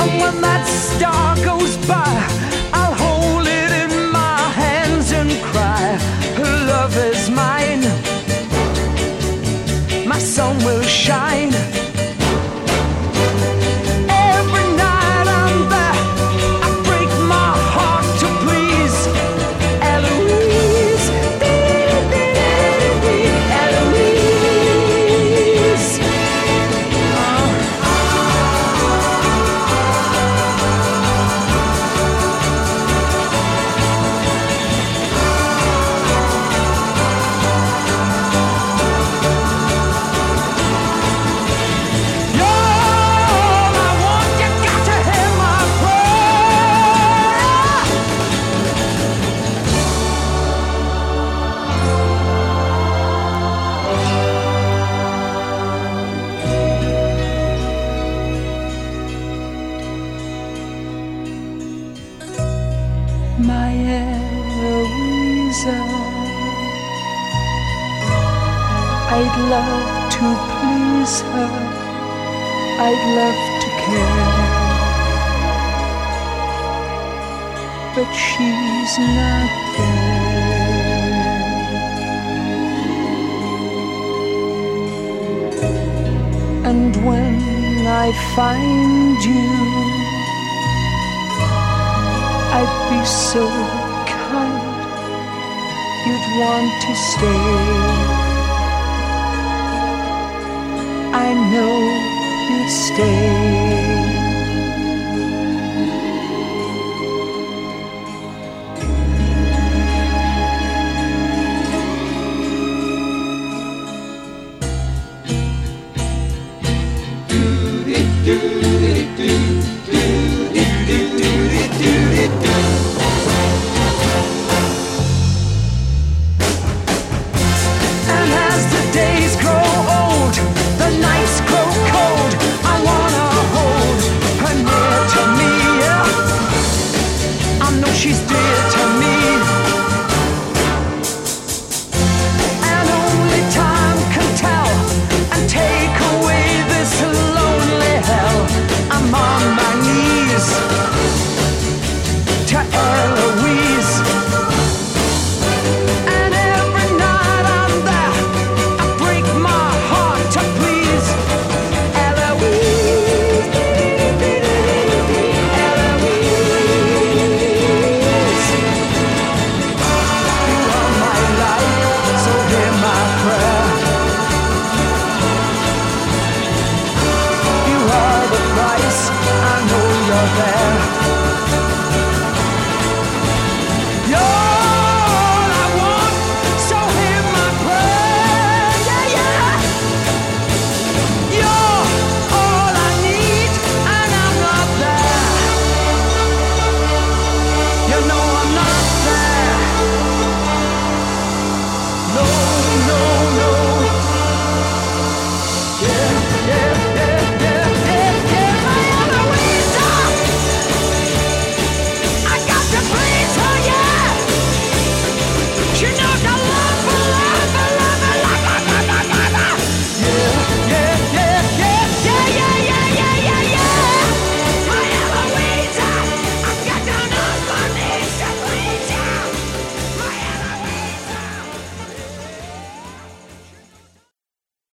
And 0.03 0.11
when 0.23 0.37
that 0.49 0.65
star 0.87 1.35
goes 1.51 1.75
by, 1.95 2.15
I'll 2.79 2.97
hold 3.07 3.47
it 3.63 3.73
in 3.85 3.93
my 4.13 4.39
hands 4.63 5.11
and 5.11 5.31
cry, 5.51 5.85
Her 6.39 6.55
love 6.73 6.95
is 7.11 7.23
mine. 7.43 7.83
My 10.07 10.21
sun 10.21 10.57
will 10.65 10.85
shine. 10.85 11.32